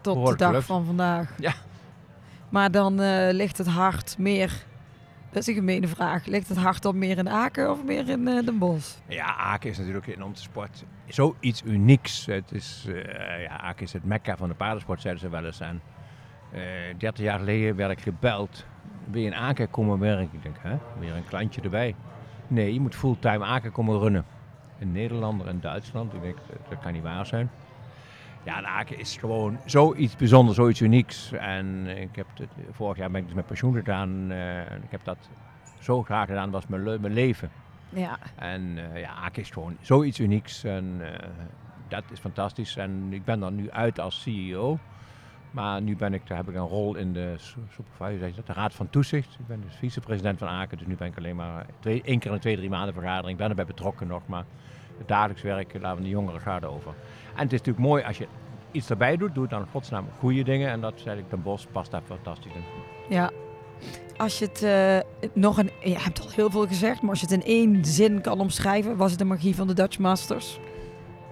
Tot 0.00 0.26
de 0.26 0.36
dag 0.36 0.64
van 0.64 0.84
vandaag. 0.84 1.34
Ja. 1.38 1.52
Maar 2.48 2.70
dan 2.70 3.00
eh, 3.00 3.32
ligt 3.32 3.58
het 3.58 3.66
hart 3.66 4.18
meer... 4.18 4.66
Dat 5.30 5.42
is 5.42 5.46
een 5.46 5.54
gemene 5.54 5.88
vraag. 5.88 6.26
Ligt 6.26 6.48
het 6.48 6.58
hart 6.58 6.82
dan 6.82 6.98
meer 6.98 7.18
in 7.18 7.28
Aken 7.28 7.70
of 7.70 7.84
meer 7.84 8.08
in 8.08 8.28
eh, 8.28 8.44
Den? 8.44 8.80
Ja, 9.08 9.36
Aken 9.36 9.70
is 9.70 9.78
natuurlijk 9.78 10.06
in 10.06 10.22
onze 10.22 10.42
sport 10.42 10.84
zoiets 11.06 11.62
unieks. 11.64 12.26
Het 12.26 12.52
is, 12.52 12.86
eh, 12.88 13.42
ja, 13.42 13.60
Aken 13.60 13.84
is 13.84 13.92
het 13.92 14.04
mekka 14.04 14.36
van 14.36 14.48
de 14.48 14.54
paardensport, 14.54 15.00
zeiden 15.00 15.22
ze 15.22 15.28
wel 15.28 15.44
eens. 15.44 15.60
En 15.60 15.80
eh 16.52 16.98
30 16.98 17.24
jaar 17.24 17.38
geleden 17.38 17.76
werd 17.76 17.90
ik 17.90 18.00
gebeld. 18.00 18.66
Wil 19.10 19.20
je 19.20 19.26
in 19.26 19.34
Aken 19.34 19.70
komen 19.70 19.98
werken? 19.98 20.28
Ik 20.32 20.42
denk, 20.42 20.56
hè, 20.60 20.76
weer 20.98 21.14
een 21.14 21.24
klantje 21.24 21.60
erbij. 21.60 21.94
Nee, 22.46 22.72
je 22.72 22.80
moet 22.80 22.94
fulltime 22.94 23.44
Aken 23.44 23.72
komen 23.72 23.98
runnen. 23.98 24.24
Een 24.78 24.92
Nederlander 24.92 25.46
en 25.46 25.60
Duitsland. 25.60 26.14
Ik 26.14 26.22
denk, 26.22 26.36
dat 26.68 26.78
kan 26.78 26.92
niet 26.92 27.02
waar 27.02 27.26
zijn. 27.26 27.50
Ja, 28.48 28.60
de 28.60 28.66
Aken 28.66 28.98
is 28.98 29.16
gewoon 29.16 29.58
zoiets 29.64 30.16
bijzonders, 30.16 30.56
zoiets 30.56 30.80
unieks. 30.80 31.32
En 31.32 31.86
ik 31.86 32.16
heb 32.16 32.26
het, 32.34 32.48
vorig 32.70 32.96
jaar 32.96 33.10
ben 33.10 33.20
ik 33.20 33.26
dus 33.26 33.34
met 33.36 33.46
pensioen 33.46 33.74
gedaan. 33.74 34.30
eh, 34.30 34.60
ik 34.60 34.90
heb 34.90 35.04
dat 35.04 35.30
zo 35.78 36.02
graag 36.02 36.26
gedaan, 36.26 36.50
was 36.50 36.66
mijn, 36.66 36.82
le- 36.82 36.98
mijn 36.98 37.12
leven. 37.12 37.50
Ja. 37.88 38.18
En 38.36 38.92
eh, 38.92 39.00
ja, 39.00 39.10
Aken 39.14 39.42
is 39.42 39.50
gewoon 39.50 39.76
zoiets 39.80 40.18
unieks 40.20 40.64
en 40.64 40.96
eh, 41.00 41.28
dat 41.88 42.04
is 42.12 42.18
fantastisch. 42.18 42.76
En 42.76 43.06
ik 43.10 43.24
ben 43.24 43.42
er 43.42 43.52
nu 43.52 43.70
uit 43.70 44.00
als 44.00 44.22
CEO. 44.22 44.78
Maar 45.50 45.82
nu 45.82 45.96
ben 45.96 46.14
ik, 46.14 46.26
daar 46.26 46.36
heb 46.36 46.48
ik 46.48 46.54
een 46.54 46.60
rol 46.66 46.94
in 46.96 47.12
de 47.12 47.34
su- 47.36 47.60
supervisor, 47.70 48.44
de 48.44 48.52
Raad 48.52 48.74
van 48.74 48.90
Toezicht. 48.90 49.36
Ik 49.38 49.46
ben 49.46 49.60
dus 49.60 49.74
vicepresident 49.76 50.38
van 50.38 50.48
Aken, 50.48 50.78
dus 50.78 50.86
nu 50.86 50.94
ben 50.96 51.08
ik 51.08 51.16
alleen 51.16 51.36
maar 51.36 51.66
twee, 51.80 52.02
één 52.02 52.18
keer 52.18 52.30
in 52.30 52.36
de 52.36 52.42
twee, 52.42 52.56
drie 52.56 52.70
maanden 52.70 52.94
vergadering. 52.94 53.30
Ik 53.32 53.36
ben 53.38 53.48
erbij 53.48 53.64
betrokken 53.66 54.06
nog, 54.06 54.26
maar 54.26 54.44
het 54.98 55.08
dagelijks 55.08 55.42
werk 55.42 55.72
laten 55.80 55.96
we 55.96 56.02
de 56.02 56.08
jongeren 56.08 56.40
gaat 56.40 56.64
over. 56.64 56.94
En 57.34 57.42
het 57.42 57.52
is 57.52 57.58
natuurlijk 57.58 57.86
mooi 57.86 58.02
als 58.02 58.18
je 58.18 58.26
iets 58.70 58.90
erbij 58.90 59.16
doet, 59.16 59.34
doe 59.34 59.46
dan 59.46 59.66
godsnaam 59.70 60.06
goede 60.18 60.42
dingen. 60.42 60.70
En 60.70 60.80
dat 60.80 60.92
is 60.94 61.04
eigenlijk 61.04 61.30
Den 61.30 61.42
Bos 61.42 61.66
past 61.72 61.90
daar 61.90 62.02
fantastisch 62.04 62.52
in. 62.54 62.62
Ja. 63.08 63.30
Als 64.16 64.38
je 64.38 64.44
het 64.44 64.62
eh, 64.62 65.30
nog 65.32 65.58
een... 65.58 65.70
Je 65.80 65.98
hebt 65.98 66.20
al 66.20 66.30
heel 66.30 66.50
veel 66.50 66.66
gezegd, 66.66 67.00
maar 67.00 67.10
als 67.10 67.20
je 67.20 67.26
het 67.26 67.34
in 67.34 67.52
één 67.52 67.84
zin 67.84 68.20
kan 68.20 68.40
omschrijven... 68.40 68.96
was 68.96 69.10
het 69.10 69.18
de 69.18 69.24
magie 69.24 69.54
van 69.54 69.66
de 69.66 69.74
Dutch 69.74 69.98
Masters? 69.98 70.58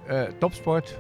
Eh, 0.07 0.23
topsport, 0.39 0.99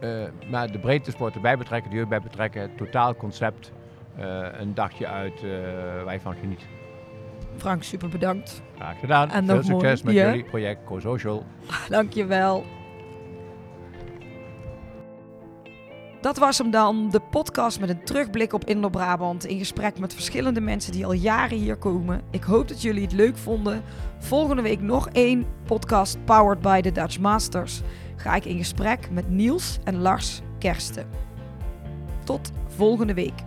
eh, 0.00 0.24
maar 0.50 0.72
de 0.72 0.78
breedte 0.78 1.10
sport 1.10 1.34
erbij 1.34 1.56
betrekken, 1.58 1.90
de 1.90 1.96
jeugd 1.96 2.08
bij 2.08 2.20
betrekken, 2.20 2.60
het 2.60 2.76
totaalconcept, 2.76 3.72
eh, 4.16 4.46
een 4.52 4.74
dagje 4.74 5.06
uit 5.06 5.42
waar 6.04 6.12
je 6.12 6.20
van 6.20 6.34
geniet. 6.34 6.66
Frank, 7.58 7.82
super 7.82 8.08
bedankt. 8.08 8.62
Graag 8.76 8.98
gedaan. 8.98 9.30
En 9.30 9.46
Veel 9.46 9.62
succes 9.62 10.02
met 10.02 10.14
ja. 10.14 10.26
jullie 10.26 10.44
project 10.44 10.84
Co-Social. 10.84 11.44
Dankjewel. 11.88 12.64
Dat 16.20 16.38
was 16.38 16.58
hem 16.58 16.70
dan, 16.70 17.10
de 17.10 17.20
podcast 17.20 17.80
met 17.80 17.88
een 17.88 18.04
terugblik 18.04 18.52
op 18.52 18.64
Indo-Brabant. 18.64 19.46
In 19.46 19.58
gesprek 19.58 19.98
met 19.98 20.14
verschillende 20.14 20.60
mensen 20.60 20.92
die 20.92 21.06
al 21.06 21.12
jaren 21.12 21.58
hier 21.58 21.76
komen. 21.76 22.22
Ik 22.30 22.42
hoop 22.42 22.68
dat 22.68 22.82
jullie 22.82 23.02
het 23.02 23.12
leuk 23.12 23.36
vonden. 23.36 23.82
Volgende 24.18 24.62
week 24.62 24.80
nog 24.80 25.08
één 25.08 25.46
podcast 25.64 26.24
powered 26.24 26.60
by 26.60 26.80
the 26.80 26.92
Dutch 26.92 27.18
Masters. 27.18 27.80
Ga 28.16 28.34
ik 28.34 28.44
in 28.44 28.58
gesprek 28.58 29.10
met 29.10 29.30
Niels 29.30 29.78
en 29.84 29.98
Lars 29.98 30.40
Kersten. 30.58 31.06
Tot 32.24 32.52
volgende 32.66 33.14
week. 33.14 33.46